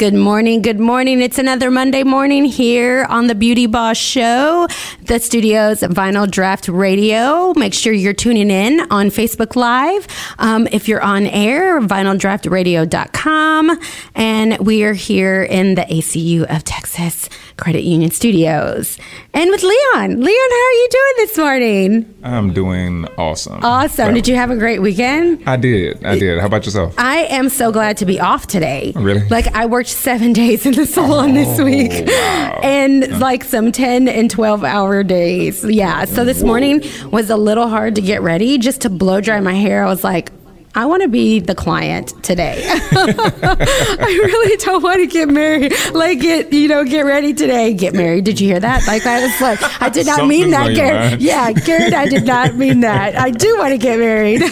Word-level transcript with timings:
Good 0.00 0.14
morning. 0.14 0.62
Good 0.62 0.80
morning. 0.80 1.20
It's 1.20 1.36
another 1.36 1.70
Monday 1.70 2.04
morning 2.04 2.46
here 2.46 3.04
on 3.10 3.26
the 3.26 3.34
Beauty 3.34 3.66
Boss 3.66 3.98
Show, 3.98 4.66
the 5.02 5.20
studios 5.20 5.80
Vinyl 5.80 6.26
Draught 6.26 6.74
Radio. 6.74 7.52
Make 7.54 7.74
sure 7.74 7.92
you're 7.92 8.14
tuning 8.14 8.50
in 8.50 8.80
on 8.90 9.08
Facebook 9.08 9.56
Live. 9.56 10.06
Um, 10.38 10.66
if 10.72 10.88
you're 10.88 11.02
on 11.02 11.26
air, 11.26 11.82
vinyldraughtradio.com. 11.82 13.78
And 14.14 14.58
we 14.66 14.84
are 14.84 14.94
here 14.94 15.42
in 15.42 15.74
the 15.74 15.82
ACU 15.82 16.44
of 16.44 16.64
Texas 16.64 17.28
Credit 17.60 17.82
Union 17.82 18.10
Studios. 18.10 18.98
And 19.34 19.50
with 19.50 19.62
Leon. 19.62 20.20
Leon, 20.20 20.50
how 20.50 20.66
are 20.66 20.72
you 20.72 20.88
doing 20.90 21.12
this 21.18 21.38
morning? 21.38 22.14
I'm 22.24 22.52
doing 22.52 23.06
awesome. 23.18 23.60
Awesome. 23.62 24.14
Did 24.14 24.26
you 24.26 24.34
have 24.34 24.50
a 24.50 24.56
great 24.56 24.80
weekend? 24.80 25.42
I 25.46 25.56
did. 25.56 26.04
I 26.04 26.18
did. 26.18 26.40
How 26.40 26.46
about 26.46 26.64
yourself? 26.64 26.94
I 26.98 27.18
am 27.24 27.48
so 27.48 27.70
glad 27.70 27.96
to 27.98 28.06
be 28.06 28.18
off 28.18 28.46
today. 28.46 28.92
Oh, 28.96 29.02
really? 29.02 29.28
Like 29.28 29.46
I 29.54 29.66
worked 29.66 29.88
seven 29.90 30.32
days 30.42 30.64
in 30.66 30.72
the 30.72 30.86
salon 30.86 31.34
this 31.34 31.60
Oh, 31.60 31.64
week, 31.64 31.92
wow. 32.08 32.60
and 32.62 33.20
like 33.20 33.44
some 33.44 33.70
ten 33.72 34.08
and 34.08 34.30
twelve 34.30 34.64
hour 34.64 35.02
days. 35.02 35.64
Yeah. 35.64 36.06
So 36.06 36.24
this 36.24 36.42
morning 36.42 36.82
was 37.12 37.30
a 37.30 37.36
little 37.36 37.68
hard 37.68 37.94
to 37.96 38.00
get 38.00 38.22
ready, 38.22 38.58
just 38.58 38.80
to 38.82 38.90
blow 38.90 39.20
dry 39.20 39.38
my 39.40 39.54
hair. 39.54 39.84
I 39.84 39.86
was 39.88 40.02
like. 40.02 40.32
I 40.74 40.86
want 40.86 41.02
to 41.02 41.08
be 41.08 41.40
the 41.40 41.54
client 41.54 42.12
today. 42.22 42.62
I 42.68 44.20
really 44.24 44.56
don't 44.58 44.82
want 44.82 44.98
to 45.00 45.06
get 45.06 45.28
married. 45.28 45.72
Like 45.92 46.20
get 46.20 46.52
you 46.52 46.68
know 46.68 46.84
get 46.84 47.04
ready 47.04 47.34
today. 47.34 47.74
Get 47.74 47.92
married. 47.94 48.24
Did 48.24 48.40
you 48.40 48.46
hear 48.48 48.60
that? 48.60 48.86
Like 48.86 49.04
I 49.04 49.20
was 49.26 49.40
like 49.40 49.82
I 49.82 49.88
did 49.88 50.06
not 50.06 50.28
mean 50.28 50.50
that, 50.50 50.74
Garrett. 50.74 51.20
Yeah, 51.20 51.50
Garrett. 51.52 51.92
I 51.92 52.06
did 52.08 52.24
not 52.24 52.54
mean 52.54 52.80
that. 52.80 53.16
I 53.16 53.30
do 53.30 53.58
want 53.58 53.72
to 53.72 53.78
get 53.78 53.98
married, 53.98 54.42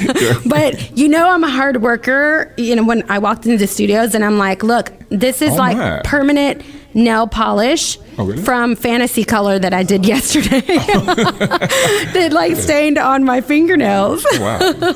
but 0.46 0.96
you 0.96 1.08
know 1.08 1.28
I'm 1.30 1.44
a 1.44 1.50
hard 1.50 1.82
worker. 1.82 2.52
You 2.56 2.74
know 2.76 2.84
when 2.84 3.08
I 3.10 3.18
walked 3.18 3.46
into 3.46 3.58
the 3.58 3.66
studios 3.68 4.14
and 4.14 4.24
I'm 4.24 4.38
like, 4.38 4.62
look, 4.62 4.92
this 5.10 5.40
is 5.40 5.52
Oh, 5.52 5.56
like 5.56 6.04
permanent 6.04 6.62
nail 6.94 7.26
polish 7.26 7.98
Oh, 8.20 8.24
really? 8.26 8.42
from 8.42 8.74
Fantasy 8.74 9.22
Color 9.24 9.58
that 9.60 9.72
I 9.72 9.82
did 9.84 10.04
yesterday. 10.14 10.60
that 10.66 12.30
like 12.32 12.56
stained 12.56 12.98
on 12.98 13.24
my 13.24 13.40
fingernails. 13.40 14.24
Wow. 14.38 14.74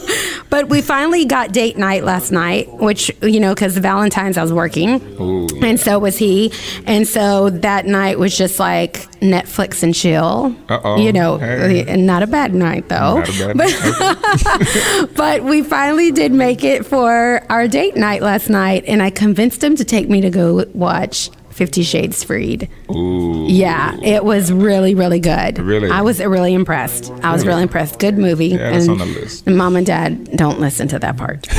But 0.50 0.68
we 0.68 0.82
finally 0.82 1.24
got 1.24 1.52
date 1.52 1.78
night 1.78 2.04
last 2.04 2.30
night, 2.30 2.70
which, 2.74 3.10
you 3.22 3.40
know, 3.40 3.54
because 3.54 3.74
Valentine's 3.78 4.36
I 4.36 4.42
was 4.42 4.52
working. 4.52 5.00
Ooh, 5.18 5.48
And 5.62 5.80
so 5.80 5.98
was 5.98 6.18
he. 6.18 6.52
And 6.84 7.08
so 7.08 7.48
that 7.48 7.86
night 7.86 8.18
was 8.18 8.36
just 8.36 8.58
like 8.58 8.96
Netflix 9.20 9.82
and 9.82 9.94
chill. 9.94 10.54
Uh-oh. 10.68 10.98
You 10.98 11.10
know, 11.10 11.38
Hey. 11.38 11.86
and 11.88 12.06
not 12.06 12.22
a 12.22 12.26
bad 12.26 12.54
night 12.54 12.90
though. 12.90 13.20
Not 13.20 13.28
a 13.30 13.54
bad 13.54 13.56
but, 13.56 15.08
but 15.16 15.44
we 15.44 15.62
finally 15.62 16.12
did 16.12 16.32
make 16.32 16.64
it 16.64 16.84
for 16.84 17.42
our 17.48 17.66
date 17.66 17.96
night 17.96 18.20
last 18.20 18.50
night. 18.50 18.84
And 18.86 19.02
I 19.02 19.08
convinced 19.08 19.64
him 19.64 19.74
to 19.76 19.84
take 19.86 20.10
me 20.10 20.20
to 20.20 20.28
go 20.30 20.66
watch 20.74 21.30
Fifty 21.52 21.82
Shades 21.82 22.24
Freed. 22.24 22.68
Ooh. 22.90 23.46
Yeah, 23.48 23.96
it 24.02 24.24
was 24.24 24.50
really, 24.50 24.94
really 24.94 25.20
good. 25.20 25.58
Really? 25.58 25.90
I 25.90 26.02
was 26.02 26.20
really 26.20 26.54
impressed. 26.54 27.10
I 27.22 27.32
was 27.32 27.46
really 27.46 27.62
impressed. 27.62 27.98
Good 27.98 28.18
movie. 28.18 28.48
Yeah, 28.48 28.70
that's 28.70 28.88
on 28.88 28.98
the 28.98 29.06
list. 29.06 29.46
Mom 29.46 29.76
and 29.76 29.86
dad 29.86 30.36
don't 30.36 30.60
listen 30.60 30.88
to 30.88 30.98
that 30.98 31.16
part. 31.16 31.42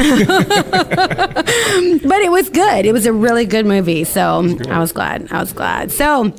but 2.04 2.22
it 2.22 2.32
was 2.32 2.50
good. 2.50 2.86
It 2.86 2.92
was 2.92 3.06
a 3.06 3.14
really 3.14 3.46
good 3.46 3.66
movie. 3.66 4.04
So 4.04 4.58
I 4.70 4.80
was 4.80 4.92
glad. 4.92 5.32
I 5.32 5.40
was 5.40 5.54
glad. 5.54 5.92
So 5.92 6.34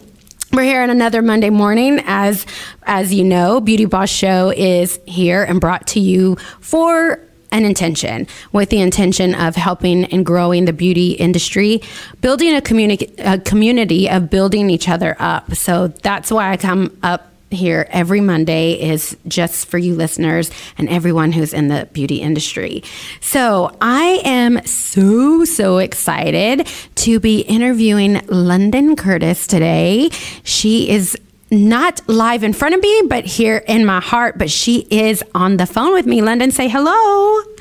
we're 0.52 0.62
here 0.62 0.83
on 0.83 0.91
another 0.91 1.22
Monday 1.22 1.50
morning. 1.50 2.00
As 2.06 2.46
as 2.84 3.12
you 3.12 3.24
know, 3.24 3.61
Beauty 3.61 3.86
Boss 3.86 4.11
Show 4.11 4.52
is 4.56 5.00
here 5.06 5.42
and 5.42 5.61
brought 5.61 5.86
to 5.89 6.00
you 6.00 6.36
for 6.61 7.20
an 7.55 7.64
intention, 7.64 8.27
with 8.52 8.69
the 8.70 8.80
intention 8.80 9.34
of 9.34 9.55
helping 9.55 10.05
and 10.06 10.27
growing 10.27 10.64
the 10.64 10.72
beauty 10.72 11.12
industry, 11.12 11.80
building 12.20 12.55
a 12.55 12.61
community 12.61 13.14
a 13.19 13.38
community 13.38 14.11
of 14.11 14.28
building 14.28 14.69
each 14.70 14.88
other 14.88 15.16
up. 15.19 15.55
So 15.55 15.88
that's 15.88 16.30
why 16.30 16.50
I 16.50 16.56
come 16.56 16.96
up 17.02 17.30
here 17.50 17.86
every 17.91 18.20
Monday 18.20 18.72
is 18.72 19.16
just 19.28 19.66
for 19.69 19.78
you 19.78 19.94
listeners 19.94 20.51
and 20.77 20.89
everyone 20.89 21.30
who's 21.30 21.55
in 21.55 21.68
the 21.68 21.89
beauty 21.92 22.17
industry. 22.20 22.83
So 23.20 23.77
I 23.80 24.20
am 24.24 24.64
so, 24.67 25.45
so 25.45 25.78
excited 25.78 26.68
to 26.96 27.20
be 27.20 27.40
interviewing 27.42 28.20
London 28.27 28.96
Curtis 28.96 29.46
today. 29.46 30.11
She 30.42 30.90
is 30.90 31.17
not 31.51 32.01
live 32.08 32.42
in 32.42 32.52
front 32.52 32.74
of 32.74 32.80
me, 32.80 33.02
but 33.08 33.24
here 33.24 33.58
in 33.68 33.86
my 33.86 34.01
heart, 34.01 34.39
but 34.39 34.51
she 34.51 34.86
is 34.90 35.23
on 35.34 35.57
the 35.57 35.67
phone 35.67 35.92
with 35.92 36.07
me. 36.07 36.20
London, 36.20 36.51
say 36.51 36.68
hello. 36.68 37.53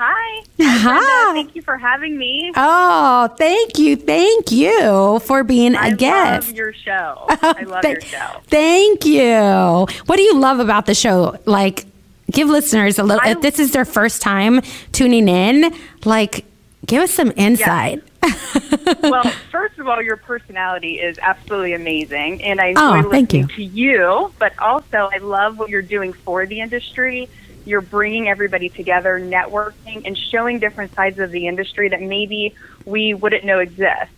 Hi. 0.00 0.42
Hi. 0.60 1.32
Thank 1.34 1.56
you 1.56 1.62
for 1.62 1.76
having 1.76 2.16
me. 2.16 2.52
Oh, 2.54 3.26
thank 3.36 3.78
you. 3.78 3.96
Thank 3.96 4.52
you 4.52 5.18
for 5.24 5.42
being 5.42 5.74
a 5.74 5.78
I 5.78 5.90
guest. 5.94 6.46
I 6.46 6.50
love 6.50 6.56
your 6.56 6.72
show. 6.72 7.26
I 7.28 7.62
love 7.64 7.82
your 7.84 8.00
Thank- 8.00 8.04
show. 8.04 8.40
Thank 8.46 9.04
you. 9.04 9.86
What 10.06 10.16
do 10.16 10.22
you 10.22 10.36
love 10.38 10.60
about 10.60 10.86
the 10.86 10.94
show? 10.94 11.36
Like, 11.46 11.84
give 12.30 12.48
listeners 12.48 12.98
a 13.00 13.02
little. 13.02 13.20
I- 13.24 13.30
if 13.32 13.40
this 13.40 13.58
is 13.58 13.72
their 13.72 13.84
first 13.84 14.22
time 14.22 14.60
tuning 14.92 15.28
in, 15.28 15.74
like, 16.04 16.44
give 16.86 17.02
us 17.02 17.10
some 17.10 17.32
insight. 17.36 18.02
well, 19.02 19.24
first 19.50 19.78
of 19.80 19.88
all, 19.88 20.00
your 20.00 20.16
personality 20.16 21.00
is 21.00 21.18
absolutely 21.18 21.72
amazing, 21.72 22.42
and 22.44 22.60
I 22.60 22.74
oh, 22.76 22.94
enjoy 22.94 23.08
Oh, 23.08 23.10
listening 23.10 23.42
you. 23.48 23.56
to 23.56 23.64
you. 23.64 24.32
But 24.38 24.56
also, 24.60 25.08
I 25.12 25.18
love 25.18 25.58
what 25.58 25.70
you're 25.70 25.82
doing 25.82 26.12
for 26.12 26.46
the 26.46 26.60
industry. 26.60 27.28
You're 27.68 27.82
bringing 27.82 28.28
everybody 28.28 28.68
together, 28.70 29.20
networking, 29.20 30.06
and 30.06 30.16
showing 30.16 30.58
different 30.58 30.94
sides 30.94 31.18
of 31.18 31.30
the 31.30 31.46
industry 31.46 31.90
that 31.90 32.00
maybe 32.00 32.54
we 32.86 33.14
wouldn't 33.14 33.44
know 33.44 33.58
exist. 33.58 34.10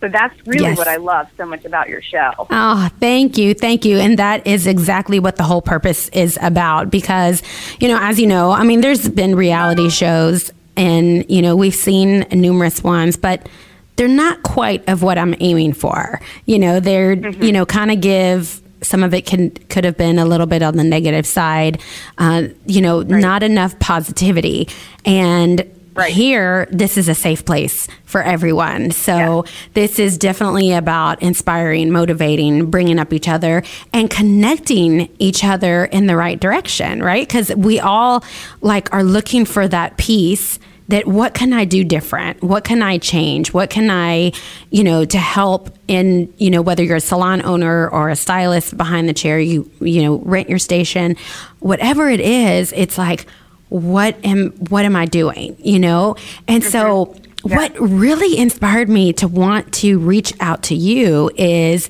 So 0.00 0.08
that's 0.08 0.34
really 0.46 0.64
Yes. 0.64 0.78
what 0.78 0.86
I 0.86 0.96
love 0.96 1.28
so 1.36 1.46
much 1.46 1.64
about 1.64 1.88
your 1.88 2.02
show. 2.02 2.30
Oh, 2.50 2.88
thank 3.00 3.38
you. 3.38 3.54
Thank 3.54 3.84
you. 3.84 3.98
And 3.98 4.18
that 4.18 4.46
is 4.46 4.66
exactly 4.66 5.18
what 5.18 5.36
the 5.36 5.42
whole 5.44 5.62
purpose 5.62 6.08
is 6.10 6.38
about 6.42 6.90
because, 6.90 7.42
you 7.80 7.88
know, 7.88 7.98
as 8.00 8.20
you 8.20 8.26
know, 8.26 8.50
I 8.50 8.64
mean, 8.64 8.80
there's 8.80 9.08
been 9.08 9.34
reality 9.34 9.88
shows 9.88 10.52
and, 10.76 11.24
you 11.30 11.40
know, 11.40 11.56
we've 11.56 11.74
seen 11.74 12.26
numerous 12.30 12.84
ones, 12.84 13.16
but 13.16 13.48
they're 13.96 14.08
not 14.08 14.42
quite 14.42 14.86
of 14.88 15.02
what 15.02 15.18
I'm 15.18 15.34
aiming 15.40 15.72
for. 15.72 16.20
You 16.46 16.58
know, 16.58 16.80
they're, 16.80 17.16
mm-hmm. 17.16 17.42
you 17.42 17.52
know, 17.52 17.64
kind 17.64 17.90
of 17.90 18.00
give 18.00 18.60
some 18.84 19.02
of 19.02 19.12
it 19.14 19.26
can 19.26 19.50
could 19.68 19.84
have 19.84 19.96
been 19.96 20.18
a 20.18 20.24
little 20.24 20.46
bit 20.46 20.62
on 20.62 20.76
the 20.76 20.84
negative 20.84 21.26
side. 21.26 21.80
Uh, 22.18 22.44
you 22.66 22.80
know, 22.80 23.02
not 23.02 23.42
enough 23.42 23.78
positivity. 23.78 24.68
And 25.04 25.64
Right. 25.96 26.12
here, 26.12 26.66
this 26.72 26.98
is 26.98 27.08
a 27.08 27.14
safe 27.14 27.44
place 27.44 27.86
for 28.04 28.20
everyone. 28.20 28.90
So 28.90 29.44
this 29.74 30.00
is 30.00 30.18
definitely 30.18 30.72
about 30.72 31.22
inspiring, 31.22 31.92
motivating, 31.92 32.68
bringing 32.68 32.98
up 32.98 33.12
each 33.12 33.28
other, 33.28 33.62
and 33.92 34.10
connecting 34.10 35.08
each 35.20 35.44
other 35.44 35.84
in 35.84 36.08
the 36.08 36.16
right 36.16 36.40
direction, 36.40 37.00
right? 37.00 37.26
Because 37.26 37.54
we 37.54 37.78
all 37.78 38.24
like 38.60 38.92
are 38.92 39.04
looking 39.04 39.44
for 39.44 39.68
that 39.68 39.96
piece. 39.96 40.58
That 40.88 41.06
what 41.06 41.32
can 41.32 41.54
I 41.54 41.64
do 41.64 41.82
different? 41.82 42.42
What 42.42 42.64
can 42.64 42.82
I 42.82 42.98
change? 42.98 43.54
What 43.54 43.70
can 43.70 43.88
I, 43.90 44.32
you 44.70 44.84
know, 44.84 45.06
to 45.06 45.18
help 45.18 45.70
in, 45.88 46.32
you 46.36 46.50
know, 46.50 46.60
whether 46.60 46.82
you're 46.82 46.96
a 46.96 47.00
salon 47.00 47.40
owner 47.42 47.88
or 47.88 48.10
a 48.10 48.16
stylist 48.16 48.76
behind 48.76 49.08
the 49.08 49.14
chair, 49.14 49.40
you, 49.40 49.70
you 49.80 50.02
know, 50.02 50.18
rent 50.18 50.50
your 50.50 50.58
station, 50.58 51.16
whatever 51.60 52.10
it 52.10 52.20
is, 52.20 52.72
it's 52.72 52.98
like, 52.98 53.26
what 53.70 54.16
am 54.24 54.50
what 54.68 54.84
am 54.84 54.94
I 54.94 55.06
doing? 55.06 55.56
You 55.58 55.78
know? 55.78 56.16
And 56.46 56.62
so 56.62 57.06
mm-hmm. 57.06 57.54
what 57.54 57.74
really 57.80 58.38
inspired 58.38 58.88
me 58.88 59.12
to 59.14 59.26
want 59.26 59.72
to 59.74 59.98
reach 59.98 60.34
out 60.38 60.64
to 60.64 60.74
you 60.74 61.30
is 61.36 61.88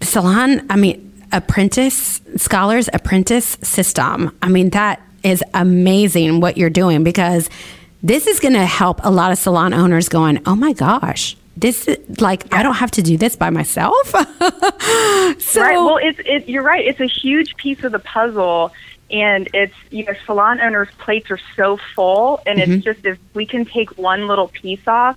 salon, 0.00 0.64
I 0.70 0.76
mean, 0.76 1.12
apprentice 1.32 2.20
scholars 2.36 2.88
apprentice 2.92 3.58
system. 3.62 4.34
I 4.40 4.48
mean, 4.48 4.70
that 4.70 5.02
is 5.24 5.42
amazing 5.54 6.40
what 6.40 6.56
you're 6.56 6.70
doing 6.70 7.02
because 7.04 7.48
this 8.02 8.26
is 8.26 8.38
going 8.40 8.54
to 8.54 8.66
help 8.66 9.00
a 9.02 9.10
lot 9.10 9.32
of 9.32 9.38
salon 9.38 9.72
owners 9.74 10.08
going, 10.08 10.40
"Oh 10.46 10.54
my 10.54 10.72
gosh, 10.74 11.36
this 11.56 11.88
is 11.88 12.20
like 12.20 12.52
I 12.52 12.62
don't 12.62 12.74
have 12.74 12.90
to 12.92 13.02
do 13.02 13.16
this 13.16 13.34
by 13.36 13.50
myself." 13.50 13.94
so 14.08 15.60
right. 15.60 15.76
Well, 15.76 15.98
it's 16.02 16.20
it, 16.24 16.48
you're 16.48 16.62
right. 16.62 16.84
It's 16.86 17.00
a 17.00 17.06
huge 17.06 17.56
piece 17.56 17.82
of 17.84 17.92
the 17.92 17.98
puzzle, 17.98 18.72
and 19.10 19.48
it's 19.54 19.74
you 19.90 20.04
know 20.04 20.12
salon 20.26 20.60
owners' 20.60 20.88
plates 20.98 21.30
are 21.30 21.40
so 21.56 21.78
full, 21.94 22.40
and 22.46 22.58
Mm-hmm. 22.58 22.72
it's 22.72 22.84
just 22.84 23.04
if 23.06 23.18
we 23.34 23.46
can 23.46 23.64
take 23.64 23.96
one 23.98 24.28
little 24.28 24.48
piece 24.48 24.86
off, 24.86 25.16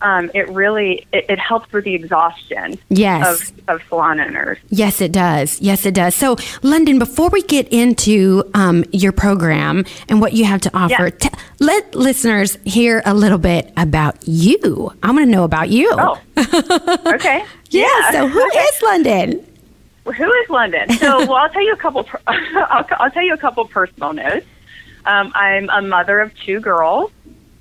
um, 0.00 0.30
it 0.34 0.48
really 0.50 1.06
it, 1.12 1.26
it 1.28 1.38
helps 1.38 1.72
with 1.72 1.84
the 1.84 1.94
exhaustion 1.94 2.78
Yes. 2.88 3.50
of 3.50 3.60
of 3.68 3.82
salon 3.88 4.20
owners. 4.20 4.58
Yes, 4.70 5.00
it 5.00 5.12
does. 5.12 5.60
Yes, 5.60 5.84
it 5.86 5.94
does. 5.94 6.14
So, 6.14 6.36
London, 6.62 6.98
before 6.98 7.28
we 7.30 7.42
get 7.42 7.68
into 7.68 8.44
um, 8.54 8.84
your 8.92 9.12
program 9.12 9.84
and 10.08 10.20
what 10.20 10.32
you 10.34 10.44
have 10.44 10.60
to 10.62 10.70
offer, 10.76 11.04
Yeah. 11.06 11.10
t- 11.10 11.28
let 11.60 11.94
listeners 11.94 12.56
hear 12.64 13.02
a 13.04 13.12
little 13.14 13.38
bit 13.38 13.72
about 13.76 14.16
you. 14.26 14.92
I 15.02 15.10
want 15.10 15.24
to 15.24 15.30
know 15.30 15.44
about 15.44 15.68
you. 15.70 15.90
Oh, 15.92 16.18
okay. 17.06 17.44
yeah. 17.70 18.10
So, 18.12 18.28
who 18.28 18.44
is. 18.44 18.82
London? 18.82 19.44
Who 20.04 20.32
is 20.32 20.48
London? 20.50 20.90
So, 20.94 21.18
well, 21.26 21.34
I'll 21.34 21.50
tell 21.50 21.62
you 21.64 21.72
a 21.72 21.76
couple. 21.76 22.04
per- 22.04 22.20
I'll, 22.26 22.86
I'll 22.98 23.10
tell 23.10 23.22
you 23.24 23.34
a 23.34 23.38
couple 23.38 23.64
personal 23.66 24.12
notes. 24.12 24.46
Um, 25.04 25.32
I'm 25.34 25.68
a 25.70 25.82
mother 25.82 26.20
of 26.20 26.34
two 26.46 26.60
girls, 26.60 27.10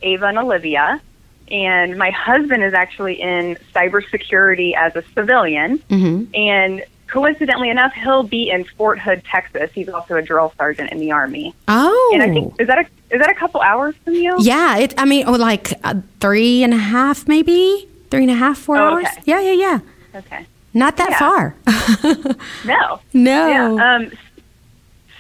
Ava 0.02 0.28
and 0.28 0.38
Olivia, 0.38 1.02
and 1.50 1.98
my 1.98 2.12
husband 2.12 2.64
is 2.64 2.74
actually 2.74 3.22
in 3.22 3.58
cybersecurity 3.74 4.76
as 4.76 4.96
a 4.96 5.04
civilian. 5.16 5.80
Mm-hmm. 5.90 6.36
And 6.36 6.84
coincidentally 7.08 7.70
enough, 7.70 7.94
he'll 7.94 8.24
be 8.24 8.50
in 8.50 8.66
Fort 8.66 9.00
Hood, 9.00 9.24
Texas. 9.24 9.72
He's 9.74 9.88
also 9.90 10.16
a 10.16 10.22
drill 10.22 10.54
sergeant 10.58 10.92
in 10.92 11.00
the 11.00 11.12
Army. 11.12 11.56
Oh, 11.68 12.12
And 12.14 12.22
I 12.24 12.30
think 12.30 12.60
is 12.60 12.68
that 12.68 12.80
a 12.80 12.86
is 13.14 13.22
that 13.22 13.30
a 13.30 13.36
couple 13.36 13.62
hours 13.62 13.96
from 14.04 14.14
you? 14.16 14.36
yeah. 14.40 14.78
It. 14.78 14.94
I 14.98 15.06
mean, 15.06 15.26
oh, 15.28 15.32
like 15.34 15.72
uh, 15.84 15.96
three 16.20 16.64
and 16.64 16.74
a 16.74 16.78
half, 16.78 17.28
maybe 17.28 17.88
three 18.12 18.24
and 18.24 18.32
a 18.32 18.36
half, 18.36 18.58
four 18.58 18.78
Oh, 18.78 18.94
hours. 18.96 19.08
Yeah, 19.26 19.40
yeah, 19.40 19.52
yeah. 19.54 19.80
Okay. 20.16 20.46
Not 20.74 20.98
that 20.98 21.12
Yeah. 21.12 21.20
far. 21.20 21.56
No. 22.66 23.00
no. 23.14 23.48
Yeah. 23.48 23.96
Um, 23.96 24.12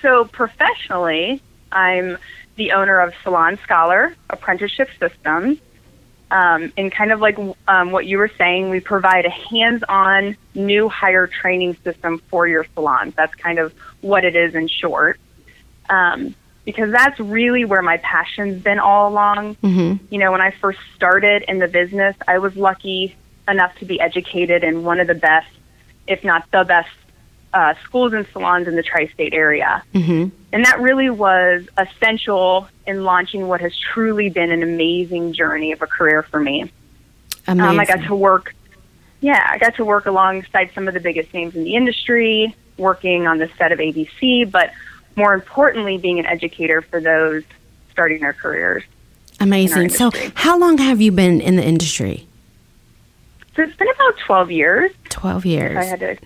so 0.02 0.26
professionally, 0.26 1.42
I'm 1.72 2.18
the 2.56 2.72
owner 2.74 3.00
of 3.00 3.14
Salon 3.24 3.58
Scholar 3.64 4.16
Apprenticeship 4.30 4.90
Systems. 5.00 5.60
Um, 6.30 6.74
and 6.78 6.92
kind 6.92 7.14
of 7.14 7.22
like 7.22 7.38
um, 7.70 7.92
what 7.92 8.06
you 8.06 8.18
were 8.18 8.32
saying, 8.38 8.70
we 8.70 8.82
provide 8.82 9.26
a 9.26 9.30
hands-on 9.30 10.36
new 10.54 10.90
hire 10.90 11.26
training 11.26 11.78
system 11.86 12.22
for 12.30 12.48
your 12.48 12.66
salons. 12.74 13.14
That's 13.16 13.34
kind 13.36 13.60
of 13.60 13.74
what 14.02 14.26
it 14.26 14.36
is 14.36 14.54
in 14.54 14.68
short. 14.68 15.20
Um, 15.90 16.36
because 16.66 16.92
that's 16.92 17.18
really 17.22 17.64
where 17.64 17.82
my 17.82 17.96
passion's 17.98 18.62
been 18.62 18.78
all 18.78 19.10
along. 19.10 19.56
Mhm. 19.64 20.02
You 20.10 20.20
know, 20.20 20.34
when 20.34 20.42
I 20.42 20.52
first 20.52 20.80
started 20.96 21.46
in 21.48 21.60
the 21.60 21.68
business, 21.70 22.14
I 22.28 22.40
was 22.40 22.58
lucky 22.58 23.16
enough 23.48 23.74
to 23.78 23.86
be 23.86 24.02
educated 24.02 24.66
in 24.66 24.84
one 24.84 25.00
of 25.00 25.08
the 25.08 25.16
best, 25.16 25.48
if 26.08 26.26
not 26.26 26.44
the 26.52 26.66
best, 26.66 26.90
uh, 27.57 27.74
schools 27.83 28.13
and 28.13 28.27
salons 28.31 28.68
in 28.68 28.75
the 28.75 28.83
tri-state 28.83 29.33
area. 29.33 29.81
Mhm. 29.95 30.30
And 30.54 30.63
that 30.63 30.80
really 30.80 31.09
was 31.09 31.68
essential 31.75 32.68
in 32.86 33.04
launching 33.04 33.48
what 33.48 33.62
has 33.62 33.75
truly 33.75 34.30
been 34.30 34.51
an 34.51 34.62
amazing 34.62 35.33
journey 35.33 35.71
of 35.71 35.81
a 35.81 35.88
career 35.88 36.21
for 36.21 36.39
me. 36.39 36.71
Amazing. 37.48 37.69
Um, 37.69 37.80
I 37.80 37.86
got 37.86 38.04
to 38.04 38.13
work, 38.15 38.54
yeah, 39.21 39.48
I 39.50 39.57
got 39.57 39.74
to 39.77 39.86
work 39.86 40.06
alongside 40.06 40.69
some 40.75 40.88
of 40.88 40.94
the 40.94 41.00
biggest 41.00 41.33
names 41.33 41.56
in 41.56 41.63
the 41.63 41.74
industry, 41.74 42.56
working 42.77 43.25
on 43.25 43.39
the 43.39 43.50
set 43.57 43.71
of 43.71 43.80
ABC, 43.80 44.44
but 44.45 44.69
more 45.15 45.33
importantly, 45.33 45.98
being 45.98 46.19
an 46.19 46.27
educator 46.27 46.83
for 46.83 47.01
those 47.01 47.42
starting 47.92 48.21
their 48.21 48.33
careers. 48.33 48.83
Amazing. 49.39 49.89
So, 49.89 50.12
how 50.36 50.59
long 50.59 50.77
have 50.77 51.01
you 51.01 51.12
been 51.12 51.42
in 51.42 51.56
the 51.56 51.63
industry? 51.63 52.27
So 53.56 53.63
it's 53.63 53.75
been 53.75 53.89
about 53.89 54.13
12 54.27 54.51
years. 54.51 54.92
Twelve 55.09 55.44
years. 55.44 55.71
If 55.71 55.77
I 55.77 55.83
had 55.86 56.00
to, 56.01 56.18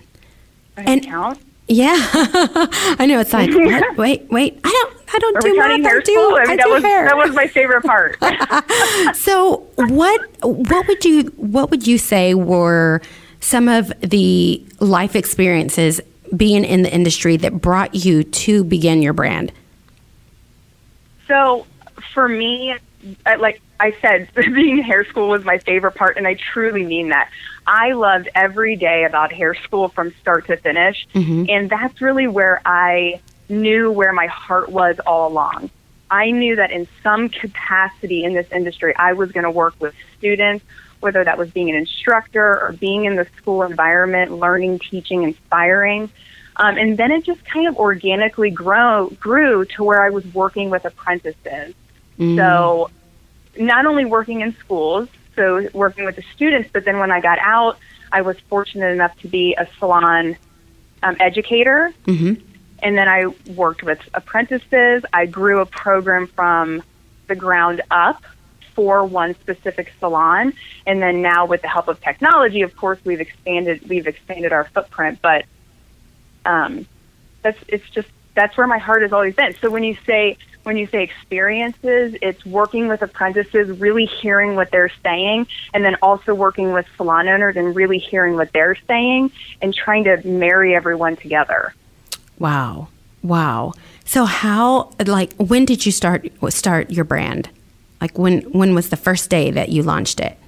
I 0.76 0.82
And- 0.82 1.04
count. 1.04 1.38
Yeah, 1.68 1.94
I 1.94 3.06
know. 3.08 3.20
It's 3.20 3.32
like 3.32 3.48
what? 3.54 3.96
wait, 3.96 4.30
wait. 4.30 4.60
I 4.64 4.68
don't. 4.68 4.96
I 5.14 5.18
don't 5.20 5.36
Are 5.36 5.40
do 5.40 5.56
math. 5.56 5.66
I 5.70 6.00
do. 6.00 6.36
I 6.36 6.42
mean, 6.42 6.50
I 6.50 6.56
that 6.56 6.64
do 6.64 6.70
was 6.70 6.82
hair. 6.82 7.04
that 7.06 7.16
was 7.16 7.34
my 7.34 7.46
favorite 7.46 7.82
part. 7.84 8.18
so 9.16 9.58
what? 9.76 10.20
What 10.42 10.86
would 10.88 11.04
you? 11.04 11.22
What 11.36 11.70
would 11.70 11.86
you 11.86 11.98
say 11.98 12.34
were 12.34 13.00
some 13.40 13.68
of 13.68 13.92
the 14.00 14.62
life 14.80 15.14
experiences 15.16 16.00
being 16.36 16.64
in 16.64 16.82
the 16.82 16.92
industry 16.92 17.36
that 17.38 17.60
brought 17.62 17.94
you 17.94 18.24
to 18.24 18.64
begin 18.64 19.00
your 19.00 19.12
brand? 19.12 19.52
So 21.28 21.64
for 22.12 22.28
me, 22.28 22.74
I- 23.24 23.36
like 23.36 23.62
I 23.82 23.96
said, 24.00 24.28
being 24.34 24.78
in 24.78 24.84
hair 24.84 25.04
school 25.04 25.28
was 25.28 25.44
my 25.44 25.58
favorite 25.58 25.96
part, 25.96 26.16
and 26.16 26.26
I 26.26 26.34
truly 26.34 26.84
mean 26.84 27.08
that. 27.08 27.30
I 27.66 27.92
loved 27.92 28.28
every 28.34 28.76
day 28.76 29.04
about 29.04 29.32
hair 29.32 29.54
school 29.56 29.88
from 29.88 30.14
start 30.20 30.46
to 30.46 30.56
finish, 30.56 31.06
and 31.48 31.68
that's 31.68 32.00
really 32.00 32.28
where 32.28 32.62
I 32.64 33.20
knew 33.48 33.90
where 33.90 34.12
my 34.12 34.28
heart 34.28 34.68
was 34.70 34.98
all 35.04 35.28
along. 35.28 35.70
I 36.10 36.30
knew 36.30 36.56
that 36.56 36.70
in 36.70 36.86
some 37.02 37.28
capacity 37.28 38.22
in 38.24 38.34
this 38.34 38.50
industry, 38.52 38.94
I 38.96 39.14
was 39.14 39.32
going 39.32 39.44
to 39.44 39.50
work 39.50 39.74
with 39.80 39.94
students, 40.18 40.64
whether 41.00 41.24
that 41.24 41.38
was 41.38 41.50
being 41.50 41.68
an 41.70 41.76
instructor 41.76 42.60
or 42.62 42.72
being 42.72 43.06
in 43.06 43.16
the 43.16 43.26
school 43.36 43.62
environment, 43.62 44.30
learning, 44.30 44.78
teaching, 44.78 45.24
inspiring. 45.24 46.10
Um, 46.56 46.76
and 46.76 46.96
then 46.96 47.10
it 47.10 47.24
just 47.24 47.44
kind 47.44 47.66
of 47.66 47.76
organically 47.78 48.50
grow, 48.50 49.08
grew 49.18 49.64
to 49.76 49.82
where 49.82 50.02
I 50.02 50.10
was 50.10 50.24
working 50.34 50.70
with 50.70 50.84
apprentices. 50.84 51.74
So, 52.36 52.90
not 53.58 53.86
only 53.86 54.04
working 54.04 54.40
in 54.40 54.54
schools, 54.56 55.08
so 55.36 55.68
working 55.72 56.04
with 56.04 56.16
the 56.16 56.24
students, 56.34 56.68
but 56.72 56.84
then 56.84 56.98
when 56.98 57.10
I 57.10 57.20
got 57.20 57.38
out, 57.38 57.78
I 58.10 58.22
was 58.22 58.36
fortunate 58.48 58.92
enough 58.92 59.16
to 59.20 59.28
be 59.28 59.54
a 59.54 59.66
salon 59.78 60.36
um, 61.02 61.16
educator. 61.20 61.92
Mhm. 62.04 62.40
And 62.82 62.98
then 62.98 63.08
I 63.08 63.26
worked 63.54 63.82
with 63.82 64.00
apprentices. 64.12 65.04
I 65.12 65.26
grew 65.26 65.60
a 65.60 65.66
program 65.66 66.26
from 66.26 66.82
the 67.28 67.36
ground 67.36 67.80
up 67.90 68.22
for 68.74 69.04
one 69.04 69.34
specific 69.34 69.92
salon. 70.00 70.52
And 70.86 71.00
then 71.00 71.22
now 71.22 71.46
with 71.46 71.62
the 71.62 71.68
help 71.68 71.88
of 71.88 72.00
technology, 72.00 72.62
of 72.62 72.76
course, 72.76 72.98
we've 73.04 73.20
expanded, 73.20 73.88
we've 73.88 74.06
expanded 74.06 74.52
our 74.52 74.64
footprint, 74.64 75.20
but 75.22 75.44
um, 76.44 76.86
that's 77.42 77.58
it's 77.68 77.88
just 77.90 78.08
that's 78.34 78.56
where 78.56 78.66
my 78.66 78.78
heart 78.78 79.02
has 79.02 79.12
always 79.12 79.34
been. 79.34 79.54
So 79.60 79.70
when 79.70 79.84
you 79.84 79.96
say 80.06 80.38
when 80.62 80.76
you 80.76 80.86
say 80.86 81.02
experiences, 81.02 82.16
it's 82.22 82.44
working 82.46 82.88
with 82.88 83.02
apprentices, 83.02 83.78
really 83.80 84.06
hearing 84.06 84.54
what 84.54 84.70
they're 84.70 84.92
saying, 85.02 85.46
and 85.74 85.84
then 85.84 85.96
also 86.02 86.34
working 86.34 86.72
with 86.72 86.86
salon 86.96 87.28
owners 87.28 87.56
and 87.56 87.74
really 87.74 87.98
hearing 87.98 88.36
what 88.36 88.52
they're 88.52 88.76
saying 88.86 89.32
and 89.60 89.74
trying 89.74 90.04
to 90.04 90.26
marry 90.26 90.74
everyone 90.74 91.16
together. 91.16 91.74
Wow, 92.38 92.88
wow. 93.22 93.72
So 94.04 94.24
how? 94.24 94.90
Like, 95.04 95.34
when 95.34 95.64
did 95.64 95.84
you 95.86 95.92
start 95.92 96.28
start 96.50 96.90
your 96.90 97.04
brand? 97.04 97.48
Like, 98.00 98.18
when 98.18 98.42
when 98.52 98.74
was 98.74 98.90
the 98.90 98.96
first 98.96 99.30
day 99.30 99.50
that 99.50 99.68
you 99.68 99.82
launched 99.82 100.20
it? 100.20 100.38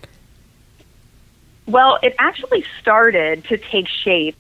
Well, 1.66 1.98
it 2.02 2.14
actually 2.18 2.64
started 2.80 3.44
to 3.44 3.56
take 3.56 3.88
shape 3.88 4.36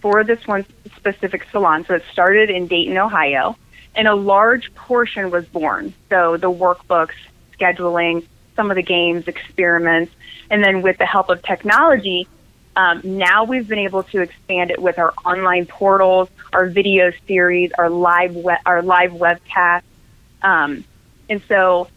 for 0.00 0.24
this 0.24 0.46
one 0.46 0.64
specific 0.96 1.46
salon. 1.50 1.84
So 1.84 1.94
it 1.94 2.04
started 2.12 2.48
in 2.48 2.66
Dayton, 2.68 2.96
Ohio, 2.96 3.56
and 3.94 4.08
a 4.08 4.14
large 4.14 4.74
portion 4.74 5.30
was 5.30 5.44
born. 5.46 5.94
So 6.08 6.36
the 6.36 6.50
workbooks, 6.50 7.14
scheduling, 7.58 8.26
some 8.56 8.70
of 8.70 8.76
the 8.76 8.82
games, 8.82 9.26
experiments, 9.28 10.12
and 10.50 10.62
then 10.62 10.82
with 10.82 10.98
the 10.98 11.06
help 11.06 11.28
of 11.28 11.42
technology, 11.42 12.28
um, 12.76 13.00
now 13.04 13.44
we've 13.44 13.66
been 13.66 13.78
able 13.78 14.04
to 14.04 14.20
expand 14.20 14.70
it 14.70 14.80
with 14.80 14.98
our 14.98 15.12
online 15.24 15.66
portals, 15.66 16.28
our 16.52 16.66
video 16.66 17.10
series, 17.26 17.72
our 17.72 17.90
live 17.90 18.34
we- 18.34 18.56
our 18.64 18.82
live 18.82 19.12
webcast, 19.12 19.82
um, 20.42 20.84
and 21.28 21.42
so 21.48 21.88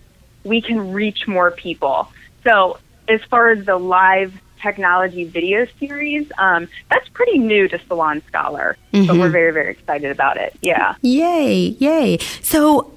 we 0.43 0.61
can 0.61 0.93
reach 0.93 1.27
more 1.27 1.51
people. 1.51 2.11
So 2.43 2.79
as 3.07 3.21
far 3.23 3.49
as 3.49 3.65
the 3.65 3.77
live 3.77 4.33
technology 4.63 5.25
video 5.25 5.68
series, 5.80 6.32
um, 6.39 6.67
that's 6.89 7.08
pretty 7.10 7.38
new 7.38 7.67
to 7.67 7.79
Salon 7.88 8.24
Scholar, 8.27 8.77
but 8.91 9.17
we're 9.17 9.29
very 9.29 9.51
very 9.51 9.72
excited 9.72 10.10
about 10.10 10.38
it. 10.38 10.55
Yeah. 10.62 10.96
Yay, 11.01 11.75
yay. 11.77 12.17
So, 12.41 12.91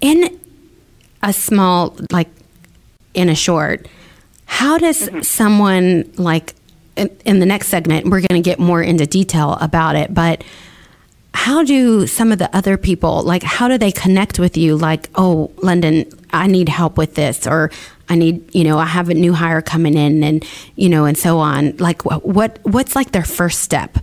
in 0.00 0.38
a 1.22 1.32
small, 1.32 1.96
like 2.12 2.28
in 3.14 3.28
a 3.28 3.34
short, 3.34 3.88
how 4.44 4.78
does 4.78 5.10
someone, 5.26 6.12
like 6.16 6.54
in, 6.96 7.08
in 7.24 7.40
the 7.40 7.46
next 7.46 7.68
segment, 7.68 8.06
we're 8.06 8.20
going 8.20 8.40
to 8.42 8.48
get 8.50 8.58
more 8.58 8.82
into 8.82 9.06
detail 9.06 9.58
about 9.60 9.96
it, 9.96 10.14
but 10.14 10.44
how 11.34 11.62
do 11.62 12.06
some 12.06 12.32
of 12.32 12.38
the 12.38 12.54
other 12.56 12.76
people, 12.76 13.22
like, 13.22 13.42
how 13.42 13.68
do 13.68 13.76
they 13.76 13.92
connect 13.92 14.38
with 14.38 14.56
you? 14.56 14.76
Like, 14.76 15.10
oh, 15.16 15.50
London, 15.62 16.06
I 16.32 16.46
need 16.46 16.68
help 16.68 16.96
with 16.96 17.14
this, 17.14 17.46
or 17.46 17.70
I 18.08 18.14
need, 18.14 18.54
you 18.54 18.64
know, 18.64 18.78
I 18.78 18.86
have 18.86 19.08
a 19.08 19.14
new 19.14 19.32
hire 19.32 19.62
coming 19.62 19.96
in, 19.96 20.22
and 20.22 20.44
you 20.76 20.88
know, 20.88 21.04
and 21.04 21.16
so 21.16 21.38
on. 21.38 21.76
Like, 21.78 22.02
wh- 22.02 22.24
what 22.24 22.58
what's 22.62 22.94
like 22.94 23.12
their 23.12 23.24
first 23.24 23.60
step? 23.60 23.98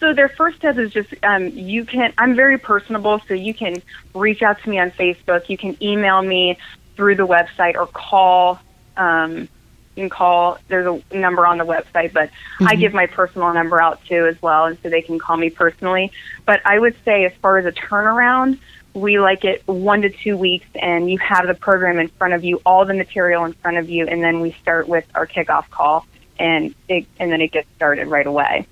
So 0.00 0.12
their 0.12 0.28
first 0.28 0.58
step 0.58 0.76
is 0.78 0.92
just 0.92 1.14
um, 1.22 1.48
you 1.48 1.84
can. 1.84 2.12
I'm 2.18 2.34
very 2.34 2.58
personable, 2.58 3.20
so 3.26 3.34
you 3.34 3.54
can 3.54 3.82
reach 4.14 4.42
out 4.42 4.60
to 4.62 4.70
me 4.70 4.78
on 4.78 4.90
Facebook. 4.90 5.48
You 5.48 5.58
can 5.58 5.76
email 5.82 6.22
me 6.22 6.58
through 6.96 7.16
the 7.16 7.26
website 7.26 7.74
or 7.74 7.86
call. 7.86 8.58
Um, 8.96 9.48
you 9.94 10.02
can 10.02 10.10
call. 10.10 10.58
There's 10.68 11.02
a 11.10 11.16
number 11.16 11.46
on 11.46 11.58
the 11.58 11.64
website, 11.64 12.12
but 12.12 12.30
I 12.60 12.76
give 12.76 12.92
my 12.92 13.06
personal 13.06 13.52
number 13.54 13.80
out 13.80 14.04
too 14.04 14.26
as 14.26 14.40
well, 14.42 14.66
and 14.66 14.78
so 14.82 14.90
they 14.90 15.02
can 15.02 15.18
call 15.18 15.36
me 15.36 15.50
personally. 15.50 16.12
But 16.44 16.60
I 16.64 16.78
would 16.78 16.94
say, 17.04 17.24
as 17.24 17.32
far 17.40 17.56
as 17.56 17.64
a 17.64 17.72
turnaround, 17.72 18.58
we 18.96 19.18
like 19.20 19.44
it 19.44 19.62
one 19.66 20.00
to 20.02 20.08
two 20.08 20.38
weeks, 20.38 20.66
and 20.74 21.10
you 21.10 21.18
have 21.18 21.46
the 21.46 21.54
program 21.54 21.98
in 21.98 22.08
front 22.08 22.32
of 22.32 22.42
you, 22.44 22.62
all 22.64 22.86
the 22.86 22.94
material 22.94 23.44
in 23.44 23.52
front 23.52 23.76
of 23.76 23.90
you, 23.90 24.06
and 24.06 24.22
then 24.22 24.40
we 24.40 24.52
start 24.62 24.88
with 24.88 25.04
our 25.14 25.26
kickoff 25.26 25.68
call, 25.70 26.06
and 26.38 26.74
it, 26.88 27.06
and 27.18 27.30
then 27.30 27.42
it 27.42 27.52
gets 27.52 27.68
started 27.76 28.08
right 28.08 28.26
away. 28.26 28.66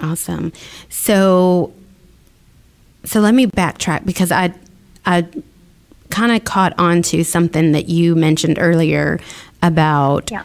Awesome. 0.00 0.52
So, 0.88 1.72
so 3.04 3.20
let 3.20 3.34
me 3.34 3.46
backtrack 3.46 4.04
because 4.04 4.32
I, 4.32 4.52
I 5.06 5.26
kind 6.10 6.32
of 6.32 6.42
caught 6.44 6.74
on 6.76 7.02
to 7.02 7.22
something 7.22 7.70
that 7.70 7.88
you 7.88 8.16
mentioned 8.16 8.58
earlier 8.60 9.20
about 9.62 10.30
Yeah. 10.30 10.42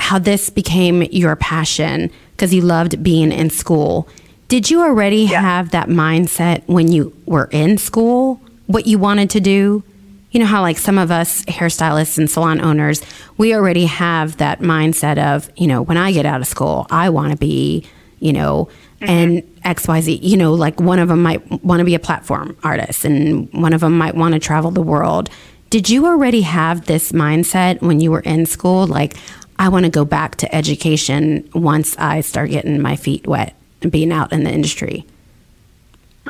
how 0.00 0.18
this 0.18 0.50
became 0.50 1.02
your 1.04 1.36
passion 1.36 2.10
because 2.32 2.52
you 2.52 2.62
loved 2.62 3.02
being 3.02 3.30
in 3.30 3.48
school. 3.48 4.08
Did 4.50 4.68
you 4.68 4.82
already 4.82 5.22
Yeah. 5.24 5.40
have 5.40 5.70
that 5.70 5.88
mindset 5.88 6.62
when 6.66 6.90
you 6.92 7.12
were 7.24 7.48
in 7.52 7.78
school, 7.78 8.40
what 8.66 8.86
you 8.86 8.98
wanted 8.98 9.30
to 9.30 9.40
do? 9.40 9.84
you 10.30 10.38
know 10.38 10.46
how 10.46 10.62
like 10.62 10.78
some 10.78 10.98
of 10.98 11.10
us 11.10 11.44
hairstylists 11.46 12.16
and 12.16 12.30
salon 12.30 12.60
owners, 12.60 13.02
we 13.36 13.54
already 13.54 13.86
have 13.86 14.36
that 14.36 14.60
mindset 14.60 15.18
of, 15.18 15.50
you 15.56 15.66
know, 15.66 15.82
when 15.82 15.96
I 15.96 16.12
get 16.12 16.24
out 16.24 16.40
of 16.40 16.46
school, 16.46 16.86
I 16.90 17.10
want 17.10 17.32
to 17.32 17.36
be, 17.36 17.84
you 18.20 18.32
know, 18.32 18.68
mm-hmm. 19.00 19.10
and 19.10 19.42
XYZ, 19.64 20.20
you 20.22 20.36
know, 20.36 20.54
like 20.54 20.80
one 20.80 20.98
of 20.98 21.08
them 21.08 21.22
might 21.22 21.64
want 21.64 21.80
to 21.80 21.84
be 21.84 21.94
a 21.94 21.98
platform 21.98 22.56
artist 22.62 23.04
and 23.04 23.52
one 23.52 23.72
of 23.72 23.80
them 23.80 23.98
might 23.98 24.14
want 24.14 24.34
to 24.34 24.38
travel 24.38 24.70
the 24.70 24.82
world. 24.82 25.30
Did 25.68 25.90
you 25.90 26.06
already 26.06 26.42
have 26.42 26.86
this 26.86 27.12
mindset 27.12 27.80
when 27.80 28.00
you 28.00 28.10
were 28.10 28.20
in 28.20 28.46
school? 28.46 28.86
Like, 28.86 29.16
I 29.58 29.68
want 29.68 29.84
to 29.84 29.90
go 29.90 30.04
back 30.04 30.36
to 30.36 30.54
education 30.54 31.48
once 31.54 31.96
I 31.98 32.20
start 32.22 32.50
getting 32.50 32.80
my 32.80 32.96
feet 32.96 33.26
wet 33.26 33.54
and 33.82 33.90
being 33.90 34.12
out 34.12 34.32
in 34.32 34.44
the 34.44 34.50
industry? 34.50 35.06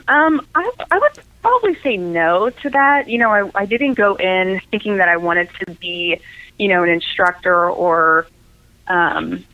Um, 0.09 0.47
I, 0.55 0.71
I 0.91 0.99
would 0.99 1.13
probably 1.43 1.75
say 1.83 1.97
no 1.97 2.51
to 2.51 2.71
that. 2.71 3.09
You 3.09 3.19
know, 3.19 3.31
I, 3.31 3.51
I 3.55 3.67
didn't 3.67 3.95
go 3.95 4.15
in 4.15 4.61
thinking 4.71 4.99
that 4.99 5.09
I 5.09 5.17
wanted 5.17 5.51
to 5.61 5.75
be, 5.75 6.21
you 6.59 6.69
know, 6.69 6.83
an 6.83 6.91
instructor 6.91 7.71
or, 7.71 8.27
um, 8.87 9.45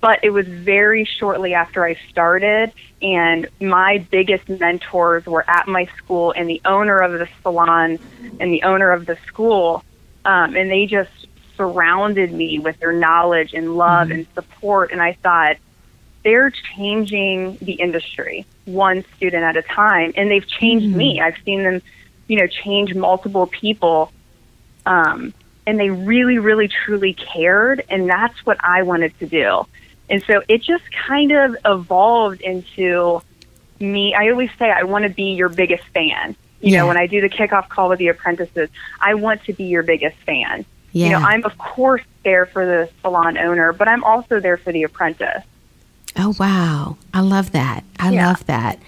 but 0.00 0.20
it 0.24 0.30
was 0.30 0.46
very 0.46 1.04
shortly 1.04 1.54
after 1.54 1.84
I 1.84 1.94
started, 2.10 2.72
and 3.00 3.48
my 3.60 4.04
biggest 4.10 4.48
mentors 4.48 5.24
were 5.24 5.48
at 5.48 5.68
my 5.68 5.86
school, 5.96 6.32
and 6.36 6.48
the 6.48 6.60
owner 6.64 6.98
of 6.98 7.12
the 7.12 7.28
salon 7.42 7.98
and 8.40 8.52
the 8.52 8.64
owner 8.64 8.90
of 8.90 9.06
the 9.06 9.16
school, 9.26 9.84
um, 10.24 10.56
and 10.56 10.68
they 10.68 10.86
just 10.86 11.10
surrounded 11.56 12.32
me 12.32 12.58
with 12.58 12.78
their 12.80 12.92
knowledge 12.92 13.54
and 13.54 13.76
love 13.76 14.10
and 14.10 14.26
support. 14.34 14.90
And 14.90 15.00
I 15.00 15.12
thought, 15.12 15.56
they're 16.28 16.50
changing 16.76 17.56
the 17.62 17.72
industry 17.72 18.44
one 18.66 19.02
student 19.16 19.44
at 19.44 19.56
a 19.56 19.62
time, 19.62 20.12
and 20.14 20.30
they've 20.30 20.46
changed 20.46 20.94
me. 20.94 21.22
I've 21.22 21.38
seen 21.42 21.62
them, 21.62 21.80
you 22.26 22.36
know, 22.36 22.46
change 22.46 22.94
multiple 22.94 23.46
people. 23.46 24.12
Um, 24.84 25.32
and 25.66 25.80
they 25.80 25.88
really, 25.88 26.38
really, 26.38 26.68
truly 26.68 27.14
cared, 27.14 27.82
and 27.88 28.10
that's 28.10 28.44
what 28.44 28.58
I 28.62 28.82
wanted 28.82 29.18
to 29.20 29.26
do. 29.26 29.66
And 30.10 30.22
so 30.24 30.42
it 30.48 30.62
just 30.62 30.84
kind 30.92 31.32
of 31.32 31.56
evolved 31.64 32.42
into 32.42 33.22
me. 33.80 34.14
I 34.14 34.28
always 34.28 34.50
say 34.58 34.70
I 34.70 34.82
want 34.82 35.04
to 35.04 35.10
be 35.10 35.32
your 35.32 35.48
biggest 35.48 35.84
fan. 35.94 36.36
You 36.60 36.72
Yeah. 36.72 36.80
know, 36.80 36.88
when 36.88 36.98
I 36.98 37.06
do 37.06 37.22
the 37.22 37.30
kickoff 37.30 37.70
call 37.70 37.88
with 37.88 38.00
the 38.00 38.08
apprentices, 38.08 38.68
I 39.00 39.14
want 39.14 39.44
to 39.44 39.54
be 39.54 39.64
your 39.64 39.82
biggest 39.82 40.16
fan. 40.26 40.66
You 40.92 41.08
know, 41.10 41.20
I'm 41.22 41.44
of 41.44 41.56
course 41.56 42.02
there 42.22 42.44
for 42.44 42.66
the 42.66 42.90
salon 43.00 43.38
owner, 43.38 43.72
but 43.72 43.88
I'm 43.88 44.04
also 44.04 44.40
there 44.40 44.58
for 44.58 44.72
the 44.72 44.82
apprentice. 44.82 45.42
Oh, 46.18 46.34
wow. 46.38 46.96
I 47.14 47.20
love 47.20 47.52
that. 47.52 47.84
I 47.98 48.10
Yeah. 48.10 48.26
love 48.28 48.44
that. 48.46 48.78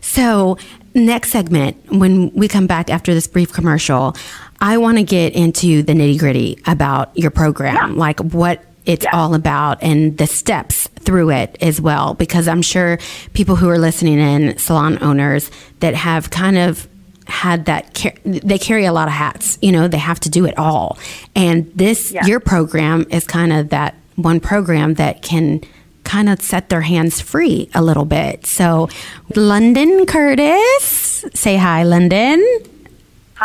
So, 0.00 0.58
next 0.94 1.30
segment, 1.30 1.76
when 1.88 2.30
we 2.34 2.46
come 2.48 2.66
back 2.66 2.90
after 2.90 3.14
this 3.14 3.26
brief 3.26 3.52
commercial, 3.52 4.14
I 4.60 4.76
want 4.76 4.98
to 4.98 5.02
get 5.02 5.32
into 5.32 5.82
the 5.82 5.92
nitty 5.94 6.18
gritty 6.18 6.58
about 6.66 7.10
your 7.14 7.30
program, 7.30 7.96
like 7.96 8.20
what 8.20 8.62
it's 8.86 9.04
Yeah. 9.04 9.16
all 9.18 9.34
about 9.34 9.78
and 9.82 10.16
the 10.18 10.26
steps 10.26 10.88
through 11.00 11.30
it 11.30 11.56
as 11.62 11.80
well, 11.80 12.14
because 12.14 12.46
I'm 12.46 12.62
sure 12.62 12.98
people 13.32 13.56
who 13.56 13.68
are 13.70 13.78
listening 13.78 14.18
in, 14.18 14.58
salon 14.58 14.98
owners 15.00 15.50
that 15.80 15.94
have 15.94 16.30
kind 16.30 16.58
of 16.58 16.86
had 17.26 17.64
that 17.64 17.86
they 18.26 18.58
carry 18.58 18.84
a 18.84 18.92
lot 18.92 19.08
of 19.08 19.14
hats 19.14 19.56
you 19.62 19.72
know 19.72 19.88
they 19.88 19.96
have 19.96 20.20
to 20.20 20.28
do 20.28 20.44
it 20.44 20.52
all 20.58 20.98
and 21.34 21.72
this 21.74 22.12
Yeah. 22.12 22.26
your 22.26 22.38
program 22.38 23.06
is 23.08 23.24
kind 23.24 23.50
of 23.50 23.70
that 23.70 23.94
one 24.16 24.40
program 24.40 24.92
that 24.94 25.22
can 25.22 25.62
kind 26.04 26.28
of 26.28 26.40
set 26.40 26.68
their 26.68 26.82
hands 26.82 27.20
free 27.20 27.68
a 27.74 27.82
little 27.82 28.04
bit. 28.04 28.46
So 28.46 28.88
london 29.34 30.06
curtis. 30.06 31.24
Say 31.34 31.56
hi 31.56 31.82
london 31.82 32.44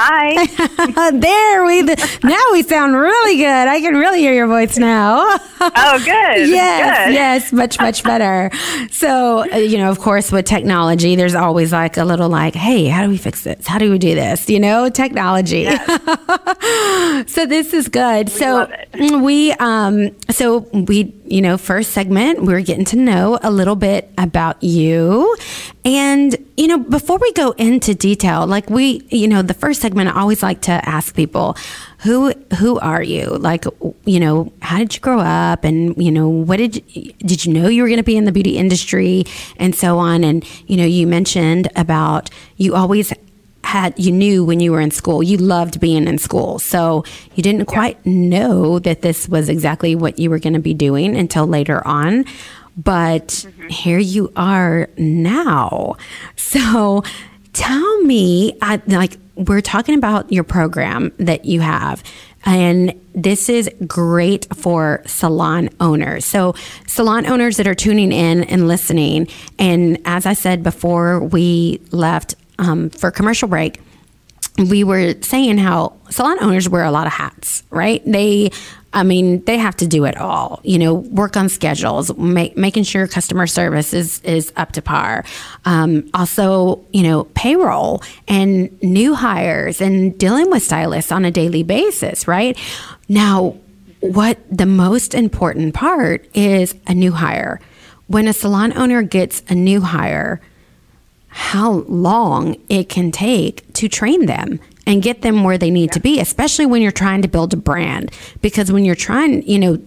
Hi. 0.02 1.12
there 1.12 1.66
we 1.66 1.82
now 2.24 2.42
we 2.54 2.64
sound 2.64 2.96
really 2.96 3.36
good 3.36 3.68
i 3.68 3.82
can 3.82 3.96
really 3.96 4.20
hear 4.20 4.34
your 4.34 4.48
voice 4.48 4.78
now 4.78 5.38
oh, 5.62 5.98
good. 6.00 6.08
yes, 6.50 7.08
Good. 7.08 7.14
yes, 7.14 7.54
much, 7.54 7.80
much 7.80 8.04
better. 8.04 8.52
So, 8.92 9.50
uh, 9.52 9.58
you 9.58 9.78
know, 9.78 9.90
of 9.90 10.00
course, 10.00 10.32
with 10.32 10.46
technology, 10.46 11.16
there's 11.16 11.36
always 11.36 11.72
like 11.72 11.98
a 11.98 12.06
little 12.06 12.30
like, 12.30 12.56
hey, 12.56 12.86
how 12.86 13.04
do 13.04 13.10
we 13.10 13.18
fix 13.18 13.44
this? 13.44 13.68
How 13.68 13.78
do 13.78 13.92
we 13.92 13.98
do 13.98 14.16
this? 14.16 14.50
You 14.50 14.60
know, 14.60 14.90
technology. 14.90 15.66
so 15.66 17.46
this 17.46 17.74
is 17.74 17.88
good. 17.88 18.30
so 18.30 18.46
love 18.46 18.72
it. 18.72 19.22
we, 19.22 19.52
um, 19.54 20.16
so 20.30 20.60
we, 20.74 21.14
you 21.26 21.42
know, 21.42 21.58
first 21.58 21.92
segment, 21.92 22.44
we 22.44 22.54
are 22.54 22.62
getting 22.62 22.86
to 22.86 22.98
know 22.98 23.40
a 23.42 23.52
little 23.52 23.76
bit 23.76 24.10
about 24.18 24.62
you. 24.64 25.36
And, 25.86 26.36
you 26.58 26.68
know, 26.68 26.78
before 26.78 27.18
we 27.20 27.32
go 27.32 27.52
into 27.52 27.96
detail, 27.96 28.46
like 28.46 28.70
we, 28.70 29.02
you 29.10 29.30
know, 29.30 29.42
the 29.42 29.54
first 29.54 29.82
segment, 29.82 30.10
I 30.10 30.20
always 30.20 30.44
like 30.44 30.62
to 30.64 30.72
ask 30.72 31.16
people, 31.16 31.56
who, 32.00 32.34
who 32.58 32.78
are 32.80 33.02
you? 33.02 33.28
Like, 33.28 33.66
you 34.04 34.20
know, 34.20 34.52
how 34.62 34.80
did 34.80 34.94
you 34.94 35.00
grow 35.00 35.20
up? 35.20 35.64
And, 35.64 35.96
you 35.98 36.12
know, 36.12 36.28
what 36.28 36.58
did 36.58 36.84
you, 36.90 37.14
did 37.20 37.46
you 37.46 37.54
know 37.54 37.70
you 37.70 37.82
were 37.82 37.88
going 37.88 37.98
to 37.98 38.04
be 38.04 38.18
in 38.18 38.26
the 38.26 38.32
beauty 38.34 38.58
industry 38.58 39.24
and 39.56 39.74
so 39.74 39.98
on? 39.98 40.26
And, 40.26 40.46
you 40.68 40.76
know, 40.76 40.86
you 40.86 41.08
mentioned 41.08 41.70
about 41.78 42.30
you 42.58 42.76
always 42.76 43.14
had 43.64 43.98
you 44.00 44.12
knew 44.12 44.44
when 44.44 44.60
you 44.60 44.72
were 44.72 44.82
in 44.82 44.90
school 44.90 45.22
you 45.22 45.38
loved 45.38 45.80
being 45.80 46.08
in 46.08 46.18
school 46.18 46.58
so 46.58 47.04
you 47.36 47.44
didn't 47.44 47.66
quite 47.66 48.04
know 48.04 48.80
that 48.80 49.04
this 49.04 49.30
was 49.30 49.48
exactly 49.48 49.96
what 49.96 50.18
you 50.18 50.28
were 50.28 50.40
going 50.40 50.54
to 50.54 50.60
be 50.60 50.74
doing 50.74 51.16
until 51.16 51.46
later 51.46 51.86
on 51.86 52.26
but 52.84 53.46
here 53.70 54.00
you 54.00 54.32
are 54.36 54.90
now 54.98 55.96
so 56.36 57.04
tell 57.54 58.02
me 58.04 58.58
I, 58.62 58.82
like 58.88 59.18
we're 59.36 59.62
talking 59.62 59.96
about 59.96 60.32
your 60.32 60.44
program 60.44 61.12
that 61.18 61.46
you 61.46 61.62
have 61.62 62.04
and 62.46 62.94
this 63.14 63.50
is 63.50 63.70
great 63.86 64.48
for 64.56 65.02
salon 65.06 65.70
owners. 65.80 66.26
So, 66.26 66.56
salon 66.88 67.26
owners 67.26 67.58
that 67.58 67.68
are 67.68 67.76
tuning 67.76 68.12
in 68.12 68.44
and 68.46 68.68
listening, 68.68 69.28
and 69.58 70.00
as 70.06 70.26
I 70.26 70.34
said 70.34 70.64
before 70.64 71.20
we 71.20 71.82
left 71.92 72.36
um, 72.58 72.90
for 72.90 73.12
commercial 73.12 73.48
break, 73.48 73.82
we 74.58 74.84
were 74.84 75.16
saying 75.22 75.58
how 75.58 75.98
salon 76.10 76.38
owners 76.42 76.68
wear 76.68 76.84
a 76.84 76.92
lot 76.92 77.08
of 77.08 77.14
hats, 77.14 77.64
right? 77.70 78.02
They, 78.06 78.52
I 78.92 79.04
mean, 79.04 79.44
they 79.46 79.58
have 79.58 79.76
to 79.78 79.88
do 79.88 80.06
it 80.06 80.18
all. 80.18 80.60
You 80.64 80.80
know, 80.80 80.94
work 80.96 81.38
on 81.38 81.48
schedules, 81.48 82.16
make, 82.18 82.58
making 82.58 82.84
sure 82.84 83.08
customer 83.08 83.46
service 83.46 83.94
is 83.94 84.20
is 84.22 84.52
up 84.56 84.72
to 84.74 84.82
par. 84.82 85.24
Um, 85.66 86.10
also, 86.14 86.84
you 86.92 87.04
know, 87.04 87.26
payroll 87.36 88.02
and 88.28 88.82
new 88.82 89.14
hires 89.14 89.80
and 89.80 90.18
dealing 90.18 90.50
with 90.50 90.64
stylists 90.64 91.12
on 91.12 91.24
a 91.24 91.32
daily 91.32 91.64
basis, 91.64 92.28
right? 92.28 92.58
Now, 93.08 93.58
what 94.00 94.40
the 94.50 94.66
most 94.66 95.14
important 95.14 95.74
part 95.74 96.28
is 96.36 96.74
a 96.88 96.94
new 96.94 97.12
hire. 97.12 97.60
When 98.08 98.28
a 98.28 98.34
salon 98.34 98.76
owner 98.76 99.04
gets 99.04 99.44
a 99.50 99.56
new 99.56 99.82
hire, 99.82 100.42
how 101.28 101.72
long 101.88 102.56
it 102.70 102.90
can 102.90 103.12
take 103.12 103.72
to 103.74 103.88
train 103.88 104.26
them 104.26 104.60
and 104.90 105.04
get 105.04 105.22
them 105.22 105.44
where 105.44 105.60
they 105.60 105.70
need 105.70 105.92
to 105.92 106.00
be, 106.00 106.20
especially 106.20 106.66
when 106.66 106.82
you're 106.82 106.92
trying 106.92 107.22
to 107.22 107.28
build 107.28 107.54
a 107.54 107.58
brand. 107.58 108.12
Because 108.42 108.72
when 108.72 108.84
you're 108.84 108.96
trying, 108.96 109.44
you 109.44 109.60
know, 109.60 109.78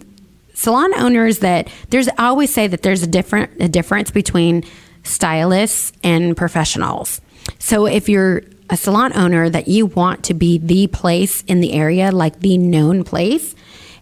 salon 0.53 0.93
owners 0.95 1.39
that 1.39 1.67
there's 1.89 2.07
I 2.07 2.27
always 2.27 2.53
say 2.53 2.67
that 2.67 2.83
there's 2.83 3.03
a 3.03 3.07
different 3.07 3.51
a 3.61 3.67
difference 3.67 4.11
between 4.11 4.63
stylists 5.03 5.91
and 6.03 6.37
professionals. 6.37 7.19
So 7.59 7.85
if 7.85 8.07
you're 8.07 8.43
a 8.69 8.77
salon 8.77 9.11
owner 9.13 9.49
that 9.49 9.67
you 9.67 9.87
want 9.87 10.23
to 10.23 10.33
be 10.33 10.57
the 10.57 10.87
place 10.87 11.43
in 11.47 11.59
the 11.59 11.73
area, 11.73 12.09
like 12.09 12.39
the 12.39 12.57
known 12.57 13.03
place, 13.03 13.55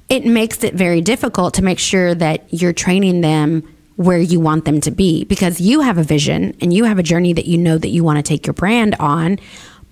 it 0.07 0.23
makes 0.23 0.63
it 0.63 0.75
very 0.75 1.01
difficult 1.01 1.55
to 1.55 1.63
make 1.63 1.79
sure 1.79 2.13
that 2.13 2.45
you're 2.53 2.73
training 2.73 3.21
them 3.21 3.63
where 3.95 4.19
you 4.19 4.39
want 4.39 4.65
them 4.65 4.81
to 4.81 4.91
be 4.91 5.23
because 5.25 5.59
you 5.59 5.81
have 5.81 5.97
a 5.97 6.03
vision 6.03 6.55
and 6.61 6.73
you 6.73 6.83
have 6.83 6.99
a 6.99 7.03
journey 7.03 7.33
that 7.33 7.45
you 7.45 7.57
know 7.57 7.77
that 7.79 7.89
you 7.89 8.03
want 8.03 8.17
to 8.17 8.23
take 8.23 8.45
your 8.45 8.53
brand 8.53 8.95
on, 8.99 9.39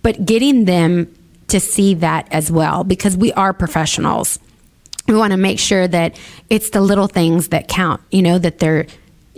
but 0.02 0.26
getting 0.26 0.66
them 0.66 1.14
to 1.48 1.60
see 1.60 1.94
that 1.96 2.28
as 2.32 2.52
well 2.52 2.84
because 2.84 3.18
we 3.18 3.34
are 3.34 3.54
professionals. 3.54 4.40
We 5.08 5.16
want 5.16 5.32
to 5.32 5.38
make 5.38 5.60
sure 5.60 5.88
that 5.88 6.20
it's 6.50 6.70
the 6.70 6.82
little 6.82 7.08
things 7.08 7.48
that 7.50 7.68
count, 7.68 8.02
you 8.12 8.22
know, 8.22 8.38
that 8.38 8.60
they're 8.60 8.86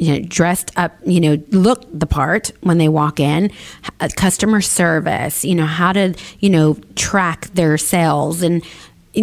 you 0.01 0.13
know, 0.13 0.25
dressed 0.27 0.71
up, 0.77 0.93
you 1.05 1.19
know, 1.19 1.37
look 1.49 1.85
the 1.93 2.07
part 2.07 2.51
when 2.61 2.79
they 2.79 2.89
walk 2.89 3.19
in, 3.19 3.51
uh, 3.99 4.09
customer 4.15 4.59
service, 4.59 5.45
you 5.45 5.53
know, 5.53 5.67
how 5.67 5.93
to, 5.93 6.15
you 6.39 6.49
know, 6.49 6.75
track 6.95 7.47
their 7.49 7.77
sales. 7.77 8.41
And 8.41 8.63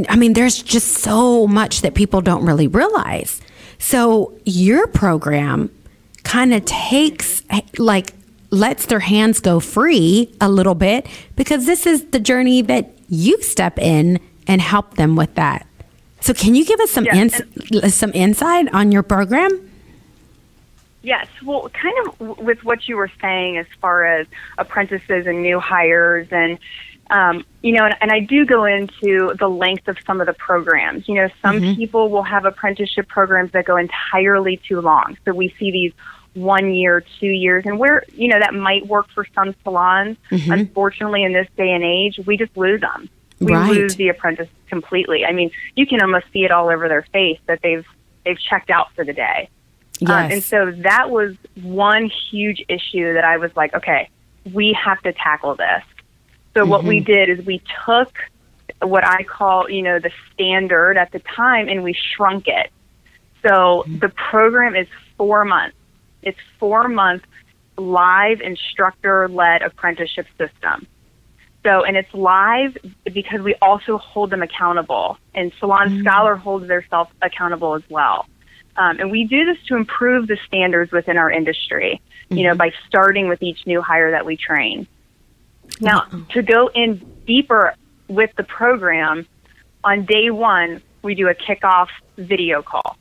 I 0.08 0.14
mean, 0.14 0.34
there's 0.34 0.62
just 0.62 0.98
so 0.98 1.48
much 1.48 1.80
that 1.80 1.94
people 1.94 2.20
don't 2.20 2.46
really 2.46 2.68
realize. 2.68 3.40
So 3.80 4.38
your 4.44 4.86
program 4.86 5.68
kind 6.22 6.54
of 6.54 6.64
takes, 6.64 7.42
like, 7.76 8.12
lets 8.50 8.86
their 8.86 9.00
hands 9.00 9.40
go 9.40 9.60
free 9.60 10.34
a 10.40 10.48
little 10.48 10.74
bit 10.74 11.06
because 11.36 11.66
this 11.66 11.86
is 11.86 12.04
the 12.06 12.20
journey 12.20 12.62
that 12.62 12.90
you 13.08 13.40
step 13.42 13.78
in 13.78 14.20
and 14.46 14.60
help 14.60 14.94
them 14.94 15.16
with 15.16 15.34
that. 15.34 15.66
So, 16.20 16.34
can 16.34 16.54
you 16.54 16.64
give 16.64 16.80
us 16.80 16.90
some 16.90 17.06
ins- 17.06 17.94
some 17.94 18.12
insight 18.14 18.72
on 18.74 18.90
your 18.90 19.02
program? 19.02 19.70
Yes, 21.02 21.28
well, 21.44 21.68
kind 21.70 21.94
of 22.06 22.38
with 22.38 22.64
what 22.64 22.88
you 22.88 22.96
were 22.96 23.10
saying 23.20 23.56
as 23.56 23.66
far 23.80 24.04
as 24.04 24.26
apprentices 24.58 25.26
and 25.26 25.42
new 25.42 25.60
hires, 25.60 26.28
and 26.30 26.58
Um, 27.10 27.46
you 27.62 27.72
know, 27.72 27.86
and, 27.86 27.96
and 28.02 28.12
I 28.12 28.20
do 28.20 28.44
go 28.44 28.66
into 28.66 29.32
the 29.38 29.48
length 29.48 29.88
of 29.88 29.96
some 30.06 30.20
of 30.20 30.26
the 30.26 30.34
programs. 30.34 31.08
You 31.08 31.14
know, 31.14 31.28
some 31.40 31.58
people 31.74 32.10
will 32.10 32.22
have 32.22 32.44
apprenticeship 32.44 33.08
programs 33.08 33.52
that 33.52 33.64
go 33.64 33.76
entirely 33.78 34.58
too 34.68 34.82
long. 34.82 35.16
So 35.24 35.32
we 35.32 35.54
see 35.58 35.70
these 35.70 35.92
one 36.38 36.74
year, 36.74 37.04
two 37.20 37.26
years, 37.26 37.64
and 37.66 37.78
where, 37.78 38.04
you 38.14 38.28
know, 38.28 38.38
that 38.38 38.54
might 38.54 38.86
work 38.86 39.08
for 39.14 39.26
some 39.34 39.54
salons. 39.64 40.16
Mm-hmm. 40.30 40.52
Unfortunately, 40.52 41.24
in 41.24 41.32
this 41.32 41.48
day 41.56 41.70
and 41.70 41.84
age, 41.84 42.18
we 42.26 42.36
just 42.36 42.56
lose 42.56 42.80
them. 42.80 43.08
We 43.40 43.54
Right. 43.54 43.70
lose 43.70 43.96
the 43.96 44.08
apprentice 44.08 44.48
completely. 44.68 45.24
I 45.24 45.32
mean, 45.32 45.50
you 45.76 45.86
can 45.86 46.00
almost 46.00 46.26
see 46.32 46.44
it 46.44 46.50
all 46.50 46.68
over 46.68 46.88
their 46.88 47.02
face 47.12 47.38
that 47.46 47.60
they've 47.62 47.86
they've 48.24 48.38
checked 48.38 48.70
out 48.70 48.92
for 48.94 49.04
the 49.04 49.12
day. 49.12 49.48
Um, 50.06 50.32
and 50.32 50.42
so 50.42 50.70
that 50.70 51.10
was 51.10 51.34
one 51.62 52.10
huge 52.30 52.64
issue 52.68 53.14
that 53.14 53.24
I 53.24 53.38
was 53.38 53.50
like, 53.56 53.74
okay, 53.74 54.10
we 54.52 54.72
have 54.72 55.00
to 55.02 55.12
tackle 55.12 55.56
this. 55.56 55.82
So 56.56 56.64
what 56.64 56.84
we 56.84 56.98
mm-hmm. 56.98 57.12
did 57.12 57.28
is 57.30 57.46
we 57.46 57.62
took 57.84 58.12
what 58.80 59.04
I 59.04 59.22
call, 59.24 59.68
you 59.70 59.82
know, 59.82 59.98
the 59.98 60.10
standard 60.32 60.96
at 60.96 61.12
the 61.12 61.20
time 61.20 61.68
and 61.68 61.82
we 61.82 61.94
shrunk 61.94 62.48
it. 62.48 62.70
So 63.42 63.48
mm-hmm. 63.86 63.98
the 63.98 64.08
program 64.08 64.76
is 64.76 64.86
four 65.16 65.44
months. 65.44 65.76
It's 66.28 66.38
four 66.58 66.88
months 66.88 67.24
live 67.78 68.40
instructor 68.40 69.28
led 69.28 69.62
apprenticeship 69.62 70.26
system. 70.36 70.86
So, 71.64 71.84
and 71.84 71.96
it's 71.96 72.12
live 72.12 72.76
because 73.04 73.40
we 73.40 73.54
also 73.62 73.98
hold 73.98 74.30
them 74.30 74.42
accountable, 74.42 75.18
and 75.34 75.52
Salon 75.58 75.88
mm-hmm. 75.88 76.02
Scholar 76.02 76.36
holds 76.36 76.68
themselves 76.68 77.10
accountable 77.22 77.74
as 77.74 77.82
well. 77.88 78.26
Um, 78.76 79.00
and 79.00 79.10
we 79.10 79.24
do 79.24 79.44
this 79.44 79.56
to 79.66 79.76
improve 79.76 80.28
the 80.28 80.38
standards 80.46 80.92
within 80.92 81.16
our 81.16 81.30
industry, 81.30 82.00
you 82.28 82.36
mm-hmm. 82.36 82.46
know, 82.46 82.54
by 82.54 82.70
starting 82.86 83.28
with 83.28 83.42
each 83.42 83.66
new 83.66 83.80
hire 83.80 84.10
that 84.12 84.24
we 84.24 84.36
train. 84.36 84.86
Now, 85.80 86.00
mm-hmm. 86.02 86.30
to 86.34 86.42
go 86.42 86.70
in 86.74 87.04
deeper 87.26 87.74
with 88.06 88.30
the 88.36 88.44
program, 88.44 89.26
on 89.82 90.04
day 90.04 90.30
one, 90.30 90.82
we 91.02 91.14
do 91.14 91.28
a 91.28 91.34
kickoff 91.34 91.88
video 92.16 92.62
call. 92.62 92.96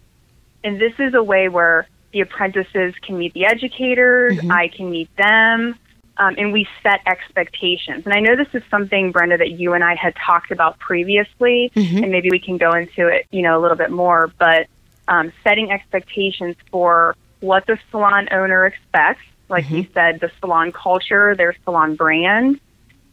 And 0.64 0.80
this 0.80 0.94
is 1.00 1.14
a 1.14 1.24
way 1.24 1.48
where 1.48 1.88
the 2.12 2.22
apprentices 2.22 2.94
can 3.02 3.18
meet 3.18 3.34
the 3.34 3.46
educators, 3.46 4.38
I 4.50 4.70
can 4.70 4.90
meet 4.90 5.16
them, 5.18 5.78
um, 6.18 6.36
and 6.38 6.52
we 6.52 6.68
set 6.82 7.02
expectations. 7.06 8.06
And 8.06 8.14
I 8.14 8.20
know 8.20 8.36
this 8.36 8.48
is 8.54 8.64
something, 8.70 9.12
Brenda, 9.12 9.38
that 9.38 9.52
you 9.52 9.74
and 9.74 9.84
I 9.84 9.96
had 9.96 10.16
talked 10.16 10.52
about 10.52 10.80
previously, 10.80 11.72
and 12.04 12.12
maybe 12.12 12.30
we 12.32 12.40
can 12.40 12.58
go 12.58 12.74
into 12.74 13.08
it, 13.08 13.28
you 13.32 13.42
know, 13.42 13.60
a 13.60 13.62
little 13.62 13.78
bit 13.78 13.92
more. 13.92 14.32
But 14.40 14.68
um, 15.08 15.32
setting 15.44 15.72
expectations 15.72 16.56
for 16.72 17.16
what 17.40 17.66
the 17.68 17.78
salon 17.92 18.30
owner 18.32 18.66
expects, 18.66 19.22
like 19.50 19.70
you 19.70 19.88
said, 19.94 20.20
the 20.20 20.32
salon 20.40 20.72
culture, 20.72 21.36
their 21.36 21.56
salon 21.64 21.96
brand, 21.96 22.60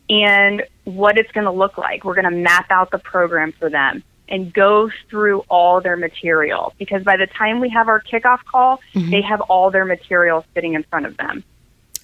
and 0.09 0.63
what 0.85 1.19
it's 1.19 1.31
going 1.33 1.45
to 1.45 1.53
look 1.53 1.79
like. 1.79 2.05
We're 2.05 2.15
going 2.15 2.31
to 2.31 2.37
map 2.37 2.67
out 2.71 2.91
the 2.91 2.99
program 2.99 3.53
for 3.53 3.71
them 3.71 4.03
and 4.29 4.53
go 4.53 4.91
through 5.11 5.41
all 5.51 5.81
their 5.81 5.97
material 5.97 6.73
because 6.79 7.03
by 7.05 7.17
the 7.17 7.27
time 7.27 7.61
we 7.61 7.69
have 7.69 7.89
our 7.89 8.01
kickoff 8.01 8.43
call, 8.45 8.81
mm-hmm. 8.95 9.11
they 9.11 9.21
have 9.21 9.41
all 9.43 9.71
their 9.71 9.85
material 9.85 10.45
sitting 10.55 10.75
in 10.75 10.83
front 10.85 11.07
of 11.07 11.17
them. 11.17 11.45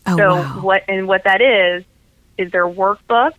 oh, 0.07 0.17
So 0.17 0.35
wow. 0.35 0.61
what 0.61 0.83
and 0.89 1.09
what 1.09 1.25
that 1.25 1.41
is 1.41 1.85
is 2.37 2.51
their 2.53 2.67
workbook, 2.67 3.33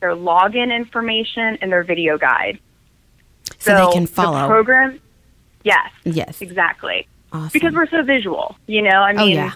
their 0.00 0.14
login 0.14 0.74
information, 0.74 1.58
and 1.60 1.72
their 1.72 1.82
video 1.84 2.18
guide. 2.18 2.58
so, 3.58 3.86
they 3.86 3.92
can 3.92 4.02
The 4.04 4.08
follow. 4.08 4.46
program. 4.46 5.00
Yes, 5.64 5.90
yes. 6.04 6.40
exactly. 6.40 7.06
Awesome. 7.32 7.50
Because 7.52 7.74
we're 7.74 7.88
so 7.88 8.02
visual, 8.02 8.56
you 8.66 8.80
know. 8.82 8.90
I 9.02 9.12
mean, 9.12 9.20
oh, 9.20 9.26
mean, 9.26 9.34
yeah. 9.36 9.52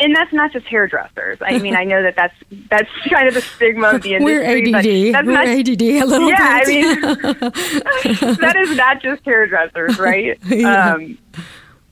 And 0.00 0.16
that's 0.16 0.32
not 0.32 0.52
just 0.52 0.66
hairdressers. 0.66 1.38
I 1.40 1.58
mean, 1.58 1.76
I 1.76 1.84
know 1.84 2.02
that 2.02 2.16
that's 2.16 2.34
that's 2.70 2.88
kind 3.10 3.28
of 3.28 3.34
the 3.34 3.42
stigma 3.42 3.88
of 3.88 4.02
the 4.02 4.18
We're 4.18 4.42
industry. 4.42 4.72
but 4.72 4.86
ADD. 4.86 5.14
That's 5.14 5.26
We're 5.26 5.32
not, 5.32 5.46
ADD 5.46 5.82
a 5.82 6.04
little 6.04 6.28
yeah, 6.28 6.62
I 6.62 6.66
mean, 6.66 7.00
that 8.40 8.56
is 8.58 8.76
not 8.76 9.02
just 9.02 9.24
hairdressers, 9.24 9.98
right? 9.98 10.38
Yeah. 10.54 10.94
Um, 10.94 11.18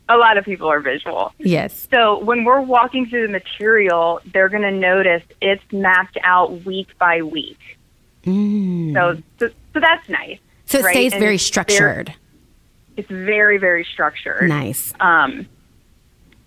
a 0.09 0.17
lot 0.17 0.37
of 0.37 0.45
people 0.45 0.69
are 0.69 0.81
visual. 0.81 1.33
yes. 1.39 1.89
So 1.91 2.19
when 2.23 2.45
we're 2.45 2.61
walking 2.61 3.07
through 3.07 3.27
the 3.27 3.33
material, 3.33 4.21
they're 4.33 4.49
going 4.49 4.63
to 4.63 4.71
notice 4.71 5.23
it's 5.41 5.63
mapped 5.73 6.19
out 6.23 6.65
week 6.65 6.97
by 6.99 7.23
week. 7.23 7.59
Mm. 8.25 8.93
So, 8.95 9.23
so, 9.39 9.49
so 9.73 9.81
that's 9.81 10.09
nice. 10.09 10.39
So 10.67 10.79
it 10.79 10.85
right? 10.85 10.93
stays 10.93 11.13
And 11.13 11.21
very 11.21 11.39
structured. 11.39 12.15
It's 12.97 13.09
very, 13.09 13.59
very 13.59 13.85
structured. 13.85 14.49
Nice. 14.49 14.93
Um, 15.01 15.47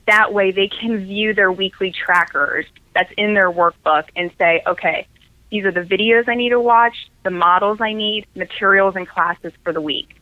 that 0.07 0.33
way 0.33 0.51
they 0.51 0.67
can 0.67 1.05
view 1.05 1.33
their 1.33 1.51
weekly 1.51 1.91
trackers 1.91 2.65
that's 2.93 3.11
in 3.17 3.33
their 3.33 3.51
workbook 3.51 4.05
and 4.15 4.31
say, 4.37 4.61
okay, 4.65 5.07
these 5.51 5.65
are 5.65 5.71
the 5.71 5.81
videos 5.81 6.27
I 6.27 6.35
need 6.35 6.49
to 6.49 6.59
watch, 6.59 6.95
the 7.23 7.31
models 7.31 7.79
I 7.81 7.93
need, 7.93 8.25
materials 8.35 8.95
and 8.95 9.07
classes 9.07 9.53
for 9.63 9.73
the 9.73 9.81
week. 9.81 10.15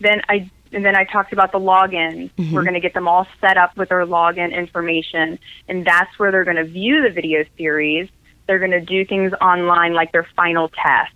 Then 0.00 0.22
I 0.28 0.50
and 0.72 0.84
then 0.84 0.96
I 0.96 1.04
talked 1.04 1.32
about 1.32 1.52
the 1.52 1.60
login. 1.60 2.30
We're 2.52 2.62
going 2.62 2.74
to 2.74 2.80
get 2.80 2.94
them 2.94 3.06
all 3.06 3.28
set 3.40 3.56
up 3.56 3.76
with 3.76 3.90
their 3.90 4.04
login 4.04 4.52
information, 4.52 5.38
and 5.68 5.86
that's 5.86 6.18
where 6.18 6.32
they're 6.32 6.44
going 6.44 6.56
to 6.56 6.64
view 6.64 7.02
the 7.02 7.10
video 7.10 7.44
series. 7.56 8.08
They're 8.46 8.58
going 8.58 8.72
to 8.72 8.80
do 8.80 9.04
things 9.04 9.32
online 9.40 9.94
like 9.94 10.10
their 10.10 10.26
final 10.34 10.68
test, 10.68 11.12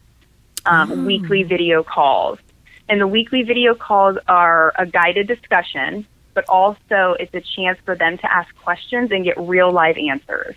um, 0.65 1.05
weekly 1.05 1.43
video 1.43 1.83
calls. 1.83 2.39
And 2.89 3.01
the 3.01 3.07
weekly 3.07 3.43
video 3.43 3.75
calls 3.75 4.17
are 4.29 4.73
a 4.79 4.87
guided 4.87 5.27
discussion, 5.27 6.07
but 6.39 6.49
also 6.49 7.17
it's 7.19 7.35
a 7.35 7.41
chance 7.41 7.77
for 7.85 7.97
them 7.97 8.17
to 8.17 8.33
ask 8.33 8.55
questions 8.59 9.11
and 9.11 9.25
get 9.25 9.37
real 9.41 9.73
live 9.73 9.97
answers. 9.97 10.55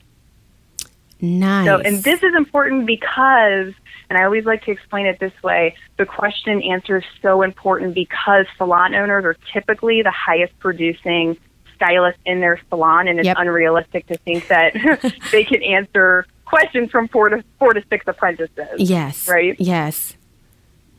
Nice. 1.20 1.66
So, 1.66 1.80
and 1.80 2.04
this 2.04 2.22
is 2.22 2.36
important 2.36 2.86
because, 2.86 3.74
and 4.08 4.20
I 4.20 4.26
always 4.26 4.46
like 4.46 4.64
to 4.66 4.72
explain 4.72 5.08
it 5.08 5.18
this 5.20 5.34
way 5.42 5.74
the 5.98 6.06
question 6.06 6.52
and 6.52 6.64
answer 6.64 6.98
is 7.00 7.04
so 7.24 7.42
important 7.42 7.96
because 7.96 8.46
salon 8.60 8.94
owners 8.94 9.26
are 9.26 9.36
typically 9.52 10.04
the 10.04 10.12
highest 10.12 10.54
producing 10.60 11.36
stylists 11.76 12.22
in 12.28 12.42
their 12.42 12.62
salon, 12.70 13.08
and 13.08 13.18
it's 13.18 13.26
Yep. 13.26 13.38
unrealistic 13.40 14.06
to 14.06 14.18
think 14.20 14.50
that 14.50 14.74
they 15.32 15.44
can 15.44 15.64
answer 15.64 16.28
questions 16.46 16.92
from 16.92 17.08
four 17.08 17.30
to 17.30 17.44
four 17.58 17.74
to 17.74 17.84
six 17.90 18.06
apprentices. 18.08 18.78
Yes. 18.78 19.28
Right? 19.28 19.56
Yes. 19.60 20.16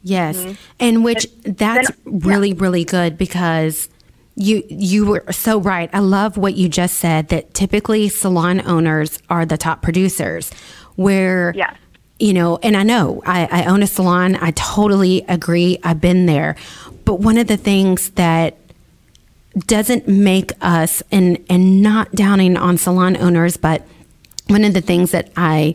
Yes. 0.02 0.38
Mm-hmm. 0.38 0.52
And 0.80 1.04
which 1.04 1.28
that's 1.44 1.92
really 2.04 2.52
really 2.52 2.84
good 2.84 3.16
because 3.16 3.88
you 4.34 4.62
you 4.68 5.06
were 5.06 5.24
so 5.30 5.60
right. 5.60 5.90
I 5.92 5.98
love 5.98 6.36
what 6.36 6.54
you 6.54 6.68
just 6.68 6.96
said 6.96 7.28
that 7.28 7.54
typically 7.54 8.08
salon 8.08 8.66
owners 8.66 9.18
are 9.28 9.44
the 9.44 9.58
top 9.58 9.82
producers 9.82 10.50
where 10.96 11.52
yeah. 11.54 11.76
you 12.18 12.32
know, 12.32 12.58
and 12.62 12.76
I 12.76 12.82
know 12.82 13.22
I, 13.26 13.48
I 13.50 13.64
own 13.66 13.82
a 13.82 13.86
salon. 13.86 14.36
I 14.36 14.52
totally 14.52 15.24
agree. 15.28 15.78
I've 15.82 16.00
been 16.00 16.26
there. 16.26 16.56
But 17.04 17.20
one 17.20 17.36
of 17.36 17.46
the 17.46 17.56
things 17.56 18.10
that 18.10 18.56
doesn't 19.66 20.08
make 20.08 20.52
us 20.62 21.02
and 21.10 21.44
and 21.50 21.82
not 21.82 22.12
downing 22.12 22.56
on 22.56 22.78
salon 22.78 23.16
owners, 23.18 23.56
but 23.56 23.86
one 24.48 24.64
of 24.64 24.72
the 24.72 24.80
things 24.80 25.10
that 25.10 25.30
I 25.36 25.74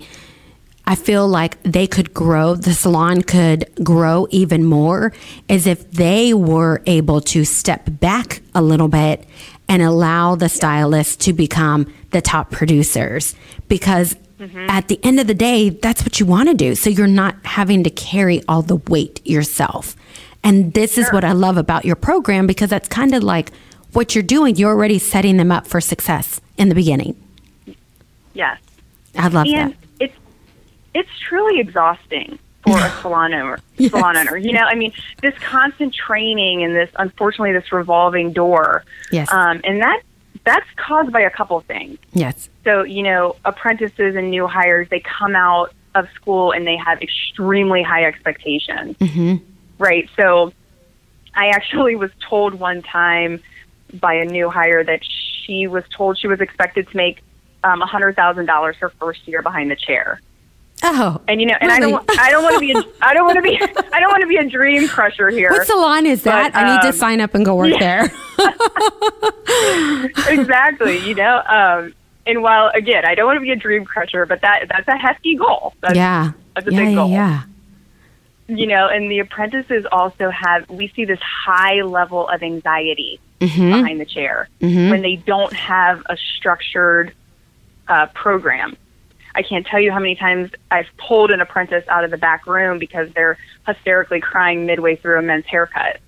I 0.87 0.95
feel 0.95 1.27
like 1.27 1.61
they 1.63 1.85
could 1.85 2.13
grow, 2.13 2.55
the 2.55 2.73
salon 2.73 3.21
could 3.21 3.69
grow 3.83 4.25
even 4.31 4.63
more 4.63 5.11
is 5.49 5.67
if 5.67 5.91
they 5.91 6.33
were 6.33 6.81
able 6.85 7.19
to 7.21 7.43
step 7.43 7.89
back 7.99 8.41
a 8.55 8.61
little 8.61 8.87
bit 8.87 9.27
and 9.67 9.81
allow 9.81 10.35
the 10.35 10.47
stylists 10.47 11.17
to 11.25 11.33
become 11.33 11.93
the 12.11 12.21
top 12.21 12.51
producers. 12.51 13.35
Because 13.67 14.15
mm-hmm. 14.39 14.69
at 14.69 14.87
the 14.87 14.97
end 15.03 15.19
of 15.19 15.27
the 15.27 15.33
day, 15.33 15.71
that's 15.71 16.03
what 16.03 16.21
you 16.21 16.25
want 16.25 16.47
to 16.47 16.55
do. 16.55 16.73
So 16.73 16.89
you're 16.89 17.05
not 17.05 17.35
having 17.45 17.83
to 17.83 17.89
carry 17.89 18.41
all 18.47 18.61
the 18.61 18.77
weight 18.77 19.19
yourself. 19.27 19.93
And 20.41 20.73
this 20.73 20.97
is 20.97 21.09
what 21.09 21.25
I 21.25 21.33
love 21.33 21.57
about 21.57 21.83
your 21.83 21.97
program 21.97 22.47
because 22.47 22.69
that's 22.69 22.87
kind 22.87 23.13
of 23.13 23.23
like 23.23 23.51
what 23.91 24.15
you're 24.15 24.23
doing. 24.23 24.55
You're 24.55 24.71
already 24.71 24.99
setting 24.99 25.35
them 25.35 25.51
up 25.51 25.67
for 25.67 25.81
success 25.81 26.39
in 26.57 26.69
the 26.69 26.75
beginning. 26.75 27.21
Yes. 28.33 28.57
I 29.17 29.27
love 29.27 29.47
and 29.47 29.73
that. 29.73 29.86
It's 30.97 31.09
truly 31.19 31.59
exhausting 31.59 32.39
for 32.63 32.77
a 32.77 32.89
salon 33.01 33.33
owner. 33.33 33.59
Yes. 33.77 33.91
Salon 33.91 34.17
owner, 34.17 34.35
you 34.35 34.53
know, 34.53 34.63
I 34.63 34.73
mean, 34.73 34.91
this 35.21 35.35
constant 35.37 35.93
training 35.93 36.63
and 36.63 36.75
this, 36.75 36.89
unfortunately, 36.95 37.53
this 37.53 37.71
revolving 37.71 38.33
door. 38.33 38.83
Yes. 39.11 39.31
Um, 39.31 39.61
and 39.63 39.79
that 39.83 40.01
that's 40.45 40.65
caused 40.77 41.11
by 41.11 41.21
a 41.21 41.29
couple 41.29 41.59
things. 41.59 41.99
Yes. 42.13 42.49
So, 42.63 42.81
you 42.81 43.03
know, 43.03 43.35
apprentices 43.45 44.15
and 44.15 44.31
new 44.31 44.47
hires, 44.47 44.89
they 44.89 44.99
come 44.99 45.35
out 45.35 45.73
of 45.93 46.09
school 46.15 46.53
and 46.53 46.65
they 46.65 46.75
have 46.77 47.03
extremely 47.03 47.83
high 47.83 48.05
expectations. 48.05 48.97
Mm-hmm. 48.97 49.45
Right. 49.77 50.09
So, 50.15 50.53
I 51.35 51.49
actually 51.49 51.95
was 51.95 52.09
told 52.27 52.55
one 52.55 52.81
time 52.81 53.43
by 53.93 54.15
a 54.15 54.25
new 54.25 54.49
hire 54.49 54.83
that 54.83 55.01
she 55.05 55.67
was 55.67 55.83
told 55.95 56.17
she 56.17 56.27
was 56.27 56.41
expected 56.41 56.89
to 56.89 56.97
make 56.97 57.21
um, 57.63 57.79
$100,000 57.79 58.75
her 58.75 58.89
first 58.89 59.27
year 59.27 59.43
behind 59.43 59.69
the 59.69 59.75
chair. 59.75 60.19
Oh. 60.83 61.19
And 61.27 61.41
you 61.41 61.47
know, 61.47 61.55
and 61.59 61.71
I 61.71 61.79
don't, 61.79 62.19
I 62.19 62.29
don't 62.29 62.43
want 62.43 62.55
to 62.55 62.59
be, 62.59 62.71
a, 62.71 62.77
I 63.01 63.13
don't 63.13 63.25
want 63.25 63.37
to 63.37 63.41
be, 63.41 63.59
I 63.59 63.99
don't 63.99 64.11
want 64.11 64.21
to 64.21 64.27
be 64.27 64.37
a 64.37 64.47
dream 64.47 64.87
crusher 64.87 65.29
here. 65.29 65.49
What 65.49 65.65
salon 65.65 66.05
is 66.05 66.23
that? 66.23 66.53
But, 66.53 66.59
I 66.59 66.75
need 66.75 66.81
to 66.81 66.89
um, 66.89 66.93
sign 66.93 67.21
up 67.21 67.33
and 67.33 67.43
go 67.43 67.55
work 67.55 67.73
there. 67.79 68.03
exactly, 70.29 70.99
you 71.07 71.15
know. 71.15 71.41
Um, 71.47 71.93
and 72.25 72.43
while 72.43 72.69
again, 72.73 73.05
I 73.05 73.15
don't 73.15 73.25
want 73.25 73.37
to 73.37 73.41
be 73.41 73.51
a 73.51 73.55
dream 73.55 73.85
crusher, 73.85 74.25
but 74.25 74.41
that 74.41 74.67
that's 74.69 74.87
a 74.87 74.97
hefty 74.97 75.35
goal. 75.35 75.73
That's, 75.81 75.95
yeah. 75.95 76.31
that's 76.55 76.67
a 76.67 76.71
yeah, 76.71 76.85
big 76.85 76.95
goal. 76.95 77.09
yeah. 77.09 77.43
You 78.47 78.67
know, 78.67 78.87
and 78.87 79.09
the 79.11 79.19
apprentices 79.19 79.85
also 79.91 80.29
have 80.29 80.69
we 80.69 80.89
see 80.89 81.05
this 81.05 81.19
high 81.19 81.81
level 81.81 82.27
of 82.27 82.43
anxiety 82.43 83.19
Mm-hmm. 83.39 83.69
behind 83.69 84.01
the 84.01 84.05
chair 84.05 84.49
when 84.59 85.03
they 85.03 85.15
don't 85.15 85.53
have 85.53 86.01
a 86.09 86.17
structured 86.17 87.13
uh, 87.87 88.07
program. 88.07 88.75
I 89.37 89.43
can't 89.43 89.67
tell 89.67 89.79
you 89.79 89.91
how 89.91 89.99
many 89.99 90.15
times 90.15 90.49
I've 90.71 90.87
pulled 90.97 91.29
an 91.29 91.41
apprentice 91.41 91.87
out 91.89 92.03
of 92.03 92.09
the 92.09 92.17
back 92.17 92.47
room 92.47 92.79
because 92.79 93.11
they're 93.13 93.37
hysterically 93.67 94.19
crying 94.19 94.65
midway 94.65 94.95
through 94.95 95.19
a 95.19 95.21
men's 95.21 95.45
haircut. 95.45 95.99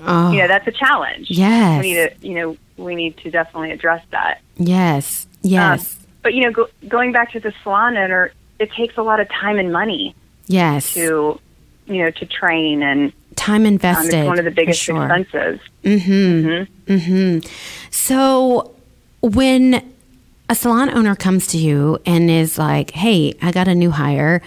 Oh, 0.00 0.32
You 0.32 0.38
know, 0.38 0.48
that's 0.48 0.66
a 0.66 0.72
challenge. 0.72 1.30
Yes. 1.30 1.82
We 1.82 1.92
need 1.92 1.94
to, 1.96 2.26
you 2.26 2.34
know, 2.34 2.56
we 2.78 2.94
need 2.94 3.18
to 3.18 3.30
definitely 3.30 3.72
address 3.72 4.02
that. 4.10 4.40
yes. 4.56 5.26
Um, 5.26 5.50
Yes. 5.50 5.98
but 6.22 6.32
you 6.34 6.44
know, 6.44 6.52
go, 6.52 6.68
going 6.88 7.12
back 7.12 7.32
to 7.32 7.40
the 7.40 7.52
salon 7.62 7.96
owner, 7.98 8.32
it 8.58 8.70
takes 8.72 8.96
a 8.96 9.02
lot 9.02 9.20
of 9.20 9.28
time 9.28 9.58
and 9.58 9.70
money 9.70 10.14
yes. 10.46 10.94
to, 10.94 11.38
you 11.86 12.04
know, 12.04 12.10
to 12.10 12.24
train, 12.24 12.82
and 12.82 13.12
Time 13.34 13.62
um, 13.62 13.66
invested. 13.66 14.14
it's 14.14 14.26
one 14.26 14.38
of 14.38 14.44
the 14.44 14.50
biggest 14.50 14.80
sure. 14.80 15.02
expenses. 15.02 15.60
Mm-hmm. 15.84 16.10
Mm-hmm. 16.12 16.92
mm-hmm. 16.94 17.48
So 17.90 18.72
when 19.20 19.91
a 20.48 20.54
salon 20.54 20.90
owner 20.90 21.14
comes 21.14 21.46
to 21.48 21.58
you 21.58 21.98
and 22.06 22.30
is 22.30 22.58
like, 22.58 22.90
"Hey, 22.90 23.34
I 23.42 23.52
got 23.52 23.68
a 23.68 23.74
new 23.74 23.90
hire 23.90 24.42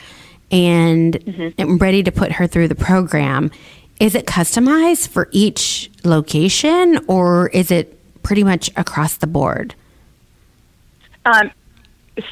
and 0.51 1.13
Mm-hmm. 1.15 1.61
I'm 1.61 1.77
ready 1.77 2.03
to 2.03 2.11
put 2.11 2.33
her 2.33 2.47
through 2.47 2.67
the 2.67 2.75
program." 2.75 3.51
Is 3.99 4.13
it 4.13 4.25
customized 4.25 5.07
for 5.07 5.29
each 5.31 5.89
location 6.03 6.99
or 7.07 7.47
is 7.49 7.71
it 7.71 7.97
pretty 8.23 8.43
much 8.43 8.69
across 8.75 9.15
the 9.17 9.27
board? 9.27 9.73
Um, 11.25 11.49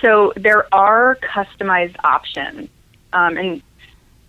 so 0.01 0.33
there 0.35 0.65
are 0.73 1.17
customized 1.23 1.95
options, 2.03 2.69
um, 3.13 3.37
and 3.37 3.61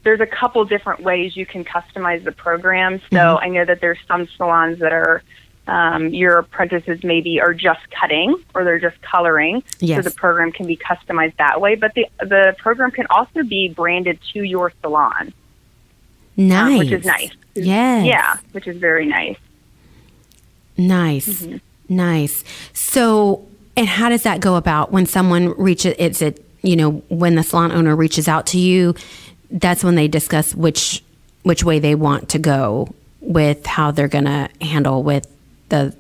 there's 0.05 0.21
a 0.21 0.27
couple 0.27 0.65
different 0.65 1.01
ways 1.03 1.37
you 1.37 1.45
can 1.45 1.65
customize 1.65 2.23
the 2.25 2.33
program. 2.33 3.01
So 3.11 3.17
Mm-hmm. 3.17 3.45
I 3.45 3.49
know 3.49 3.65
that 3.65 3.81
there's 3.81 3.99
some 4.07 4.29
salons 4.39 4.79
that 4.79 4.93
are 4.93 5.23
um, 5.67 6.09
your 6.13 6.39
apprentices 6.39 7.03
maybe 7.03 7.41
are 7.41 7.55
just 7.55 7.81
cutting 7.91 8.37
or 8.55 8.65
they're 8.65 8.79
just 8.79 9.01
coloring, 9.03 9.63
Yes. 9.81 10.05
so 10.05 10.09
the 10.11 10.15
program 10.15 10.53
can 10.53 10.67
be 10.67 10.77
customized 10.77 11.37
that 11.39 11.61
way. 11.61 11.75
But 11.75 11.95
the 11.95 12.07
the 12.21 12.55
program 12.59 12.91
can 12.91 13.07
also 13.11 13.43
be 13.43 13.69
branded 13.69 14.19
to 14.33 14.43
your 14.43 14.73
salon, 14.83 15.33
Nice. 16.37 16.73
um, 16.73 16.79
which 16.79 16.93
is 16.93 17.05
nice. 17.05 17.31
Yes. 17.55 18.05
Yeah, 18.07 18.37
which 18.53 18.67
is 18.67 18.77
very 18.77 19.07
nice. 19.07 19.37
Nice. 20.77 21.43
Mm-hmm. 21.43 21.57
Nice. 21.97 22.45
So, 22.73 23.47
and 23.77 23.87
how 23.87 24.09
does 24.09 24.23
that 24.25 24.41
go 24.41 24.57
about 24.57 24.93
when 24.93 25.07
someone 25.07 25.51
reaches 25.57 25.95
it's 25.99 26.21
it, 26.23 26.45
you 26.63 26.77
know, 26.77 27.03
when 27.09 27.35
the 27.37 27.43
salon 27.43 27.73
owner 27.73 27.95
reaches 27.95 28.27
out 28.29 28.47
to 28.49 28.59
you, 28.59 28.95
that's 29.51 29.85
when 29.85 29.95
they 29.95 30.09
discuss 30.09 30.55
which 30.55 31.03
which 31.43 31.63
way 31.63 31.79
they 31.79 31.95
want 31.95 32.31
to 32.31 32.39
go 32.39 32.89
with 33.21 33.67
how 33.67 33.91
they're 33.91 34.09
going 34.09 34.25
to 34.25 34.49
handle 34.61 35.03
with 35.03 35.27
the 35.69 35.95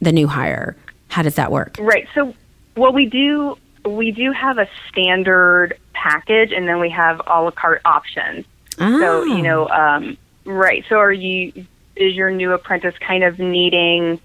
the 0.00 0.12
new 0.12 0.26
hire. 0.26 0.76
How 1.08 1.22
does 1.22 1.34
that 1.36 1.52
work? 1.52 1.76
Right. 1.78 2.08
So 2.14 2.34
what 2.74 2.94
we 2.94 3.06
do, 3.06 3.56
we 3.84 4.10
do 4.10 4.32
have 4.32 4.58
a 4.58 4.68
standard 4.88 5.78
package, 5.92 6.52
and 6.52 6.66
then 6.66 6.80
we 6.80 6.90
have 6.90 7.20
a 7.26 7.42
la 7.42 7.50
carte 7.50 7.82
options. 7.84 8.46
So 8.78 8.84
Ah. 8.84 9.22
you 9.24 9.42
know, 9.42 9.68
um, 9.68 10.16
right. 10.44 10.84
So 10.88 10.96
are 10.96 11.12
you? 11.12 11.66
Is 11.94 12.14
your 12.14 12.30
new 12.30 12.52
apprentice 12.52 12.94
kind 12.98 13.22
of 13.22 13.38
needing 13.38 14.18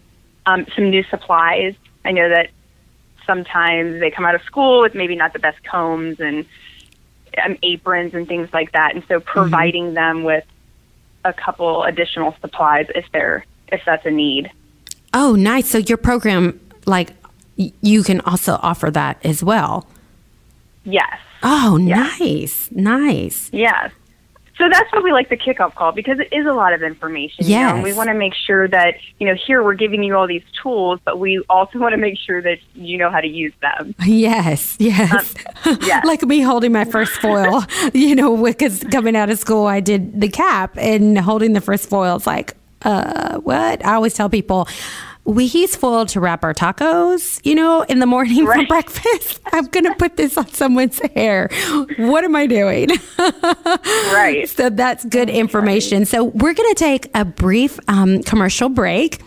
um, 0.46 0.66
some 0.76 0.90
new 0.90 1.04
supplies? 1.10 1.76
I 2.06 2.12
know 2.12 2.30
that 2.30 2.50
sometimes 3.26 4.00
they 4.00 4.10
come 4.10 4.26
out 4.26 4.36
of 4.36 4.42
school 4.44 4.82
with 4.82 4.96
maybe 4.96 5.18
not 5.18 5.34
the 5.34 5.40
best 5.40 5.62
combs 5.66 6.22
and 6.22 6.46
um, 7.44 7.58
aprons 7.62 8.14
and 8.14 8.26
things 8.26 8.48
like 8.54 8.72
that, 8.72 8.96
and 8.96 9.04
so 9.10 9.20
providing 9.20 9.94
them 9.96 10.24
with 10.24 10.46
a 11.26 11.34
couple 11.34 11.84
additional 11.84 12.34
supplies 12.40 12.88
if 12.96 13.06
they're 13.12 13.46
if 13.72 13.82
that's 13.86 14.06
a 14.06 14.12
need. 14.12 14.52
Oh, 15.14 15.36
nice. 15.36 15.70
So 15.70 15.78
your 15.80 15.98
program 15.98 16.60
like 16.86 17.10
you 17.56 18.04
can 18.04 18.22
also 18.22 18.60
offer 18.62 18.92
that 18.92 19.18
as 19.26 19.44
well. 19.44 19.88
Yes. 20.84 21.20
Oh, 21.44 21.78
Yeah. 21.78 22.10
nice. 22.20 22.70
Nice. 22.72 23.50
Yes. 23.52 23.92
So 24.58 24.68
that's 24.72 24.92
what 24.92 25.04
we 25.04 25.12
like 25.12 25.30
the 25.30 25.38
kickoff 25.38 25.76
call 25.76 25.92
because 25.92 26.18
it 26.20 26.30
is 26.32 26.48
a 26.48 26.52
lot 26.54 26.74
of 26.74 26.82
information. 26.82 27.46
You 27.46 27.58
know, 27.60 27.76
and 27.76 27.84
we 27.84 27.94
want 27.94 28.10
to 28.10 28.16
make 28.16 28.34
sure 28.34 28.68
that, 28.68 28.96
you 29.20 29.28
know, 29.28 29.36
here 29.46 29.64
we're 29.64 29.76
giving 29.76 30.02
you 30.02 30.16
all 30.16 30.26
these 30.26 30.42
tools, 30.64 31.00
but 31.06 31.20
we 31.20 31.44
also 31.48 31.78
want 31.84 31.92
to 31.94 31.98
make 31.98 32.18
sure 32.18 32.42
that 32.42 32.58
you 32.74 32.98
know 32.98 33.12
how 33.12 33.22
to 33.22 33.28
use 33.28 33.54
them. 33.62 33.94
Yes, 34.04 34.76
yes. 34.80 35.36
Um, 35.66 35.78
yes. 35.82 36.04
like 36.08 36.24
me 36.24 36.42
holding 36.42 36.72
my 36.72 36.86
first 36.86 37.14
foil, 37.22 37.64
you 37.94 38.16
know, 38.16 38.36
because 38.44 38.84
coming 38.92 39.16
out 39.16 39.30
of 39.30 39.38
school, 39.38 39.68
I 39.68 39.80
did 39.80 40.20
the 40.22 40.30
cap 40.30 40.76
and 40.78 41.20
holding 41.20 41.54
the 41.54 41.62
first 41.62 41.88
foil. 41.88 42.16
It's 42.16 42.26
like, 42.26 42.56
uh, 42.84 43.38
what? 43.40 43.86
I 43.86 43.94
always 43.96 44.14
tell 44.14 44.30
people, 44.30 44.68
we 45.28 45.46
he's 45.46 45.76
full 45.76 46.06
to 46.06 46.20
wrap 46.22 46.44
our 46.44 46.54
tacos, 46.54 47.42
you 47.44 47.54
know, 47.54 47.82
in 47.84 48.00
the 48.00 48.06
morning 48.06 48.46
for 48.46 48.66
breakfast. 48.66 49.42
I'm 49.52 49.66
going 49.66 49.84
to 49.84 49.94
put 49.96 50.16
this 50.16 50.38
on 50.38 50.48
someone's 50.54 51.00
hair. 51.14 51.50
What 51.98 52.24
am 52.24 52.36
I 52.36 52.48
doing? 52.48 52.90
Right. 53.18 54.48
So 54.58 54.70
that's 54.70 55.04
good 55.06 55.30
information. 55.30 56.06
So 56.06 56.24
we're 56.24 56.54
going 56.54 56.70
to 56.74 56.80
take 56.80 57.10
a 57.14 57.26
brief 57.26 57.80
um, 57.88 58.24
commercial 58.24 58.70
break. 58.70 59.22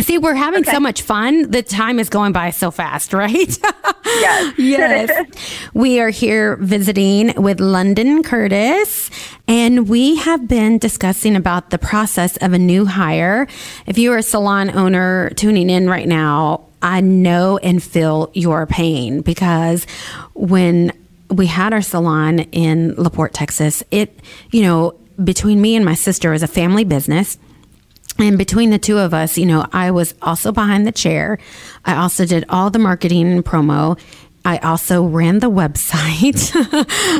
See, 0.00 0.18
we're 0.18 0.34
having 0.34 0.64
so 0.64 0.78
much 0.78 1.02
fun. 1.02 1.50
The 1.50 1.62
time 1.62 1.98
is 1.98 2.08
going 2.08 2.32
by 2.32 2.50
so 2.50 2.70
fast, 2.70 3.12
right? 3.12 3.58
Yes. 4.06 4.54
yes. 4.58 5.26
We 5.74 6.00
are 6.00 6.08
here 6.10 6.56
visiting 6.56 7.40
with 7.40 7.60
London 7.60 8.22
Curtis, 8.22 9.10
and 9.46 9.88
we 9.88 10.16
have 10.16 10.48
been 10.48 10.78
discussing 10.78 11.36
about 11.36 11.70
the 11.70 11.78
process 11.78 12.36
of 12.38 12.52
a 12.52 12.58
new 12.58 12.84
hire. 12.86 13.46
If 13.86 13.98
you 13.98 14.12
are 14.12 14.18
a 14.18 14.22
salon 14.22 14.70
owner 14.70 15.30
tuning 15.30 15.70
in 15.70 15.88
right 15.88 16.08
now, 16.08 16.64
I 16.80 17.00
know 17.00 17.58
and 17.58 17.82
feel 17.82 18.30
your 18.34 18.66
pain 18.66 19.20
because 19.20 19.86
when 20.34 20.92
we 21.30 21.46
had 21.46 21.72
our 21.72 21.82
salon 21.82 22.40
in 22.40 22.94
LaPorte, 22.94 23.34
Texas, 23.34 23.82
it, 23.90 24.18
you 24.50 24.62
know, 24.62 24.94
between 25.22 25.60
me 25.60 25.76
and 25.76 25.84
my 25.84 25.94
sister 25.94 26.32
is 26.32 26.42
a 26.42 26.48
family 26.48 26.84
business. 26.84 27.38
And 28.18 28.36
between 28.36 28.70
the 28.70 28.78
two 28.78 28.98
of 28.98 29.14
us, 29.14 29.38
you 29.38 29.46
know, 29.46 29.66
I 29.72 29.90
was 29.92 30.14
also 30.22 30.50
behind 30.52 30.86
the 30.86 30.92
chair. 30.92 31.38
I 31.84 31.96
also 31.96 32.26
did 32.26 32.44
all 32.48 32.68
the 32.70 32.78
marketing 32.80 33.30
and 33.30 33.44
promo. 33.44 33.98
I 34.44 34.58
also 34.58 35.04
ran 35.04 35.40
the 35.40 35.50
website. 35.62 36.50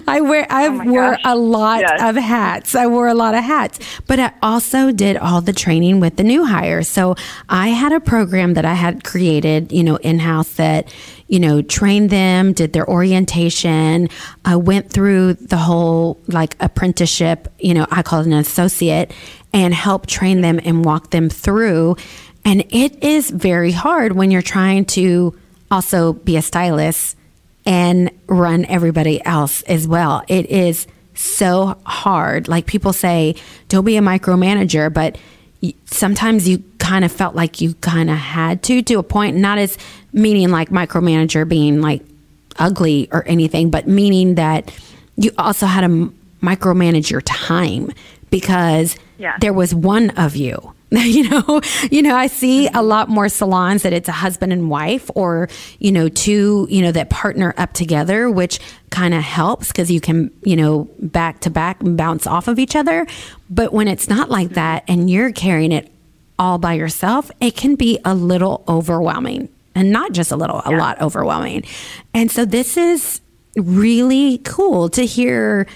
I 0.08 0.20
wear 0.20 0.46
I 0.50 0.66
Oh 0.68 0.84
wore 0.90 1.10
gosh. 1.12 1.20
a 1.24 1.36
lot 1.36 1.80
Yes. 1.80 2.00
of 2.02 2.16
hats. 2.16 2.74
I 2.74 2.86
wore 2.86 3.06
a 3.08 3.14
lot 3.14 3.34
of 3.34 3.44
hats, 3.44 3.78
but 4.06 4.18
I 4.18 4.32
also 4.42 4.90
did 4.92 5.16
all 5.16 5.40
the 5.40 5.52
training 5.52 6.00
with 6.00 6.16
the 6.16 6.24
new 6.24 6.44
hires. 6.44 6.88
So 6.88 7.16
I 7.48 7.68
had 7.68 7.92
a 7.92 8.00
program 8.00 8.54
that 8.54 8.64
I 8.64 8.74
had 8.74 9.04
created, 9.04 9.70
you 9.72 9.84
know, 9.84 9.96
in 9.96 10.18
house 10.20 10.54
that, 10.54 10.92
you 11.28 11.38
know, 11.38 11.60
trained 11.60 12.08
them, 12.10 12.52
did 12.54 12.72
their 12.72 12.88
orientation. 12.88 14.08
I 14.44 14.56
went 14.56 14.90
through 14.90 15.34
the 15.34 15.58
whole 15.58 16.18
like 16.28 16.56
apprenticeship, 16.60 17.48
you 17.58 17.74
know, 17.74 17.86
I 17.90 18.02
called 18.02 18.26
an 18.26 18.32
associate, 18.32 19.12
and 19.52 19.72
help 19.72 20.06
train 20.06 20.40
them 20.40 20.60
and 20.64 20.84
walk 20.84 21.10
them 21.10 21.28
through. 21.30 21.96
And 22.44 22.64
it 22.70 23.02
is 23.02 23.30
very 23.30 23.72
hard 23.72 24.12
when 24.12 24.30
you're 24.30 24.42
trying 24.42 24.84
to 24.86 25.38
also 25.70 26.12
be 26.12 26.36
a 26.36 26.42
stylist 26.42 27.16
and 27.66 28.10
run 28.26 28.64
everybody 28.66 29.24
else 29.24 29.62
as 29.62 29.86
well. 29.86 30.22
It 30.28 30.46
is 30.46 30.86
so 31.14 31.78
hard. 31.84 32.48
Like 32.48 32.66
people 32.66 32.92
say, 32.92 33.34
don't 33.68 33.84
be 33.84 33.96
a 33.96 34.00
micromanager, 34.00 34.92
but 34.92 35.18
sometimes 35.86 36.48
you 36.48 36.62
kind 36.78 37.04
of 37.04 37.12
felt 37.12 37.34
like 37.34 37.60
you 37.60 37.74
kind 37.74 38.08
of 38.08 38.16
had 38.16 38.62
to 38.62 38.82
to 38.82 38.94
a 38.94 39.02
point, 39.02 39.36
not 39.36 39.58
as 39.58 39.76
meaning 40.12 40.50
like 40.50 40.70
micromanager 40.70 41.46
being 41.46 41.80
like 41.80 42.02
ugly 42.58 43.08
or 43.12 43.26
anything, 43.26 43.70
but 43.70 43.86
meaning 43.86 44.36
that 44.36 44.72
you 45.16 45.30
also 45.36 45.66
had 45.66 45.82
to 45.82 46.14
micromanage 46.40 47.10
your 47.10 47.20
time 47.22 47.90
because 48.30 48.96
Yeah. 49.18 49.36
there 49.40 49.52
was 49.52 49.74
one 49.74 50.10
of 50.10 50.36
you. 50.36 50.74
you 50.90 51.28
know, 51.28 51.60
you 51.90 52.00
know, 52.00 52.16
I 52.16 52.28
see 52.28 52.66
mm-hmm. 52.66 52.76
a 52.76 52.82
lot 52.82 53.10
more 53.10 53.28
salons 53.28 53.82
that 53.82 53.92
it's 53.92 54.08
a 54.08 54.12
husband 54.12 54.54
and 54.54 54.70
wife 54.70 55.10
or, 55.14 55.50
you 55.78 55.92
know, 55.92 56.08
two, 56.08 56.66
you 56.70 56.80
know, 56.80 56.92
that 56.92 57.10
partner 57.10 57.52
up 57.58 57.74
together, 57.74 58.30
which 58.30 58.58
kind 58.88 59.12
of 59.12 59.22
helps 59.22 59.68
because 59.68 59.90
you 59.90 60.00
can, 60.00 60.30
you 60.44 60.56
know, 60.56 60.88
back 60.98 61.40
to 61.40 61.50
back 61.50 61.76
bounce 61.82 62.26
off 62.26 62.48
of 62.48 62.58
each 62.58 62.74
other. 62.74 63.06
But 63.50 63.74
when 63.74 63.86
it's 63.86 64.08
not 64.08 64.30
like 64.30 64.46
mm-hmm. 64.46 64.54
that 64.54 64.84
and 64.88 65.10
you're 65.10 65.30
carrying 65.30 65.72
it 65.72 65.92
all 66.38 66.56
by 66.56 66.72
yourself, 66.72 67.30
it 67.38 67.54
can 67.54 67.74
be 67.74 67.98
a 68.06 68.14
little 68.14 68.64
overwhelming 68.66 69.50
and 69.74 69.90
not 69.92 70.12
just 70.12 70.32
a 70.32 70.36
little, 70.36 70.62
a 70.64 70.72
lot 70.72 71.00
overwhelming. 71.02 71.64
And 72.14 72.30
so 72.30 72.46
this 72.46 72.78
is 72.78 73.20
really 73.56 74.38
cool 74.38 74.88
to 74.90 75.04
hear 75.04 75.66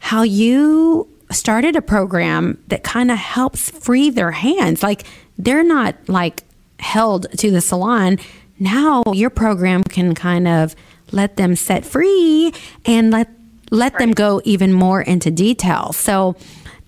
how 0.00 0.22
you 0.22 1.11
started 1.32 1.76
a 1.76 1.82
program 1.82 2.62
that 2.68 2.82
kind 2.82 3.10
of 3.10 3.18
helps 3.18 3.70
free 3.70 4.10
their 4.10 4.30
hands. 4.30 4.82
Like 4.82 5.04
they're 5.38 5.64
not 5.64 5.96
like 6.08 6.42
held 6.78 7.26
to 7.38 7.50
the 7.50 7.60
salon. 7.60 8.18
now 8.58 9.02
your 9.12 9.30
program 9.30 9.82
can 9.82 10.14
kind 10.14 10.46
of 10.46 10.74
let 11.12 11.36
them 11.36 11.56
set 11.56 11.84
free 11.84 12.52
and 12.84 13.10
let 13.10 13.28
let 13.70 13.96
them 13.98 14.12
go 14.12 14.40
even 14.44 14.72
more 14.72 15.00
into 15.00 15.30
detail. 15.30 15.92
So 15.94 16.36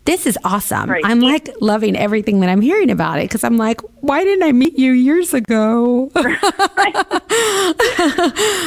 this 0.05 0.27
is 0.27 0.39
awesome. 0.45 0.91
Right. 0.91 1.03
I'm 1.05 1.21
like 1.21 1.49
loving 1.61 1.97
everything 1.97 2.41
that 2.41 2.51
I'm 2.51 2.61
hearing 2.61 2.91
about 2.91 3.19
it 3.19 3.25
because 3.29 3.43
I'm 3.43 3.57
like, 3.57 3.81
why 4.01 4.23
didn't 4.23 4.43
I 4.43 4.53
meet 4.53 4.79
you 4.79 4.93
years 4.93 5.33
ago? 5.35 6.11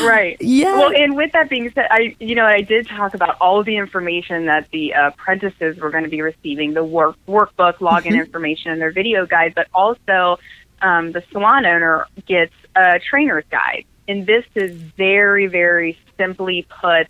Right. 0.04 0.38
Yeah. 0.40 0.74
Well, 0.74 0.92
and 0.96 1.16
with 1.16 1.32
that 1.34 1.50
being 1.50 1.72
said, 1.72 1.88
I 1.90 2.16
you 2.20 2.36
know 2.36 2.46
I 2.46 2.62
did 2.62 2.88
talk 2.88 3.14
about 3.14 3.38
all 3.40 3.60
of 3.60 3.66
the 3.66 3.78
information 3.78 4.46
that 4.46 4.70
the 4.72 4.92
apprentices 4.92 5.78
were 5.78 5.90
going 5.90 6.04
to 6.04 6.10
be 6.10 6.22
receiving, 6.22 6.74
the 6.74 6.84
work 6.84 7.16
workbook, 7.28 7.76
login 7.76 8.08
Mm-hmm. 8.08 8.16
information, 8.16 8.72
and 8.72 8.82
their 8.82 8.92
video 8.92 9.26
guide, 9.26 9.54
but 9.56 9.68
also 9.74 10.40
um, 10.82 11.12
the 11.12 11.24
salon 11.32 11.66
owner 11.66 12.08
gets 12.26 12.54
a 12.76 13.00
trainer's 13.00 13.46
guide, 13.52 13.86
and 14.08 14.26
this 14.26 14.46
is 14.56 14.72
very 14.72 15.48
very 15.48 15.98
simply 16.18 16.66
put 16.82 17.08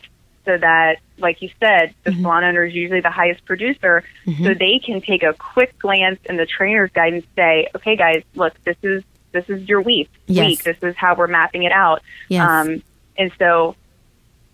so 0.48 0.58
that, 0.58 0.98
like 1.20 1.42
you 1.44 1.50
said, 1.60 1.94
the 2.04 2.12
Mm-hmm. 2.12 2.22
salon 2.24 2.44
owner 2.46 2.64
is 2.66 2.74
usually 2.74 3.02
the 3.02 3.12
highest 3.12 3.46
producer, 3.46 4.04
so 4.26 4.54
they 4.56 4.80
can 4.84 5.02
take 5.02 5.22
a 5.22 5.34
quick 5.34 5.78
glance 5.78 6.20
in 6.26 6.38
the 6.38 6.46
trainer's 6.48 6.90
guide 6.92 7.14
and 7.14 7.24
say, 7.36 7.68
okay, 7.76 7.96
guys, 7.96 8.24
look, 8.34 8.54
this 8.64 8.78
is 8.82 9.04
this 9.34 9.50
is 9.50 9.68
your 9.68 9.82
week. 9.82 10.10
Yes. 10.26 10.46
Week. 10.48 10.64
This 10.64 10.78
is 10.82 10.96
how 10.96 11.14
we're 11.14 11.28
mapping 11.28 11.64
it 11.64 11.72
out. 11.74 12.02
Yes. 12.30 12.50
Um, 12.50 12.82
and 13.18 13.32
so, 13.38 13.76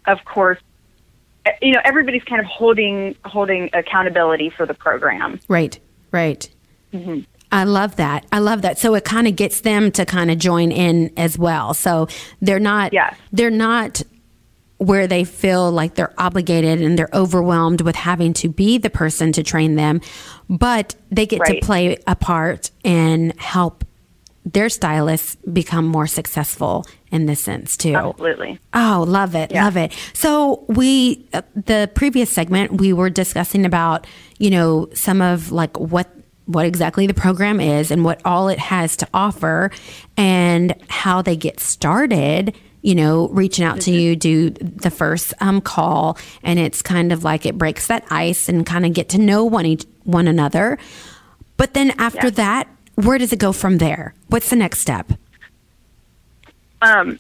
of 0.06 0.25
course, 0.25 0.60
you 1.62 1.73
know 1.73 1.82
everybody's 1.86 2.23
kind 2.23 2.41
of 2.41 2.47
holding 2.47 3.15
holding 3.23 3.69
accountability 3.73 4.49
for 4.49 4.65
the 4.65 4.73
program. 4.73 5.39
Right, 5.47 5.79
right. 6.12 6.49
I 7.51 7.65
love 7.65 7.97
that. 7.97 8.25
I 8.32 8.39
love 8.39 8.62
that. 8.63 8.77
So 8.79 8.95
it 8.95 9.03
kind 9.03 9.27
of 9.27 9.36
gets 9.36 9.62
them 9.62 9.91
to 9.91 10.06
kind 10.06 10.32
of 10.32 10.38
join 10.39 10.71
in 10.71 11.12
as 11.17 11.38
well. 11.38 11.73
So 11.75 12.08
they're 12.41 12.60
not 12.60 12.93
Yes. 12.93 13.15
they're 13.32 13.51
not 13.51 14.01
where 14.77 15.07
they 15.07 15.23
feel 15.23 15.71
like 15.71 15.95
they're 15.95 16.13
obligated 16.17 16.81
and 16.81 16.97
they're 16.99 17.09
overwhelmed 17.13 17.81
with 17.81 17.95
having 17.95 18.33
to 18.33 18.49
be 18.49 18.77
the 18.77 18.89
person 18.89 19.31
to 19.31 19.43
train 19.43 19.75
them, 19.75 20.01
but 20.49 20.95
they 21.12 21.25
get 21.25 21.39
Right. 21.39 21.62
to 21.62 21.65
play 21.65 21.97
a 22.07 22.15
part 22.15 22.71
and 22.83 23.33
help 23.39 23.86
their 24.45 24.67
stylists 24.67 25.38
become 25.53 25.86
more 25.86 26.05
successful 26.05 26.86
in 27.12 27.27
this 27.27 27.39
sense 27.39 27.77
too. 27.77 27.95
Absolutely. 27.95 28.59
Oh, 28.73 29.05
love 29.07 29.36
it, 29.36 29.51
Yeah. 29.51 29.63
love 29.63 29.77
it. 29.77 29.93
So 30.13 30.65
we, 30.67 31.25
uh, 31.33 31.43
the 31.55 31.89
previous 31.95 32.29
segment, 32.29 32.73
we 32.81 32.91
were 32.91 33.09
discussing 33.09 33.65
about, 33.65 34.05
you 34.39 34.49
know, 34.49 34.89
some 34.93 35.21
of 35.21 35.51
like 35.51 35.79
what 35.79 36.09
what 36.45 36.65
exactly 36.65 37.07
the 37.07 37.13
program 37.13 37.62
is 37.62 37.89
and 37.89 38.03
what 38.03 38.19
all 38.25 38.49
it 38.49 38.59
has 38.59 38.97
to 38.97 39.07
offer, 39.13 39.71
and 40.17 40.75
how 40.89 41.21
they 41.21 41.38
get 41.38 41.57
started. 41.62 42.53
You 42.84 42.96
know, 42.96 43.30
reaching 43.30 43.63
out 43.65 43.80
to 43.82 43.91
you, 43.91 44.15
do 44.15 44.50
the 44.52 44.91
first 44.91 45.34
um, 45.39 45.62
call, 45.62 46.17
and 46.43 46.60
it's 46.60 46.82
kind 46.82 47.12
of 47.13 47.24
like 47.24 47.46
it 47.46 47.58
breaks 47.58 47.88
that 47.88 48.04
ice 48.12 48.50
and 48.50 48.65
kind 48.65 48.86
of 48.86 48.93
get 48.93 49.08
to 49.10 49.17
know 49.17 49.46
one 49.46 49.65
each, 49.65 49.86
one 50.04 50.28
another. 50.28 50.78
But 51.56 51.74
then 51.74 51.91
after 51.98 52.28
Yes. 52.28 52.36
that, 52.36 52.67
where 52.96 53.17
does 53.17 53.32
it 53.32 53.39
go 53.39 53.54
from 53.54 53.78
there? 53.78 54.13
What's 54.28 54.50
the 54.50 54.58
next 54.58 54.80
step? 54.80 55.13
Um, 56.82 57.19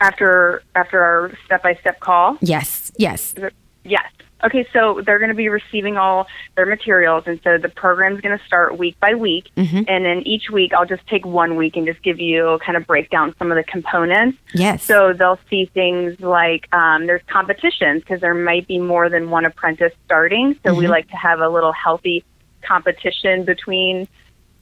after 0.00 0.62
after 0.76 1.02
our 1.02 1.32
step 1.44 1.64
by 1.64 1.74
step 1.80 1.98
call, 1.98 2.38
Yes, 2.40 2.92
yes, 2.96 3.34
Yes. 3.82 4.06
Okay, 4.44 4.66
so 4.72 5.02
they're 5.04 5.18
going 5.18 5.30
to 5.30 5.34
be 5.34 5.48
receiving 5.48 5.96
all 5.96 6.28
their 6.54 6.66
materials, 6.66 7.24
and 7.26 7.40
so 7.42 7.58
the 7.58 7.68
program's 7.68 8.20
going 8.20 8.38
to 8.38 8.44
start 8.44 8.78
week 8.78 8.98
by 9.00 9.14
week. 9.14 9.50
Mm-hmm. 9.56 9.82
And 9.88 10.04
then 10.04 10.22
each 10.26 10.48
week, 10.50 10.72
I'll 10.72 10.86
just 10.86 11.06
take 11.08 11.26
one 11.26 11.56
week 11.56 11.76
and 11.76 11.84
just 11.86 12.02
give 12.02 12.20
you 12.20 12.60
kind 12.64 12.76
of 12.76 12.86
break 12.86 13.10
down 13.10 13.34
some 13.38 13.50
of 13.50 13.56
the 13.56 13.64
components. 13.64 14.38
yes. 14.54 14.84
So 14.84 15.12
they'll 15.12 15.40
see 15.50 15.66
things 15.74 16.20
like 16.20 16.72
um, 16.72 17.06
there's 17.06 17.22
competitions 17.26 18.02
because 18.02 18.20
there 18.20 18.34
might 18.34 18.68
be 18.68 18.78
more 18.78 19.08
than 19.08 19.30
one 19.30 19.44
apprentice 19.44 19.92
starting. 20.04 20.58
So 20.64 20.72
we 20.72 20.86
like 20.86 21.08
to 21.08 21.16
have 21.16 21.40
a 21.40 21.48
little 21.48 21.72
healthy 21.72 22.24
competition 22.62 23.44
between 23.44 24.06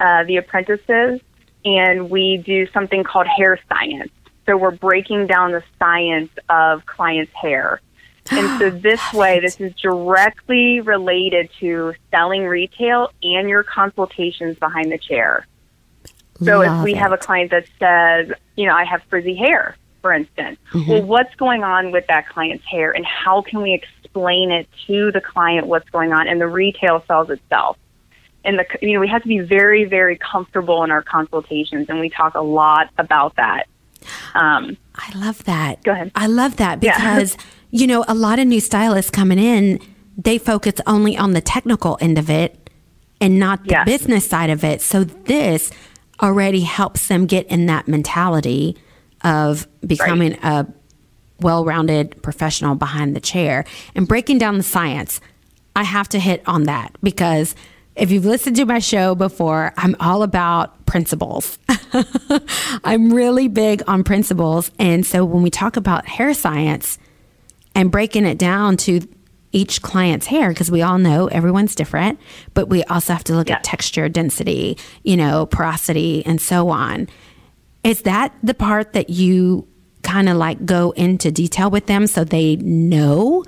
uh, 0.00 0.24
the 0.24 0.36
apprentices, 0.36 1.20
and 1.64 2.10
we 2.10 2.38
do 2.38 2.66
something 2.72 3.04
called 3.04 3.26
hair 3.26 3.58
science. 3.68 4.10
So 4.46 4.56
we're 4.56 4.70
breaking 4.70 5.26
down 5.26 5.52
the 5.52 5.62
science 5.78 6.30
of 6.48 6.86
clients' 6.86 7.32
hair. 7.34 7.80
And 8.30 8.58
so 8.58 8.70
this 8.78 9.12
way, 9.12 9.40
this 9.40 9.60
is 9.60 9.74
directly 9.74 10.80
related 10.80 11.50
to 11.60 11.94
selling 12.10 12.44
retail 12.44 13.10
and 13.22 13.48
your 13.48 13.62
consultations 13.62 14.58
behind 14.58 14.90
the 14.92 14.98
chair. 14.98 15.46
So 16.44 16.60
if 16.60 16.68
Love 16.68 16.84
we 16.84 16.94
have 16.94 17.12
a 17.12 17.16
client 17.16 17.50
that 17.50 17.66
says, 17.78 18.36
you 18.56 18.66
know, 18.66 18.74
I 18.74 18.84
have 18.84 19.02
frizzy 19.08 19.34
hair, 19.34 19.76
for 20.02 20.12
instance, 20.12 20.58
Mm-hmm. 20.72 20.90
well, 20.90 21.02
what's 21.02 21.34
going 21.36 21.64
on 21.64 21.92
with 21.92 22.06
that 22.08 22.28
client's 22.28 22.64
hair 22.66 22.90
and 22.90 23.06
how 23.06 23.40
can 23.40 23.62
we 23.62 23.72
explain 23.72 24.50
it 24.50 24.68
to 24.86 25.10
the 25.12 25.20
client 25.20 25.66
what's 25.66 25.88
going 25.90 26.12
on? 26.12 26.28
And 26.28 26.40
the 26.40 26.46
retail 26.46 27.02
sells 27.06 27.30
itself. 27.30 27.78
And 28.44 28.58
the, 28.58 28.66
you 28.82 28.92
know, 28.94 29.00
we 29.00 29.08
have 29.08 29.22
to 29.22 29.28
be 29.28 29.40
very, 29.40 29.84
very 29.84 30.16
comfortable 30.16 30.84
in 30.84 30.90
our 30.90 31.02
consultations, 31.02 31.88
and 31.88 31.98
we 31.98 32.10
talk 32.10 32.34
a 32.34 32.40
lot 32.40 32.90
about 32.96 33.34
that. 33.36 33.66
Um, 34.34 34.76
I 34.96 35.16
love 35.18 35.44
that. 35.44 35.82
Go 35.82 35.92
ahead. 35.92 36.10
I 36.14 36.26
love 36.26 36.56
that 36.56 36.82
Yeah. 36.82 36.96
because, 37.16 37.36
you 37.70 37.86
know, 37.86 38.04
a 38.08 38.14
lot 38.14 38.38
of 38.38 38.46
new 38.46 38.60
stylists 38.60 39.10
coming 39.10 39.38
in, 39.38 39.80
they 40.16 40.38
focus 40.38 40.74
only 40.86 41.16
on 41.16 41.32
the 41.32 41.40
technical 41.40 41.98
end 42.00 42.18
of 42.18 42.30
it 42.30 42.70
and 43.20 43.38
not 43.38 43.64
the 43.64 43.70
Yes. 43.70 43.86
business 43.86 44.26
side 44.26 44.50
of 44.50 44.64
it. 44.64 44.80
So 44.80 45.04
this 45.04 45.70
already 46.22 46.60
helps 46.62 47.08
them 47.08 47.26
get 47.26 47.46
in 47.48 47.66
that 47.66 47.86
mentality 47.88 48.76
of 49.22 49.66
becoming 49.86 50.34
a 50.42 50.66
well-rounded 51.40 52.22
professional 52.22 52.74
behind 52.74 53.14
the 53.14 53.20
chair 53.20 53.64
and 53.94 54.08
breaking 54.08 54.38
down 54.38 54.56
the 54.56 54.62
science. 54.62 55.20
I 55.74 55.82
have 55.84 56.08
to 56.10 56.18
hit 56.18 56.42
on 56.46 56.64
that 56.64 56.94
because 57.02 57.54
if 57.96 58.10
you've 58.10 58.24
listened 58.26 58.56
to 58.56 58.66
my 58.66 58.78
show 58.78 59.14
before, 59.14 59.72
I'm 59.76 59.96
all 60.00 60.22
about 60.22 60.84
principles. 60.86 61.58
I'm 62.84 63.12
really 63.12 63.48
big 63.48 63.82
on 63.86 64.04
principles. 64.04 64.70
And 64.78 65.04
so 65.04 65.24
when 65.24 65.42
we 65.42 65.50
talk 65.50 65.76
about 65.76 66.06
hair 66.06 66.34
science 66.34 66.98
and 67.74 67.90
breaking 67.90 68.26
it 68.26 68.38
down 68.38 68.76
to 68.78 69.00
each 69.52 69.80
client's 69.80 70.26
hair, 70.26 70.50
because 70.50 70.70
we 70.70 70.82
all 70.82 70.98
know 70.98 71.28
everyone's 71.28 71.74
different, 71.74 72.18
but 72.52 72.68
we 72.68 72.84
also 72.84 73.12
have 73.14 73.24
to 73.24 73.34
look 73.34 73.48
Yeah. 73.48 73.56
at 73.56 73.64
texture, 73.64 74.08
density, 74.08 74.76
you 75.02 75.16
know, 75.16 75.46
porosity, 75.46 76.24
and 76.26 76.40
so 76.40 76.68
on. 76.68 77.08
Is 77.82 78.02
that 78.02 78.34
the 78.42 78.54
part 78.54 78.92
that 78.92 79.08
you 79.08 79.66
kind 80.02 80.28
of 80.28 80.36
like 80.36 80.66
go 80.66 80.90
into 80.90 81.30
detail 81.30 81.70
with 81.70 81.86
them 81.86 82.06
so 82.06 82.24
they 82.24 82.56
know? 82.56 83.44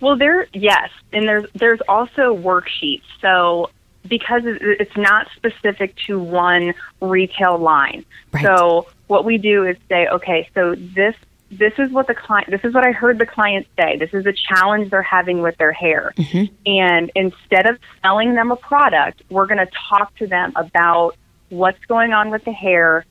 Well, 0.00 0.16
there, 0.16 0.46
yes, 0.52 0.90
and 1.12 1.28
there's 1.28 1.46
there's 1.54 1.80
also 1.88 2.36
worksheets. 2.36 3.02
So 3.20 3.70
because 4.06 4.42
it's 4.44 4.96
not 4.96 5.26
specific 5.36 5.94
to 6.06 6.18
one 6.18 6.74
retail 7.00 7.58
line, 7.58 8.04
Right. 8.32 8.44
so 8.44 8.86
what 9.08 9.24
we 9.24 9.38
do 9.38 9.64
is 9.64 9.76
say, 9.88 10.06
okay, 10.06 10.48
so 10.54 10.74
this 10.76 11.14
this 11.50 11.72
is 11.78 11.90
what 11.90 12.06
the 12.06 12.14
client, 12.14 12.50
this 12.50 12.60
is 12.62 12.74
what 12.74 12.86
I 12.86 12.92
heard 12.92 13.18
the 13.18 13.26
client 13.26 13.66
say. 13.78 13.96
This 13.96 14.12
is 14.12 14.26
a 14.26 14.32
challenge 14.32 14.90
they're 14.90 15.02
having 15.02 15.40
with 15.40 15.56
their 15.56 15.72
hair, 15.72 16.12
mm-hmm. 16.16 16.54
and 16.66 17.10
instead 17.14 17.66
of 17.66 17.78
selling 18.02 18.34
them 18.34 18.50
a 18.50 18.56
product, 18.56 19.22
we're 19.30 19.46
going 19.46 19.64
to 19.64 19.70
talk 19.88 20.14
to 20.16 20.26
them 20.26 20.52
about 20.56 21.16
what's 21.48 21.82
going 21.86 22.12
on 22.12 22.30
with 22.30 22.44
the 22.44 22.52
hair 22.52 23.04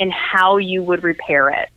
and 0.00 0.10
how 0.12 0.56
you 0.56 0.82
would 0.82 1.04
repair 1.04 1.50
it 1.50 1.68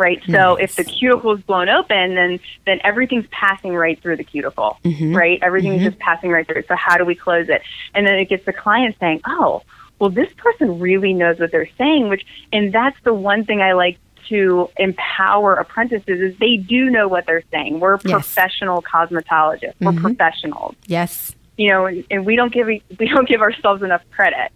right? 0.00 0.22
So 0.28 0.56
if 0.56 0.74
the 0.74 0.84
cuticle 0.84 1.36
is 1.36 1.42
blown 1.42 1.68
open, 1.68 2.14
then 2.14 2.40
then 2.66 2.80
everything's 2.82 3.26
passing 3.30 3.74
right 3.74 4.00
through 4.00 4.16
the 4.16 4.24
cuticle, 4.24 4.78
mm-hmm. 4.84 5.14
right? 5.14 5.38
Everything's 5.42 5.76
mm-hmm. 5.76 5.90
just 5.90 5.98
passing 5.98 6.30
right 6.30 6.46
through. 6.46 6.64
So 6.66 6.74
how 6.74 6.96
do 6.96 7.04
we 7.04 7.14
close 7.14 7.48
it? 7.48 7.62
And 7.94 8.06
then 8.06 8.14
it 8.14 8.28
gets 8.28 8.44
the 8.46 8.52
client 8.52 8.96
saying, 8.98 9.20
"Oh, 9.26 9.62
well, 9.98 10.10
this 10.10 10.32
person 10.36 10.80
really 10.80 11.12
knows 11.12 11.38
what 11.38 11.52
they're 11.52 11.70
saying." 11.78 12.08
Which 12.08 12.24
and 12.52 12.72
that's 12.72 12.96
the 13.04 13.14
one 13.14 13.44
thing 13.44 13.60
I 13.60 13.74
like 13.74 13.98
to 14.30 14.70
empower 14.78 15.54
apprentices 15.54 16.20
is 16.20 16.38
they 16.38 16.56
do 16.56 16.88
know 16.88 17.08
what 17.08 17.26
they're 17.26 17.42
saying. 17.50 17.80
We're 17.80 17.98
Yes. 18.04 18.12
professional 18.12 18.82
cosmetologists. 18.82 19.74
We're 19.80 19.92
mm-hmm. 19.92 20.02
professionals, 20.02 20.76
Yes. 20.86 21.34
you 21.56 21.68
know, 21.68 21.86
and, 21.86 22.04
and 22.10 22.24
we 22.24 22.36
don't 22.36 22.52
give 22.52 22.66
we 22.66 23.08
don't 23.08 23.28
give 23.28 23.42
ourselves 23.42 23.82
enough 23.82 24.02
credit. 24.10 24.52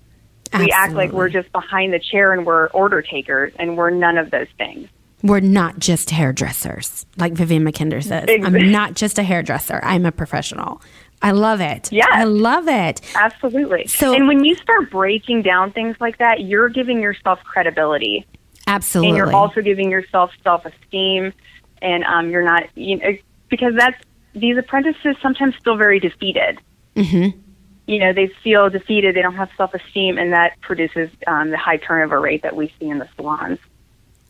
We 0.58 0.70
act 0.70 0.94
like 0.94 1.10
we're 1.10 1.30
just 1.30 1.50
behind 1.50 1.92
the 1.92 1.98
chair 1.98 2.32
and 2.32 2.46
we're 2.46 2.68
order 2.68 3.02
takers, 3.02 3.52
and 3.58 3.76
we're 3.76 3.90
none 3.90 4.18
of 4.18 4.30
those 4.30 4.46
things. 4.56 4.88
We're 5.24 5.40
not 5.40 5.78
just 5.78 6.10
hairdressers, 6.10 7.06
like 7.16 7.32
Vivienne 7.32 7.64
Mackinder 7.64 8.02
says. 8.02 8.26
Ex- 8.28 8.44
I'm 8.46 8.70
not 8.70 8.94
just 8.94 9.18
a 9.18 9.22
hairdresser. 9.22 9.80
I'm 9.82 10.04
a 10.04 10.12
professional. 10.12 10.82
I 11.22 11.30
love 11.30 11.62
it. 11.62 11.90
Yes. 11.90 12.08
I 12.12 12.24
love 12.24 12.68
it. 12.68 13.00
Absolutely. 13.16 13.86
So- 13.86 14.12
and 14.14 14.28
when 14.28 14.44
you 14.44 14.54
start 14.56 14.90
breaking 14.90 15.40
down 15.40 15.72
things 15.72 15.96
like 15.98 16.18
that, 16.18 16.42
you're 16.42 16.68
giving 16.68 17.00
yourself 17.00 17.40
credibility, 17.42 18.26
Absolutely. 18.66 19.08
and 19.08 19.16
you're 19.16 19.34
also 19.34 19.62
giving 19.62 19.90
yourself 19.90 20.30
self-esteem, 20.42 21.32
and 21.80 22.04
um, 22.04 22.28
you're 22.30 22.44
not 22.44 22.64
you 22.74 22.98
know 22.98 23.16
because 23.48 23.74
that's 23.76 23.96
these 24.34 24.58
apprentices 24.58 25.16
sometimes 25.22 25.54
feel 25.64 25.76
very 25.76 26.00
defeated. 26.00 26.58
you 26.94 27.98
know, 27.98 28.12
they 28.12 28.28
feel 28.42 28.68
defeated, 28.68 29.14
they 29.16 29.22
don't 29.22 29.36
have 29.36 29.50
self 29.56 29.72
esteem, 29.72 30.18
and 30.18 30.32
that 30.34 30.60
produces 30.60 31.08
um, 31.26 31.50
the 31.50 31.56
high 31.56 31.76
turnover 31.78 32.20
rate 32.20 32.42
that 32.42 32.54
we 32.54 32.72
see 32.78 32.88
in 32.88 32.98
the 32.98 33.08
salons. 33.16 33.58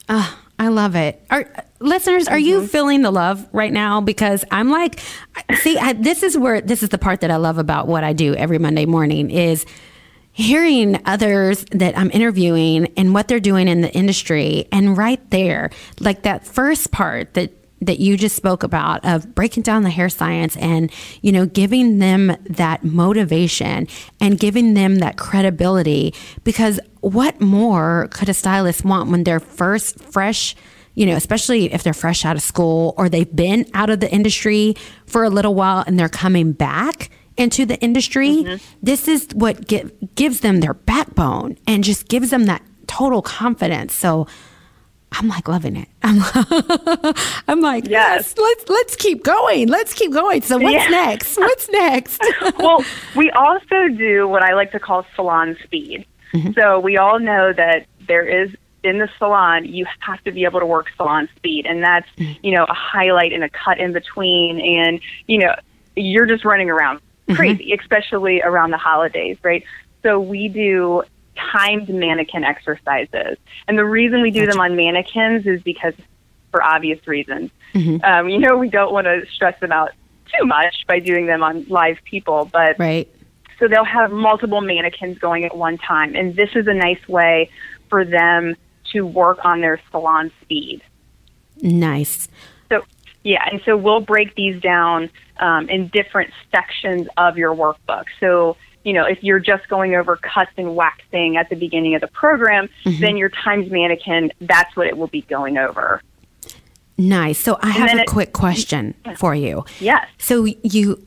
Oh, 0.09 0.39
I 0.59 0.69
love 0.69 0.95
it. 0.95 1.25
Are 1.31 1.51
listeners, 1.81 2.29
are 2.29 2.39
you 2.39 2.59
mm-hmm. 2.59 2.67
feeling 2.67 3.03
the 3.03 3.11
love 3.11 3.47
right 3.53 3.73
now? 3.73 4.01
Because 4.01 4.45
I'm 4.51 4.71
like, 4.71 5.01
see, 5.57 5.77
I, 5.77 5.95
this 5.95 6.23
is 6.23 6.39
where 6.39 6.61
this 6.61 6.83
is 6.83 6.91
the 6.91 6.99
part 6.99 7.21
that 7.23 7.31
I 7.31 7.37
love 7.37 7.59
about 7.59 7.89
what 7.89 8.05
I 8.05 8.13
do 8.13 8.35
every 8.35 8.59
Monday 8.59 8.87
morning 8.87 9.31
is 9.31 9.67
hearing 10.33 11.01
others 11.07 11.65
that 11.71 11.97
I'm 11.97 12.11
interviewing 12.11 12.93
and 12.97 13.15
what 13.15 13.29
they're 13.29 13.41
doing 13.41 13.69
in 13.69 13.81
the 13.81 13.93
industry, 13.93 14.67
and 14.73 14.97
right 14.97 15.31
there, 15.31 15.71
like 16.01 16.23
that 16.23 16.45
first 16.45 16.91
part 16.91 17.35
that 17.35 17.53
that 17.87 18.01
you 18.01 18.17
just 18.17 18.37
spoke 18.37 18.63
about 18.63 19.05
of 19.05 19.35
breaking 19.35 19.63
down 19.63 19.83
the 19.83 19.91
hair 19.91 20.09
science 20.09 20.57
and 20.57 20.91
you 21.23 21.33
know 21.33 21.47
giving 21.47 21.99
them 21.99 22.37
that 22.45 22.85
motivation 22.85 23.89
and 24.21 24.39
giving 24.39 24.75
them 24.75 24.97
that 24.97 25.17
credibility. 25.17 26.15
Because 26.43 26.81
what 27.01 27.41
more 27.41 28.09
could 28.11 28.29
a 28.29 28.35
stylist 28.35 28.85
want 28.85 29.11
when 29.11 29.25
they're 29.25 29.41
first 29.41 30.01
fresh 30.01 30.57
you 30.95 31.05
know 31.05 31.17
especially 31.17 31.73
if 31.73 31.83
they're 31.83 31.93
fresh 31.93 32.25
out 32.25 32.37
of 32.37 32.43
school 32.43 32.95
or 32.97 33.09
they've 33.09 33.35
been 33.35 33.67
out 33.75 33.91
of 33.91 34.01
the 34.01 34.11
industry 34.11 34.75
for 35.07 35.25
a 35.25 35.31
little 35.31 35.55
while 35.55 35.85
and 35.87 35.99
they're 35.99 36.09
coming 36.09 36.53
back 36.53 37.11
into 37.37 37.67
the 37.67 37.79
industry? 37.81 38.29
Mm-hmm. 38.29 38.65
This 38.83 39.09
is 39.09 39.29
what 39.35 39.67
gi- 39.67 39.91
gives 40.15 40.41
them 40.41 40.61
their 40.61 40.75
backbone 40.75 41.59
and 41.67 41.85
just 41.85 42.09
gives 42.09 42.31
them 42.31 42.45
that 42.45 42.63
total 42.87 43.23
confidence. 43.23 43.95
So 43.95 44.27
I'm 45.17 45.29
like 45.29 45.49
loving 45.49 45.77
it. 45.77 45.89
I'm, 46.03 46.21
I'm 47.49 47.61
like, 47.61 47.89
yes. 47.89 48.35
Yes. 48.35 48.35
let's 48.37 48.69
let's 48.69 48.97
keep 48.97 49.23
going. 49.23 49.69
Let's 49.69 49.95
keep 49.95 50.13
going. 50.13 50.43
So 50.43 50.59
what's 50.59 50.85
Yeah. 50.85 50.89
next? 50.89 51.37
What's 51.37 51.69
next? 51.71 52.23
well, 52.59 52.85
we 53.15 53.31
also 53.31 53.89
do 53.97 54.29
what 54.29 54.43
I 54.43 54.55
like 54.55 54.73
to 54.73 54.81
call 54.81 55.07
salon 55.15 55.57
speed. 55.63 56.07
Mm-hmm. 56.33 56.53
So 56.53 56.81
we 56.81 56.97
all 56.97 57.19
know 57.21 57.53
that 57.53 57.87
there 58.07 58.27
is 58.27 58.51
in 58.83 58.99
the 58.99 59.09
salon, 59.19 59.65
you 59.65 59.87
have 60.01 60.23
to 60.25 60.33
be 60.33 60.45
able 60.45 60.61
to 60.61 60.67
work 60.67 60.89
salon 60.97 61.29
speed, 61.37 61.65
and 61.67 61.83
that's 61.83 62.09
mm-hmm. 62.19 62.33
you 62.45 62.55
know 62.55 62.65
a 62.65 62.75
highlight 62.75 63.33
and 63.33 63.45
a 63.45 63.49
cut 63.49 63.79
in 63.79 63.93
between, 63.93 64.61
and 64.61 65.01
you 65.27 65.39
know 65.39 65.55
you're 65.97 66.27
just 66.27 66.45
running 66.45 66.71
around 66.71 66.99
mm-hmm. 66.99 67.35
crazy, 67.35 67.73
especially 67.73 68.43
around 68.43 68.71
the 68.71 68.79
holidays, 68.79 69.39
right? 69.43 69.65
So 70.03 70.21
we 70.21 70.49
do 70.49 71.03
timed 71.53 71.89
mannequin 71.89 72.45
exercises, 72.45 73.37
and 73.69 73.79
the 73.79 73.85
reason 73.85 74.23
we 74.23 74.31
do 74.31 74.47
them 74.47 74.61
on 74.61 74.77
mannequins 74.77 75.47
is 75.47 75.63
because 75.63 75.95
for 76.51 76.63
obvious 76.63 77.07
reasons. 77.09 77.51
Um, 78.05 78.29
you 78.29 78.39
know, 78.39 78.57
we 78.57 78.69
don't 78.69 78.93
want 78.93 79.07
to 79.07 79.27
stress 79.35 79.59
them 79.59 79.73
out 79.73 79.91
too 80.39 80.47
much 80.47 80.87
by 80.87 81.01
doing 81.01 81.27
them 81.27 81.43
on 81.43 81.65
live 81.69 81.99
people, 82.05 82.49
but 82.53 82.79
right. 82.79 83.09
so 83.59 83.67
they'll 83.67 83.85
have 83.85 84.13
multiple 84.13 84.61
mannequins 84.61 85.19
going 85.19 85.45
at 85.45 85.57
one 85.57 85.79
time. 85.79 86.15
And 86.15 86.37
this 86.37 86.51
is 86.55 86.69
a 86.69 86.75
nice 86.75 87.09
way 87.09 87.51
for 87.89 88.05
them 88.05 88.55
to 88.93 89.03
work 89.03 89.45
on 89.45 89.61
their 89.61 89.81
salon 89.91 90.31
speed. 90.43 90.83
Nice. 91.61 92.29
So, 92.71 92.83
yeah, 93.25 93.49
and 93.51 93.61
so 93.65 93.77
we'll 93.77 94.01
break 94.01 94.37
these 94.37 94.61
down 94.61 95.11
um, 95.39 95.69
in 95.69 95.89
different 95.89 96.33
sections 96.53 97.09
of 97.17 97.37
your 97.37 97.55
workbook. 97.55 98.05
So, 98.21 98.57
you 98.85 98.93
know, 98.93 99.05
if 99.05 99.23
you're 99.23 99.41
just 99.41 99.69
going 99.69 99.95
over 99.95 100.17
cuts 100.17 100.53
and 100.57 100.77
waxing 100.77 101.37
at 101.37 101.49
the 101.49 101.57
beginning 101.57 101.95
of 101.95 102.01
the 102.01 102.09
program, 102.09 102.69
mm-hmm. 102.85 103.01
then 103.01 103.17
your 103.17 103.31
times 103.31 103.71
mannequin, 103.71 104.31
that's 104.41 104.77
what 104.77 104.87
it 104.87 104.97
will 104.97 105.09
be 105.09 105.23
going 105.23 105.59
over. 105.59 106.03
Nice. 106.97 107.39
So 107.39 107.59
I 107.61 107.71
have 107.71 107.99
a 107.99 108.03
it- 108.03 108.07
quick 108.07 108.33
question 108.33 108.95
for 109.17 109.35
you. 109.35 109.65
Yes. 109.81 110.07
So 110.19 110.45
you 110.45 111.05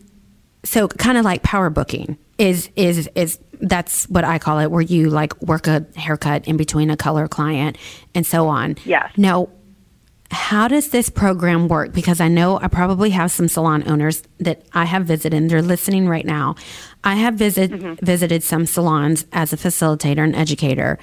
so 0.63 0.87
kind 0.87 1.17
of 1.17 1.23
like 1.23 1.43
power 1.43 1.69
booking 1.69 2.17
is 2.37 2.69
is 2.75 3.09
is 3.15 3.39
that's 3.61 4.07
what 4.09 4.23
I 4.23 4.37
call 4.37 4.59
it 4.59 4.69
where 4.69 4.81
you 4.81 5.09
like 5.09 5.39
work 5.41 5.67
a 5.67 5.85
haircut 5.95 6.47
in 6.47 6.57
between 6.57 6.89
a 6.89 6.97
color 6.97 7.27
client 7.27 7.77
and 8.13 8.25
so 8.25 8.47
on. 8.47 8.75
Yes. 8.85 9.11
Now 9.17 9.49
how 10.31 10.67
does 10.67 10.89
this 10.89 11.09
program 11.09 11.67
work? 11.67 11.93
Because 11.93 12.19
I 12.19 12.27
know 12.27 12.59
I 12.59 12.67
probably 12.67 13.11
have 13.11 13.31
some 13.31 13.47
salon 13.47 13.83
owners 13.89 14.23
that 14.39 14.63
I 14.73 14.85
have 14.85 15.05
visited 15.05 15.35
and 15.37 15.49
they're 15.49 15.61
listening 15.61 16.07
right 16.07 16.25
now. 16.25 16.55
I 17.03 17.15
have 17.15 17.35
visit, 17.35 17.71
mm-hmm. 17.71 18.05
visited 18.05 18.43
some 18.43 18.65
salons 18.65 19.25
as 19.31 19.53
a 19.53 19.57
facilitator 19.57 20.19
and 20.19 20.35
educator 20.35 20.99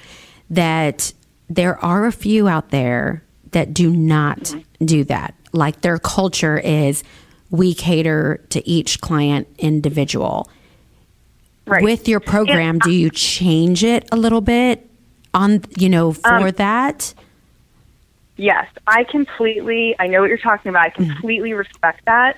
that 0.49 1.13
there 1.49 1.83
are 1.83 2.05
a 2.05 2.11
few 2.11 2.47
out 2.47 2.69
there 2.69 3.23
that 3.51 3.73
do 3.73 3.95
not 3.95 4.39
mm-hmm. 4.39 4.85
do 4.85 5.03
that. 5.05 5.33
Like 5.53 5.81
their 5.81 5.97
culture 5.97 6.59
is 6.59 7.03
we 7.49 7.73
cater 7.73 8.43
to 8.49 8.67
each 8.67 9.01
client 9.01 9.47
individual. 9.57 10.49
Right. 11.65 11.83
With 11.83 12.07
your 12.07 12.19
program, 12.19 12.77
do 12.77 12.91
you 12.91 13.09
change 13.09 13.83
it 13.83 14.07
a 14.11 14.17
little 14.17 14.41
bit 14.41 14.87
on, 15.33 15.63
you 15.77 15.89
know, 15.89 16.13
for 16.13 16.47
um, 16.47 16.51
that? 16.51 17.13
Yes, 18.37 18.67
I 18.87 19.03
completely. 19.05 19.95
I 19.99 20.07
know 20.07 20.21
what 20.21 20.29
you're 20.29 20.37
talking 20.37 20.69
about. 20.69 20.87
I 20.87 20.89
Mm-hmm. 20.91 21.11
completely 21.11 21.53
respect 21.53 22.05
that. 22.05 22.37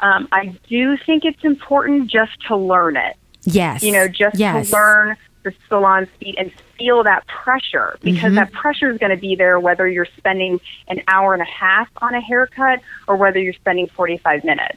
Um, 0.00 0.28
I 0.32 0.56
do 0.68 0.96
think 1.06 1.24
it's 1.24 1.42
important 1.44 2.10
just 2.10 2.32
to 2.48 2.56
learn 2.56 2.96
it. 2.96 3.16
Yes. 3.44 3.82
You 3.82 3.92
know, 3.92 4.08
just 4.08 4.36
yes. 4.38 4.68
to 4.68 4.72
learn 4.76 5.16
the 5.44 5.52
salon 5.68 6.08
speed 6.16 6.34
and 6.38 6.52
feel 6.76 7.04
that 7.04 7.24
pressure 7.28 7.96
because 8.02 8.24
Mm-hmm. 8.24 8.34
that 8.34 8.52
pressure 8.52 8.90
is 8.90 8.98
going 8.98 9.14
to 9.14 9.20
be 9.20 9.36
there 9.36 9.60
whether 9.60 9.86
you're 9.88 10.08
spending 10.16 10.60
an 10.88 11.00
hour 11.06 11.32
and 11.32 11.42
a 11.42 11.46
half 11.46 11.88
on 12.02 12.14
a 12.14 12.20
haircut 12.20 12.80
or 13.06 13.16
whether 13.16 13.38
you're 13.38 13.52
spending 13.54 13.86
45 13.86 14.42
minutes. 14.44 14.76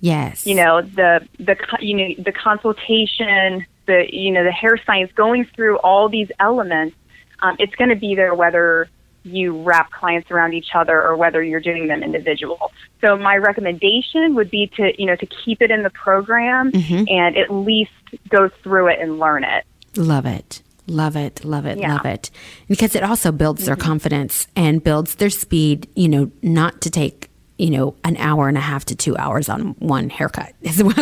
Yes. 0.00 0.46
You 0.46 0.54
know, 0.56 0.82
the 0.82 1.26
the 1.38 1.56
you 1.80 1.96
know 1.96 2.22
the 2.22 2.32
consultation, 2.32 3.64
the 3.86 4.06
you 4.10 4.30
know 4.30 4.44
the 4.44 4.52
hair 4.52 4.78
science, 4.86 5.10
going 5.14 5.46
through 5.54 5.78
all 5.78 6.08
these 6.08 6.30
elements. 6.40 6.96
Um, 7.40 7.56
it's 7.58 7.74
going 7.74 7.90
to 7.90 7.96
be 7.96 8.14
there 8.14 8.34
whether 8.34 8.88
you 9.26 9.62
wrap 9.62 9.90
clients 9.90 10.30
around 10.30 10.54
each 10.54 10.68
other 10.74 11.02
or 11.02 11.16
whether 11.16 11.42
you're 11.42 11.60
doing 11.60 11.88
them 11.88 12.02
individual. 12.02 12.72
So 13.00 13.16
my 13.16 13.36
recommendation 13.36 14.34
would 14.36 14.50
be 14.50 14.70
to, 14.76 14.92
you 15.00 15.06
know, 15.06 15.16
to 15.16 15.26
keep 15.26 15.60
it 15.60 15.70
in 15.70 15.82
the 15.82 15.90
program 15.90 16.72
Mm-hmm. 16.72 17.04
and 17.08 17.36
at 17.36 17.50
least 17.50 17.90
go 18.28 18.48
through 18.62 18.88
it 18.88 19.00
and 19.00 19.18
learn 19.18 19.44
it. 19.44 19.64
Love 19.96 20.26
it. 20.26 20.62
Love 20.86 21.16
it. 21.16 21.44
Love 21.44 21.66
it. 21.66 21.78
Yeah. 21.78 21.94
Love 21.94 22.06
it. 22.06 22.30
Because 22.68 22.94
it 22.94 23.02
also 23.02 23.32
builds 23.32 23.66
their 23.66 23.76
confidence 23.76 24.46
and 24.54 24.82
builds 24.82 25.16
their 25.16 25.30
speed, 25.30 25.88
you 25.96 26.08
know, 26.08 26.30
not 26.42 26.80
to 26.82 26.90
take, 26.90 27.30
you 27.58 27.70
know, 27.70 27.94
an 28.04 28.16
hour 28.18 28.48
and 28.48 28.58
a 28.58 28.60
half 28.60 28.84
to 28.86 28.94
two 28.94 29.16
hours 29.16 29.48
on 29.48 29.68
one 29.78 30.10
haircut 30.10 30.52
as 30.66 30.82
well. 30.82 30.92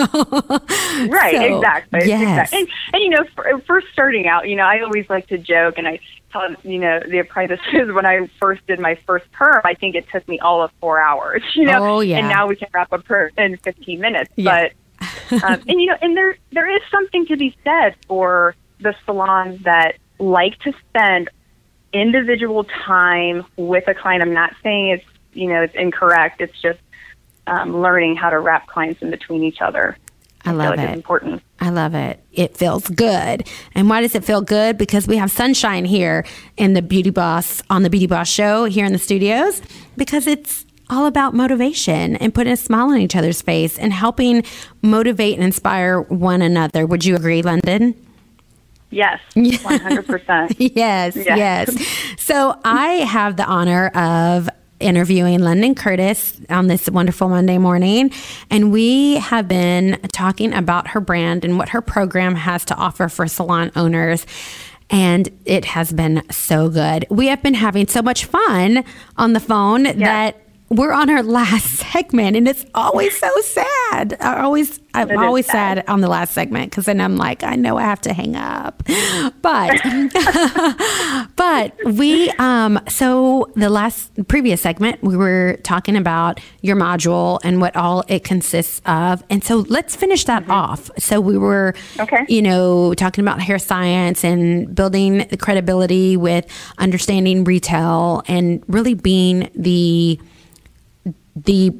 Right, 1.08 1.34
So, 1.34 1.56
exactly. 1.56 2.00
Yes. 2.08 2.22
exactly. 2.52 2.58
And, 2.60 2.68
and 2.92 3.02
you 3.02 3.10
know, 3.10 3.24
for, 3.34 3.58
first 3.66 3.86
starting 3.92 4.26
out, 4.28 4.48
you 4.48 4.56
know, 4.56 4.62
I 4.64 4.80
always 4.82 5.08
like 5.10 5.26
to 5.28 5.38
joke, 5.38 5.74
and 5.78 5.88
I 5.88 5.98
tell 6.32 6.52
you 6.64 6.78
know 6.78 7.00
the 7.08 7.18
apprentices 7.18 7.62
when 7.92 8.06
I 8.06 8.28
first 8.40 8.66
did 8.66 8.78
my 8.80 8.96
first 9.06 9.30
perm, 9.32 9.60
I 9.64 9.74
think 9.74 9.94
it 9.96 10.06
took 10.12 10.26
me 10.28 10.38
all 10.40 10.62
of 10.62 10.70
four 10.80 11.00
hours. 11.00 11.42
You 11.54 11.64
know, 11.66 11.84
Oh, 11.96 12.00
yeah. 12.00 12.18
and 12.18 12.28
now 12.28 12.46
we 12.46 12.56
can 12.56 12.68
wrap 12.74 12.92
up 12.92 13.04
perm 13.04 13.30
in 13.38 13.56
15 13.58 14.00
minutes. 14.00 14.30
Yeah. 14.36 14.68
But 15.30 15.42
um, 15.44 15.60
and 15.68 15.80
you 15.80 15.86
know, 15.86 15.96
and 16.00 16.16
there 16.16 16.36
there 16.52 16.68
is 16.74 16.82
something 16.90 17.26
to 17.26 17.36
be 17.36 17.54
said 17.64 17.94
for 18.06 18.54
the 18.80 18.94
salons 19.06 19.62
that 19.64 19.96
like 20.18 20.58
to 20.60 20.72
spend 20.88 21.30
individual 21.92 22.64
time 22.64 23.44
with 23.56 23.86
a 23.88 23.94
client. 23.94 24.22
I'm 24.22 24.32
not 24.34 24.54
saying 24.62 24.88
it's 24.90 25.04
you 25.34 25.48
know 25.48 25.62
it's 25.62 25.74
incorrect. 25.74 26.40
It's 26.40 26.60
just 26.60 26.78
um, 27.46 27.80
learning 27.80 28.16
how 28.16 28.30
to 28.30 28.38
wrap 28.38 28.66
clients 28.66 29.02
in 29.02 29.10
between 29.10 29.42
each 29.44 29.60
other. 29.60 29.96
I 30.46 30.50
feel 30.50 30.58
love 30.58 30.76
like 30.76 30.88
it. 30.90 30.92
Important. 30.94 31.42
I 31.60 31.70
love 31.70 31.94
it. 31.94 32.20
It 32.32 32.56
feels 32.56 32.86
good. 32.88 33.48
And 33.74 33.88
why 33.88 34.02
does 34.02 34.14
it 34.14 34.24
feel 34.24 34.42
good? 34.42 34.76
Because 34.76 35.06
we 35.06 35.16
have 35.16 35.30
sunshine 35.30 35.86
here 35.86 36.26
in 36.58 36.74
the 36.74 36.82
Beauty 36.82 37.08
Boss 37.10 37.62
on 37.70 37.82
the 37.82 37.88
Beauty 37.88 38.06
Boss 38.06 38.28
show 38.28 38.66
here 38.66 38.84
in 38.84 38.92
the 38.92 38.98
studios 38.98 39.62
because 39.96 40.26
it's 40.26 40.66
all 40.90 41.06
about 41.06 41.32
motivation 41.32 42.16
and 42.16 42.34
putting 42.34 42.52
a 42.52 42.58
smile 42.58 42.90
on 42.90 42.98
each 42.98 43.16
other's 43.16 43.40
face 43.40 43.78
and 43.78 43.90
helping 43.94 44.44
motivate 44.82 45.34
and 45.36 45.42
inspire 45.44 46.00
one 46.02 46.42
another. 46.42 46.84
Would 46.84 47.06
you 47.06 47.16
agree, 47.16 47.40
London? 47.40 47.94
Yes, 48.90 49.18
one 49.34 49.80
hundred 49.80 50.06
percent. 50.06 50.54
yes, 50.60 51.16
Yeah. 51.16 51.36
yes. 51.36 51.74
So 52.18 52.60
I 52.64 52.88
have 53.06 53.36
the 53.38 53.44
honor 53.46 53.88
of 53.88 54.48
interviewing 54.84 55.40
London 55.40 55.74
Curtis 55.74 56.38
on 56.50 56.66
this 56.68 56.88
wonderful 56.88 57.28
Monday 57.28 57.58
morning. 57.58 58.10
And 58.50 58.70
we 58.70 59.16
have 59.16 59.48
been 59.48 59.98
talking 60.12 60.52
about 60.52 60.88
her 60.88 61.00
brand 61.00 61.44
and 61.44 61.58
what 61.58 61.70
her 61.70 61.80
program 61.80 62.34
has 62.34 62.64
to 62.66 62.74
offer 62.76 63.08
for 63.08 63.26
salon 63.26 63.72
owners. 63.74 64.26
And 64.90 65.28
it 65.46 65.64
has 65.64 65.92
been 65.92 66.22
so 66.30 66.68
good. 66.68 67.06
We 67.08 67.28
have 67.28 67.42
been 67.42 67.54
having 67.54 67.88
so 67.88 68.02
much 68.02 68.26
fun 68.26 68.84
on 69.16 69.32
the 69.32 69.40
phone 69.40 69.84
that 69.84 70.43
we're 70.74 70.92
on 70.92 71.08
our 71.10 71.22
last 71.22 71.66
segment, 71.92 72.36
and 72.36 72.48
it's 72.48 72.64
always 72.74 73.16
so 73.18 73.30
sad. 73.42 74.16
I 74.20 74.42
always, 74.42 74.80
I'm 74.92 75.10
is 75.10 75.18
always 75.18 75.46
sad. 75.46 75.78
sad. 75.78 75.88
on 75.88 76.00
the 76.00 76.08
last 76.08 76.32
segment 76.34 76.70
because 76.70 76.86
then 76.86 77.00
I'm 77.00 77.16
like, 77.16 77.42
I 77.42 77.54
know 77.56 77.76
I 77.76 77.82
have 77.82 78.00
to 78.02 78.12
hang 78.12 78.36
up. 78.36 78.82
But, 79.42 79.78
but 81.36 81.72
we, 81.84 82.30
um, 82.38 82.80
so 82.88 83.50
the 83.56 83.68
last 83.68 84.26
previous 84.28 84.60
segment, 84.62 85.02
we 85.02 85.16
were 85.16 85.58
talking 85.62 85.96
about 85.96 86.40
your 86.62 86.76
module 86.76 87.40
and 87.44 87.60
what 87.60 87.76
all 87.76 88.04
it 88.08 88.24
consists 88.24 88.80
of, 88.86 89.22
and 89.30 89.44
so 89.44 89.58
let's 89.68 89.94
finish 89.96 90.24
that 90.24 90.48
off. 90.48 90.90
So 90.98 91.20
we 91.20 91.36
were, 91.36 91.74
Okay. 92.00 92.24
you 92.28 92.40
know, 92.42 92.94
talking 92.94 93.22
about 93.22 93.40
hair 93.40 93.58
science 93.58 94.24
and 94.24 94.74
building 94.74 95.18
the 95.28 95.36
credibility 95.36 96.16
with 96.16 96.46
understanding 96.78 97.44
retail 97.44 98.22
and 98.26 98.62
really 98.66 98.94
being 98.94 99.50
the 99.54 100.18
the 101.36 101.72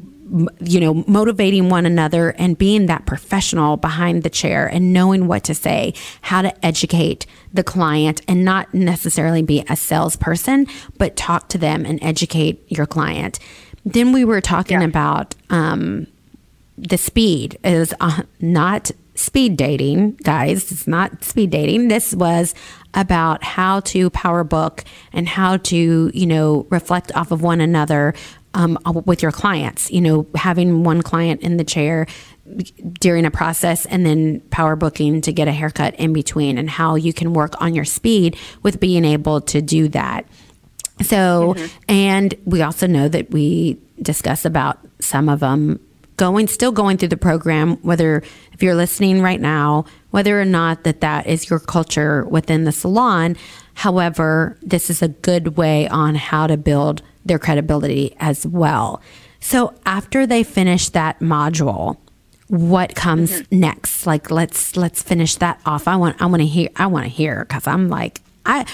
you 0.60 0.80
know 0.80 0.94
motivating 1.06 1.68
one 1.68 1.84
another 1.86 2.30
and 2.38 2.56
being 2.56 2.86
that 2.86 3.06
professional 3.06 3.76
behind 3.76 4.22
the 4.22 4.30
chair 4.30 4.66
and 4.66 4.92
knowing 4.92 5.26
what 5.26 5.44
to 5.44 5.54
say 5.54 5.92
how 6.22 6.40
to 6.42 6.66
educate 6.66 7.26
the 7.52 7.62
client 7.62 8.22
and 8.26 8.44
not 8.44 8.72
necessarily 8.72 9.42
be 9.42 9.62
a 9.68 9.76
salesperson 9.76 10.66
but 10.98 11.14
talk 11.14 11.48
to 11.48 11.58
them 11.58 11.84
and 11.84 12.02
educate 12.02 12.64
your 12.68 12.86
client 12.86 13.38
then 13.84 14.12
we 14.12 14.24
were 14.24 14.40
talking 14.40 14.80
Yeah. 14.80 14.86
about 14.86 15.34
um, 15.50 16.06
the 16.78 16.96
speed 16.96 17.58
is 17.62 17.94
uh, 18.00 18.22
not 18.40 18.90
speed 19.14 19.56
dating, 19.56 20.12
guys. 20.24 20.72
It's 20.72 20.88
not 20.88 21.22
speed 21.22 21.50
dating. 21.50 21.86
This 21.88 22.14
was 22.14 22.54
about 22.94 23.44
how 23.44 23.80
to 23.80 24.10
power 24.10 24.42
book 24.42 24.84
and 25.12 25.28
how 25.28 25.58
to, 25.58 26.10
you 26.12 26.26
know, 26.26 26.66
reflect 26.70 27.14
off 27.14 27.30
of 27.30 27.42
one 27.42 27.60
another 27.60 28.14
um, 28.54 28.78
with 29.04 29.22
your 29.22 29.32
clients. 29.32 29.90
You 29.90 30.00
know, 30.00 30.26
having 30.34 30.84
one 30.84 31.02
client 31.02 31.42
in 31.42 31.56
the 31.56 31.64
chair 31.64 32.06
during 33.00 33.24
a 33.24 33.30
process 33.30 33.86
and 33.86 34.04
then 34.04 34.40
power 34.50 34.76
booking 34.76 35.20
to 35.22 35.32
get 35.32 35.48
a 35.48 35.52
haircut 35.52 35.94
in 35.96 36.12
between 36.12 36.58
and 36.58 36.68
how 36.68 36.94
you 36.94 37.12
can 37.12 37.32
work 37.32 37.60
on 37.60 37.74
your 37.74 37.84
speed 37.84 38.36
with 38.62 38.80
being 38.80 39.04
able 39.04 39.40
to 39.40 39.62
do 39.62 39.88
that. 39.88 40.26
So, 41.02 41.56
and 41.88 42.34
we 42.44 42.62
also 42.62 42.86
know 42.86 43.08
that 43.08 43.30
we 43.30 43.78
discuss 44.00 44.44
about 44.44 44.78
some 45.00 45.28
of 45.28 45.40
them 45.40 45.80
going, 46.16 46.46
still 46.46 46.70
going 46.70 46.96
through 46.96 47.08
the 47.08 47.16
program, 47.16 47.76
whether 47.78 48.22
if 48.52 48.62
you're 48.62 48.76
listening 48.76 49.20
right 49.20 49.40
now, 49.40 49.86
whether 50.10 50.40
or 50.40 50.44
not 50.44 50.84
that 50.84 51.00
that 51.00 51.26
is 51.26 51.50
your 51.50 51.58
culture 51.58 52.24
within 52.26 52.64
the 52.64 52.72
salon. 52.72 53.36
However, 53.74 54.56
this 54.62 54.90
is 54.90 55.02
a 55.02 55.08
good 55.08 55.56
way 55.56 55.88
on 55.88 56.14
how 56.14 56.46
to 56.46 56.56
build 56.56 57.02
their 57.24 57.38
credibility 57.38 58.16
as 58.18 58.46
well. 58.46 59.00
So 59.40 59.74
after 59.84 60.26
they 60.26 60.42
finish 60.42 60.88
that 60.90 61.20
module, 61.20 61.98
what 62.48 62.94
comes 62.94 63.42
next? 63.50 64.06
Like 64.06 64.30
let's 64.30 64.76
let's 64.76 65.02
finish 65.02 65.36
that 65.36 65.60
off. 65.66 65.88
I 65.88 65.96
want 65.96 66.20
I 66.20 66.26
want 66.26 66.40
to 66.42 66.46
hear 66.46 66.68
I 66.76 66.86
want 66.86 67.04
to 67.04 67.10
hear 67.10 67.44
because 67.44 67.66
I'm 67.66 67.88
like 67.88 68.20
I 68.46 68.66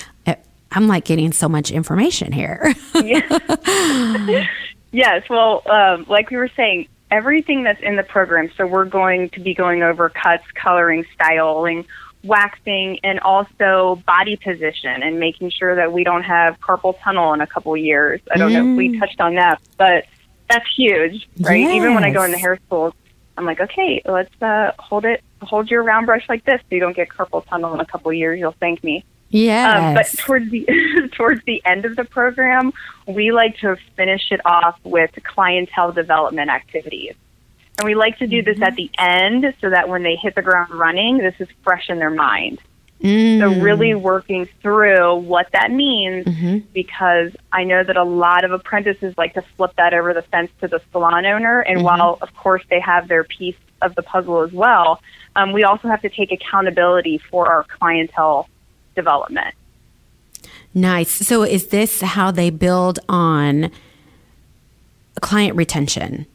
I'm 0.73 0.87
like 0.87 1.05
getting 1.05 1.33
so 1.33 1.49
much 1.49 1.71
information 1.71 2.33
here. 2.33 2.75
Yes, 4.93 5.23
well, 5.31 5.63
um, 5.71 6.05
like 6.09 6.31
we 6.31 6.37
were 6.37 6.51
saying, 6.57 6.89
everything 7.11 7.63
that's 7.63 7.81
in 7.81 7.97
the 7.97 8.03
program. 8.03 8.51
So 8.57 8.67
we're 8.67 8.85
going 8.85 9.31
to 9.31 9.41
be 9.41 9.55
going 9.55 9.83
over 9.83 10.09
cuts, 10.09 10.45
coloring, 10.55 11.05
styling, 11.15 11.87
waxing, 12.23 12.99
and 13.03 13.19
also 13.21 14.03
body 14.07 14.37
position, 14.37 15.03
and 15.03 15.19
making 15.19 15.51
sure 15.51 15.75
that 15.77 15.93
we 15.93 16.05
don't 16.05 16.23
have 16.23 16.61
carpal 16.61 16.95
tunnel 17.03 17.33
in 17.33 17.41
a 17.41 17.47
couple 17.47 17.77
years. 17.77 18.21
I 18.33 18.39
don't 18.39 18.53
know 18.53 18.71
if 18.73 18.77
we 18.77 18.99
touched 18.99 19.21
on 19.21 19.35
that, 19.37 19.61
but 19.79 20.05
that's 20.49 20.67
huge, 20.77 21.29
right? 21.41 21.71
Even 21.71 21.95
when 21.95 22.05
I 22.05 22.11
go 22.11 22.21
Yes. 22.21 22.27
into 22.27 22.39
hair 22.39 22.59
schools, 22.67 22.93
I'm 23.37 23.45
like, 23.47 23.61
okay, 23.61 24.03
let's 24.05 24.43
uh, 24.43 24.73
hold 24.79 25.05
it, 25.05 25.23
hold 25.41 25.71
your 25.71 25.83
round 25.83 26.07
brush 26.07 26.29
like 26.29 26.45
this, 26.45 26.61
so 26.61 26.75
you 26.75 26.81
don't 26.81 26.97
get 26.97 27.09
carpal 27.09 27.47
tunnel 27.47 27.73
in 27.75 27.81
a 27.81 27.87
couple 27.87 28.13
years. 28.13 28.39
You'll 28.39 28.55
thank 28.61 28.85
me. 28.85 29.05
yes. 29.31 29.75
Um, 29.75 29.95
but 29.95 30.07
towards 30.19 30.51
the 30.51 30.67
towards 31.17 31.43
the 31.47 31.63
end 31.65 31.85
of 31.85 31.97
the 31.97 32.05
program, 32.05 32.73
we 33.07 33.33
like 33.33 33.57
to 33.59 33.77
finish 33.97 34.31
it 34.31 34.41
off 34.45 34.79
with 34.85 35.11
clientele 35.25 35.93
development 35.93 36.51
activities. 36.51 37.15
And 37.81 37.87
we 37.87 37.95
like 37.95 38.19
to 38.19 38.27
do 38.27 38.43
this 38.43 38.61
at 38.61 38.75
mm-hmm. 38.75 38.77
the 38.77 38.91
end 38.99 39.55
so 39.59 39.71
that 39.71 39.89
when 39.89 40.03
they 40.03 40.15
hit 40.15 40.35
the 40.35 40.43
ground 40.43 40.71
running, 40.71 41.17
this 41.17 41.35
is 41.39 41.49
fresh 41.65 41.89
in 41.89 41.99
their 41.99 42.11
mind. 42.11 42.59
So 43.01 43.07
mm. 43.07 43.63
really 43.63 43.95
working 43.95 44.47
through 44.61 45.15
what 45.21 45.47
that 45.55 45.71
means 45.71 46.27
mm-hmm. 46.27 46.59
because 46.75 47.33
I 47.51 47.65
know 47.65 47.83
that 47.83 47.97
a 47.97 48.05
lot 48.05 48.45
of 48.45 48.53
apprentices 48.53 49.15
like 49.17 49.33
to 49.33 49.43
flip 49.57 49.73
that 49.79 49.95
over 49.95 50.13
the 50.13 50.21
fence 50.21 50.51
to 50.61 50.69
the 50.69 50.83
salon 50.93 51.25
owner. 51.25 51.61
And 51.61 51.79
mm-hmm. 51.79 51.87
while 51.87 52.19
of 52.21 52.35
course 52.35 52.63
they 52.69 52.81
have 52.81 53.09
their 53.09 53.25
piece 53.25 53.57
of 53.81 53.95
the 53.95 54.03
puzzle 54.03 54.43
as 54.43 54.53
well, 54.53 55.01
um, 55.35 55.53
we 55.53 55.65
also 55.65 55.89
have 55.89 56.03
to 56.03 56.11
take 56.11 56.31
accountability 56.31 57.17
for 57.31 57.49
our 57.49 57.65
clientele 57.65 58.47
development. 58.95 59.55
nice. 60.75 61.11
So 61.11 61.43
is 61.43 61.69
this 61.69 62.03
how 62.03 62.31
they 62.31 62.51
build 62.51 62.99
on 63.09 63.71
client 65.23 65.57
retention? 65.57 66.27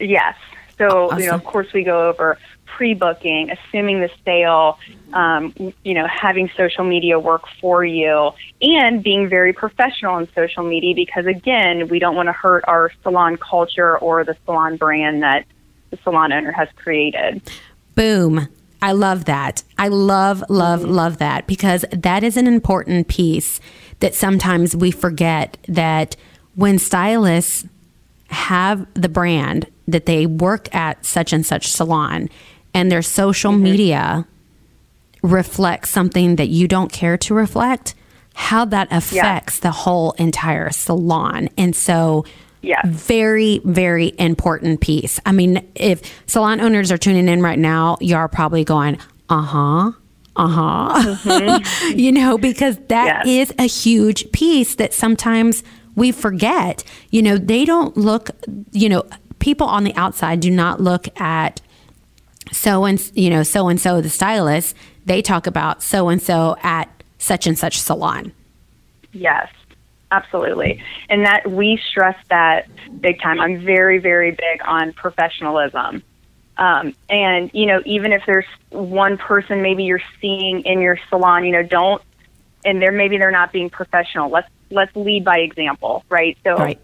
Yes. 0.00 0.36
So, 0.78 1.16
you 1.18 1.26
know, 1.26 1.34
of 1.34 1.44
course, 1.44 1.72
we 1.72 1.84
go 1.84 2.08
over 2.08 2.38
pre-booking, 2.66 3.50
assuming 3.50 4.00
the 4.00 4.10
sale, 4.24 4.78
um, 5.14 5.54
you 5.82 5.94
know, 5.94 6.06
having 6.06 6.50
social 6.56 6.84
media 6.84 7.18
work 7.18 7.44
for 7.60 7.84
you, 7.84 8.32
and 8.60 9.02
being 9.02 9.28
very 9.28 9.54
professional 9.54 10.18
in 10.18 10.28
social 10.34 10.62
media 10.62 10.94
because, 10.94 11.24
again, 11.24 11.88
we 11.88 11.98
don't 11.98 12.14
want 12.14 12.26
to 12.26 12.34
hurt 12.34 12.64
our 12.68 12.92
salon 13.02 13.38
culture 13.38 13.96
or 13.98 14.24
the 14.24 14.36
salon 14.44 14.76
brand 14.76 15.22
that 15.22 15.46
the 15.90 15.96
salon 16.04 16.32
owner 16.32 16.52
has 16.52 16.68
created. 16.76 17.40
Boom. 17.94 18.48
I 18.82 18.92
love 18.92 19.24
that. 19.24 19.62
I 19.78 19.88
love, 19.88 20.44
love, 20.50 20.84
love 20.84 21.16
that 21.18 21.46
because 21.46 21.86
that 21.92 22.22
is 22.22 22.36
an 22.36 22.46
important 22.46 23.08
piece 23.08 23.58
that 24.00 24.14
sometimes 24.14 24.76
we 24.76 24.90
forget 24.90 25.56
that 25.66 26.14
when 26.54 26.78
stylists 26.78 27.66
have 28.28 28.86
the 28.92 29.08
brand 29.08 29.66
that 29.88 30.06
they 30.06 30.26
work 30.26 30.72
at 30.74 31.04
such 31.04 31.32
and 31.32 31.44
such 31.46 31.68
salon 31.68 32.28
and 32.74 32.90
their 32.90 33.02
social 33.02 33.52
media 33.52 34.26
reflects 35.22 35.90
something 35.90 36.36
that 36.36 36.48
you 36.48 36.68
don't 36.68 36.92
care 36.92 37.16
to 37.18 37.34
reflect, 37.34 37.94
how 38.34 38.64
that 38.66 38.88
affects 38.90 39.60
the 39.60 39.70
whole 39.70 40.12
entire 40.12 40.70
salon. 40.70 41.48
And 41.56 41.74
so, 41.74 42.24
yeah. 42.62 42.80
very, 42.84 43.60
very 43.64 44.12
important 44.18 44.80
piece. 44.80 45.18
I 45.24 45.32
mean, 45.32 45.66
if 45.74 46.02
salon 46.26 46.60
owners 46.60 46.92
are 46.92 46.98
tuning 46.98 47.28
in 47.28 47.40
right 47.42 47.58
now, 47.58 47.96
you're 48.00 48.28
probably 48.28 48.64
going, 48.64 48.98
uh 49.28 49.40
huh. 49.42 49.92
Uh 50.36 50.48
huh. 50.48 51.60
you 51.94 52.12
know, 52.12 52.36
because 52.36 52.76
that 52.88 53.24
Yes. 53.26 53.50
is 53.50 53.54
a 53.58 53.66
huge 53.66 54.30
piece 54.32 54.74
that 54.74 54.92
sometimes 54.92 55.62
we 55.94 56.12
forget. 56.12 56.84
You 57.10 57.22
know, 57.22 57.38
they 57.38 57.64
don't 57.64 57.96
look, 57.96 58.30
you 58.72 58.90
know, 58.90 59.04
people 59.46 59.66
on 59.66 59.84
the 59.84 59.94
outside 59.94 60.40
do 60.40 60.50
not 60.50 60.80
look 60.80 61.08
at 61.20 61.60
so 62.52 62.84
and 62.84 63.10
you 63.14 63.30
know 63.30 63.42
so 63.42 63.68
and 63.68 63.80
so 63.80 64.00
the 64.00 64.10
stylist 64.10 64.76
they 65.04 65.22
talk 65.22 65.46
about 65.46 65.82
so 65.82 66.08
and 66.08 66.20
so 66.20 66.56
at 66.62 66.88
such 67.18 67.46
and 67.46 67.58
such 67.58 67.80
salon 67.80 68.32
Yes, 69.16 69.48
absolutely. 70.10 70.82
And 71.08 71.24
that 71.24 71.50
we 71.50 71.80
stress 71.88 72.16
that 72.28 72.68
big 73.00 73.20
time. 73.20 73.40
I'm 73.40 73.64
very, 73.64 73.98
very 73.98 74.30
big 74.30 74.60
on 74.64 74.92
professionalism. 74.92 76.02
Um, 76.58 76.94
and, 77.08 77.50
you 77.52 77.66
know, 77.66 77.82
even 77.84 78.12
if 78.12 78.22
there's 78.26 78.46
one 78.70 79.18
person 79.18 79.62
maybe 79.62 79.84
you're 79.84 80.02
seeing 80.20 80.62
in 80.62 80.80
your 80.80 80.98
salon, 81.08 81.44
you 81.44 81.52
know, 81.52 81.62
don't, 81.62 82.02
and 82.64 82.80
they're 82.80 82.92
maybe 82.92 83.18
they're 83.18 83.30
not 83.30 83.52
being 83.52 83.70
professional. 83.70 84.30
Let's, 84.30 84.48
let's 84.70 84.94
lead 84.96 85.24
by 85.24 85.38
example, 85.38 86.04
right? 86.08 86.36
So 86.44 86.56
right 86.56 86.80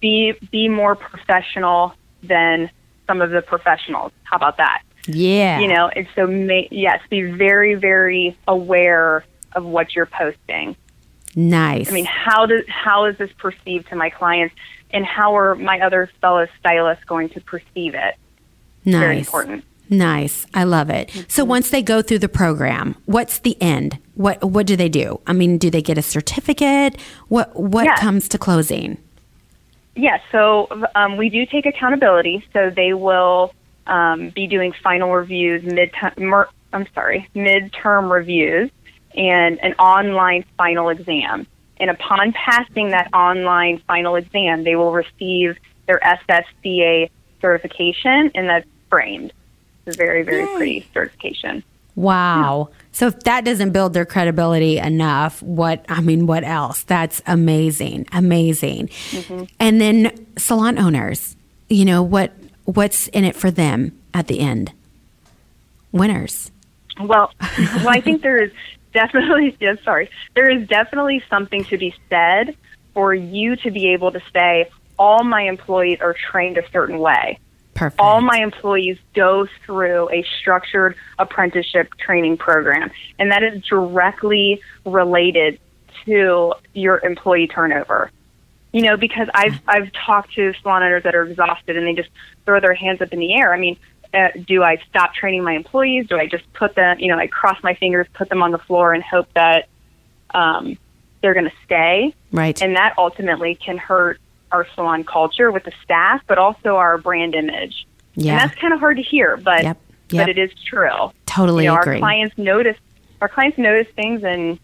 be, 0.00 0.32
be 0.50 0.68
more 0.68 0.94
professional 0.94 1.94
than 2.22 2.70
some 3.06 3.20
of 3.22 3.30
the 3.30 3.42
professionals. 3.42 4.12
How 4.24 4.36
about 4.36 4.56
that? 4.58 4.82
yeah 5.06 5.58
You 5.60 5.68
know, 5.68 5.88
and 5.88 6.06
so, 6.14 6.26
ma- 6.26 6.68
yes, 6.70 7.00
be 7.08 7.22
very, 7.22 7.74
very 7.74 8.36
aware 8.46 9.24
of 9.52 9.64
what 9.64 9.94
you're 9.94 10.06
posting. 10.06 10.76
nice 11.34 11.88
I 11.90 11.92
mean, 11.94 12.04
how 12.04 12.46
does 12.46 12.64
how 12.68 13.06
is 13.06 13.16
this 13.18 13.30
perceived 13.38 13.88
to 13.88 13.96
my 13.96 14.10
clients, 14.10 14.54
and 14.90 15.04
how 15.04 15.36
are 15.36 15.54
my 15.54 15.80
other 15.80 16.10
fellow 16.20 16.46
stylists 16.58 17.04
going 17.04 17.28
to 17.30 17.40
perceive 17.40 17.94
it? 17.94 18.14
nice 18.84 19.00
Very 19.00 19.18
important. 19.18 19.64
nice 19.90 20.46
i 20.54 20.64
love 20.64 20.88
it 20.90 21.10
so 21.28 21.42
mm-hmm. 21.42 21.48
once 21.50 21.70
they 21.70 21.82
go 21.82 22.00
through 22.02 22.18
the 22.20 22.28
program 22.28 22.94
what's 23.06 23.38
the 23.40 23.60
end 23.60 23.98
what 24.14 24.42
what 24.44 24.66
do 24.66 24.76
they 24.76 24.88
do 24.88 25.20
i 25.26 25.32
mean 25.32 25.58
do 25.58 25.68
they 25.70 25.82
get 25.82 25.98
a 25.98 26.02
certificate 26.02 26.98
what 27.28 27.54
what 27.58 27.84
Yeah. 27.86 27.96
comes 27.96 28.28
to 28.28 28.38
closing 28.38 28.96
Yes. 29.98 30.20
so 30.30 30.68
um, 30.94 31.16
we 31.16 31.28
do 31.28 31.44
take 31.44 31.66
accountability. 31.66 32.44
So 32.52 32.70
they 32.70 32.94
will 32.94 33.52
um, 33.88 34.30
be 34.30 34.46
doing 34.46 34.72
final 34.82 35.12
reviews, 35.12 35.64
mid. 35.64 35.92
Mer- 36.16 36.48
I'm 36.72 36.86
sorry, 36.94 37.28
midterm 37.34 38.10
reviews, 38.10 38.70
and 39.14 39.58
an 39.60 39.72
online 39.74 40.44
final 40.56 40.90
exam. 40.90 41.46
And 41.78 41.90
upon 41.90 42.32
passing 42.32 42.90
that 42.90 43.12
online 43.12 43.82
final 43.86 44.14
exam, 44.14 44.62
they 44.64 44.76
will 44.76 44.92
receive 44.92 45.56
their 45.86 46.00
SSCA 46.00 47.10
certification, 47.40 48.30
and 48.34 48.48
that's 48.48 48.68
framed. 48.90 49.32
It's 49.86 49.96
a 49.96 49.98
very, 49.98 50.22
very 50.22 50.44
Yay. 50.44 50.56
pretty 50.56 50.86
certification. 50.92 51.64
Wow. 51.98 52.70
So 52.92 53.08
if 53.08 53.18
that 53.24 53.44
doesn't 53.44 53.72
build 53.72 53.92
their 53.92 54.06
credibility 54.06 54.78
enough, 54.78 55.42
what 55.42 55.84
I 55.88 56.00
mean, 56.00 56.28
what 56.28 56.44
else? 56.44 56.84
That's 56.84 57.20
amazing, 57.26 58.06
amazing. 58.12 58.86
Mm-hmm. 58.86 59.44
And 59.58 59.80
then 59.80 60.26
salon 60.36 60.78
owners, 60.78 61.36
you 61.68 61.84
know 61.84 62.04
what? 62.04 62.32
What's 62.66 63.08
in 63.08 63.24
it 63.24 63.34
for 63.34 63.50
them 63.50 63.98
at 64.14 64.28
the 64.28 64.38
end? 64.38 64.72
Winners. 65.90 66.52
Well, 67.00 67.32
well, 67.58 67.88
I 67.88 68.00
think 68.00 68.22
there 68.22 68.44
is 68.44 68.52
definitely, 68.92 69.56
yeah, 69.60 69.74
sorry, 69.82 70.08
there 70.36 70.48
is 70.48 70.68
definitely 70.68 71.24
something 71.28 71.64
to 71.64 71.78
be 71.78 71.92
said 72.08 72.56
for 72.94 73.12
you 73.12 73.56
to 73.56 73.72
be 73.72 73.88
able 73.88 74.12
to 74.12 74.20
say, 74.32 74.70
all 75.00 75.24
my 75.24 75.42
employees 75.42 76.00
are 76.00 76.14
trained 76.14 76.58
a 76.58 76.70
certain 76.70 77.00
way. 77.00 77.40
Perfect. 77.78 78.00
All 78.00 78.20
my 78.20 78.38
employees 78.38 78.98
go 79.14 79.46
through 79.64 80.10
a 80.10 80.24
structured 80.40 80.96
apprenticeship 81.16 81.94
training 81.96 82.36
program, 82.36 82.90
and 83.20 83.30
that 83.30 83.44
is 83.44 83.62
directly 83.62 84.60
related 84.84 85.60
to 86.04 86.54
your 86.74 86.98
employee 87.06 87.46
turnover. 87.46 88.10
You 88.72 88.82
know, 88.82 88.96
because 88.96 89.28
I've 89.32 89.60
I've 89.68 89.92
talked 89.92 90.34
to 90.34 90.52
salon 90.60 90.82
owners 90.82 91.04
that 91.04 91.14
are 91.14 91.22
exhausted 91.22 91.76
and 91.76 91.86
they 91.86 91.94
just 91.94 92.10
throw 92.44 92.58
their 92.58 92.74
hands 92.74 93.00
up 93.00 93.12
in 93.12 93.20
the 93.20 93.34
air. 93.34 93.54
I 93.54 93.60
mean, 93.60 93.76
uh, 94.12 94.28
do 94.44 94.64
I 94.64 94.78
stop 94.90 95.14
training 95.14 95.44
my 95.44 95.52
employees? 95.52 96.08
Do 96.08 96.18
I 96.18 96.26
just 96.26 96.52
put 96.54 96.74
them, 96.74 96.98
you 96.98 97.06
know, 97.06 97.18
I 97.18 97.28
cross 97.28 97.62
my 97.62 97.74
fingers, 97.74 98.08
put 98.12 98.28
them 98.28 98.42
on 98.42 98.50
the 98.50 98.58
floor, 98.58 98.92
and 98.92 99.04
hope 99.04 99.32
that 99.34 99.68
um, 100.34 100.76
they're 101.22 101.34
going 101.34 101.48
to 101.48 101.56
stay? 101.64 102.12
right. 102.32 102.60
And 102.60 102.74
that 102.74 102.94
ultimately 102.98 103.54
can 103.54 103.78
hurt 103.78 104.20
our 104.52 104.66
salon 104.74 105.04
culture 105.04 105.50
with 105.50 105.64
the 105.64 105.72
staff, 105.84 106.22
but 106.26 106.38
also 106.38 106.76
our 106.76 106.98
brand 106.98 107.34
image. 107.34 107.86
Yeah. 108.14 108.32
And 108.32 108.40
that's 108.50 108.60
kind 108.60 108.72
of 108.72 108.80
hard 108.80 108.96
to 108.96 109.02
hear, 109.02 109.36
but 109.36 109.62
Yep. 109.62 109.78
Yep. 110.10 110.26
but 110.26 110.28
it 110.28 110.38
is 110.38 110.50
true. 110.64 111.12
Totally 111.26 111.64
you 111.64 111.70
know, 111.70 111.78
agree. 111.78 111.94
Our 111.94 111.98
clients 112.00 112.38
notice 112.38 112.76
our 113.20 113.28
clients 113.28 113.58
notice 113.58 113.88
things 113.94 114.22
and 114.24 114.58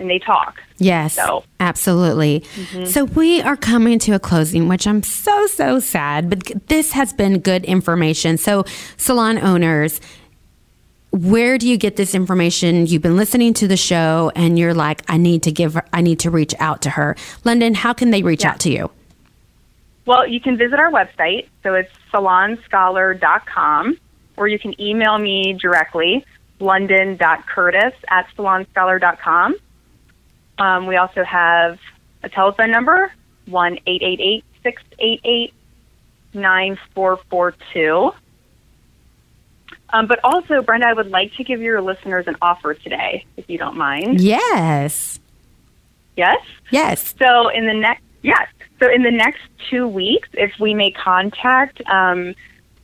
and 0.00 0.08
they 0.08 0.18
talk. 0.18 0.62
Yes, 0.78 1.14
So- 1.14 1.44
absolutely. 1.60 2.40
Mm-hmm. 2.40 2.86
So 2.86 3.04
we 3.04 3.42
are 3.42 3.56
coming 3.56 3.98
to 4.00 4.12
a 4.12 4.18
closing, 4.18 4.66
which 4.66 4.86
I'm 4.86 5.02
so, 5.02 5.46
so 5.46 5.78
sad, 5.78 6.30
but 6.30 6.68
this 6.68 6.92
has 6.92 7.12
been 7.12 7.40
good 7.40 7.66
information. 7.66 8.38
So, 8.38 8.64
salon 8.96 9.36
owners, 9.36 10.00
where 11.10 11.58
do 11.58 11.68
you 11.68 11.76
get 11.76 11.96
this 11.96 12.14
information? 12.14 12.86
You've 12.86 13.02
been 13.02 13.16
listening 13.16 13.54
to 13.54 13.68
the 13.68 13.76
show 13.76 14.30
and 14.36 14.58
you're 14.58 14.74
like, 14.74 15.02
I 15.08 15.16
need 15.16 15.42
to 15.44 15.52
give 15.52 15.74
her, 15.74 15.84
I 15.92 16.00
need 16.02 16.20
to 16.20 16.30
reach 16.30 16.54
out 16.60 16.82
to 16.82 16.90
her. 16.90 17.16
London, 17.44 17.74
how 17.74 17.92
can 17.92 18.10
they 18.10 18.22
reach 18.22 18.44
Yeah. 18.44 18.50
out 18.50 18.60
to 18.60 18.70
you? 18.70 18.90
Well, 20.06 20.26
you 20.26 20.40
can 20.40 20.56
visit 20.56 20.78
our 20.78 20.90
website. 20.90 21.46
So 21.62 21.74
it's 21.74 21.90
salonscholar.com, 22.12 23.98
or 24.36 24.48
you 24.48 24.58
can 24.58 24.80
email 24.80 25.18
me 25.18 25.52
directly, 25.60 26.24
london.curtis 26.58 27.92
at 28.08 28.26
salonscholar.com. 28.36 29.56
Um, 30.58 30.86
we 30.86 30.96
also 30.96 31.24
have 31.24 31.78
a 32.22 32.28
telephone 32.28 32.70
number, 32.70 33.12
1 33.46 33.78
888 33.86 34.44
688 34.62 35.54
9442. 36.34 38.12
Um, 39.92 40.06
but 40.06 40.20
also, 40.24 40.62
Brenda, 40.62 40.86
I 40.86 40.92
would 40.92 41.10
like 41.10 41.34
to 41.34 41.44
give 41.44 41.60
your 41.60 41.80
listeners 41.80 42.26
an 42.26 42.36
offer 42.40 42.74
today, 42.74 43.24
if 43.36 43.48
you 43.48 43.58
don't 43.58 43.76
mind. 43.76 44.20
Yes. 44.20 45.18
Yes? 46.16 46.38
Yes. 46.70 47.14
So 47.18 47.48
in 47.48 47.66
the 47.66 47.74
next 47.74 48.02
yes, 48.22 48.48
so 48.78 48.90
in 48.90 49.02
the 49.02 49.10
next 49.10 49.40
two 49.70 49.86
weeks, 49.88 50.28
if 50.34 50.52
we 50.60 50.74
make 50.74 50.96
contact, 50.96 51.80
um, 51.86 52.34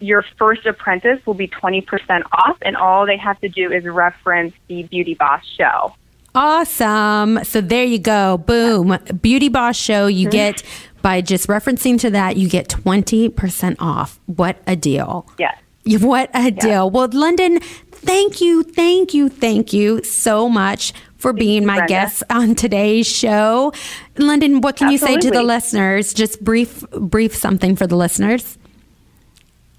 your 0.00 0.24
first 0.38 0.66
apprentice 0.66 1.24
will 1.26 1.34
be 1.34 1.46
twenty 1.46 1.80
percent 1.80 2.24
off, 2.32 2.56
and 2.62 2.76
all 2.76 3.06
they 3.06 3.16
have 3.16 3.38
to 3.40 3.48
do 3.48 3.70
is 3.70 3.84
reference 3.84 4.54
the 4.68 4.84
Beauty 4.84 5.14
Boss 5.14 5.42
show. 5.58 5.94
Awesome. 6.34 7.42
So 7.44 7.62
there 7.62 7.84
you 7.84 7.98
go. 7.98 8.36
Boom. 8.36 8.98
Beauty 9.22 9.48
Boss 9.48 9.74
Show. 9.74 10.06
You 10.06 10.28
get, 10.28 10.62
by 11.00 11.22
just 11.22 11.48
referencing 11.48 11.98
to 12.00 12.10
that, 12.10 12.36
you 12.36 12.46
get 12.46 12.68
20% 12.68 13.76
off. 13.78 14.20
What 14.26 14.58
a 14.66 14.76
deal. 14.76 15.26
Yes. 15.38 15.56
What 16.00 16.30
a 16.34 16.50
deal. 16.50 16.90
Well, 16.90 17.08
London, 17.12 17.60
thank 17.60 18.40
you, 18.40 18.64
thank 18.64 19.14
you, 19.14 19.28
thank 19.28 19.72
you 19.72 20.02
so 20.02 20.48
much 20.48 20.92
for 21.16 21.32
being 21.32 21.62
you, 21.62 21.66
my 21.66 21.76
Brenda. 21.76 21.88
guest 21.88 22.22
on 22.28 22.54
today's 22.54 23.06
show. 23.06 23.72
London, 24.18 24.60
what 24.60 24.76
can 24.76 24.90
you 24.90 24.98
say 24.98 25.16
to 25.16 25.30
the 25.30 25.42
listeners? 25.42 26.12
Just 26.12 26.42
brief 26.42 26.84
brief 26.90 27.34
something 27.34 27.76
for 27.76 27.86
the 27.86 27.96
listeners. 27.96 28.58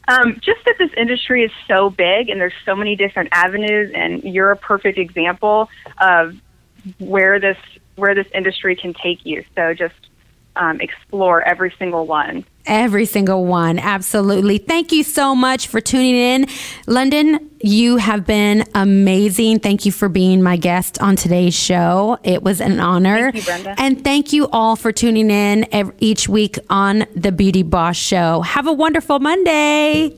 Um, 0.07 0.35
just 0.35 0.63
that 0.65 0.75
this 0.79 0.91
industry 0.95 1.43
is 1.43 1.51
so 1.67 1.89
big 1.89 2.29
and 2.29 2.39
there's 2.39 2.53
so 2.65 2.75
many 2.75 2.95
different 2.95 3.29
avenues, 3.33 3.91
and 3.93 4.23
you're 4.23 4.51
a 4.51 4.57
perfect 4.57 4.97
example 4.97 5.69
of 5.99 6.35
where 6.99 7.39
this 7.39 7.57
where 7.95 8.15
this 8.15 8.27
industry 8.33 8.75
can 8.75 8.93
take 8.93 9.25
you. 9.25 9.43
So 9.55 9.73
just 9.73 9.95
um, 10.57 10.79
explore 10.81 11.41
every 11.41 11.73
single 11.77 12.05
one. 12.05 12.45
Every 12.65 13.05
single 13.05 13.45
one. 13.45 13.79
Absolutely. 13.79 14.57
Thank 14.57 14.91
you 14.91 15.03
so 15.03 15.33
much 15.33 15.67
for 15.67 15.79
tuning 15.79 16.15
in. 16.15 16.47
London, 16.85 17.49
you 17.61 17.95
have 17.95 18.25
been 18.25 18.65
amazing. 18.75 19.59
Thank 19.59 19.85
you 19.85 19.91
for 19.93 20.09
being 20.09 20.43
my 20.43 20.57
guest 20.57 21.01
on 21.01 21.15
today's 21.15 21.53
show. 21.55 22.17
It 22.23 22.43
was 22.43 22.59
an 22.59 22.81
honor. 22.81 23.31
Thank 23.31 23.35
you, 23.35 23.41
Brenda. 23.43 23.75
And 23.77 24.03
thank 24.03 24.33
you 24.33 24.49
all 24.49 24.75
for 24.75 24.91
tuning 24.91 25.31
in 25.31 25.65
ev- 25.73 25.93
each 25.99 26.27
week 26.27 26.59
on 26.69 27.05
the 27.15 27.31
Beauty 27.31 27.63
Boss 27.63 27.95
Show. 27.95 28.41
Have 28.41 28.67
a 28.67 28.73
wonderful 28.73 29.19
Monday. 29.19 30.17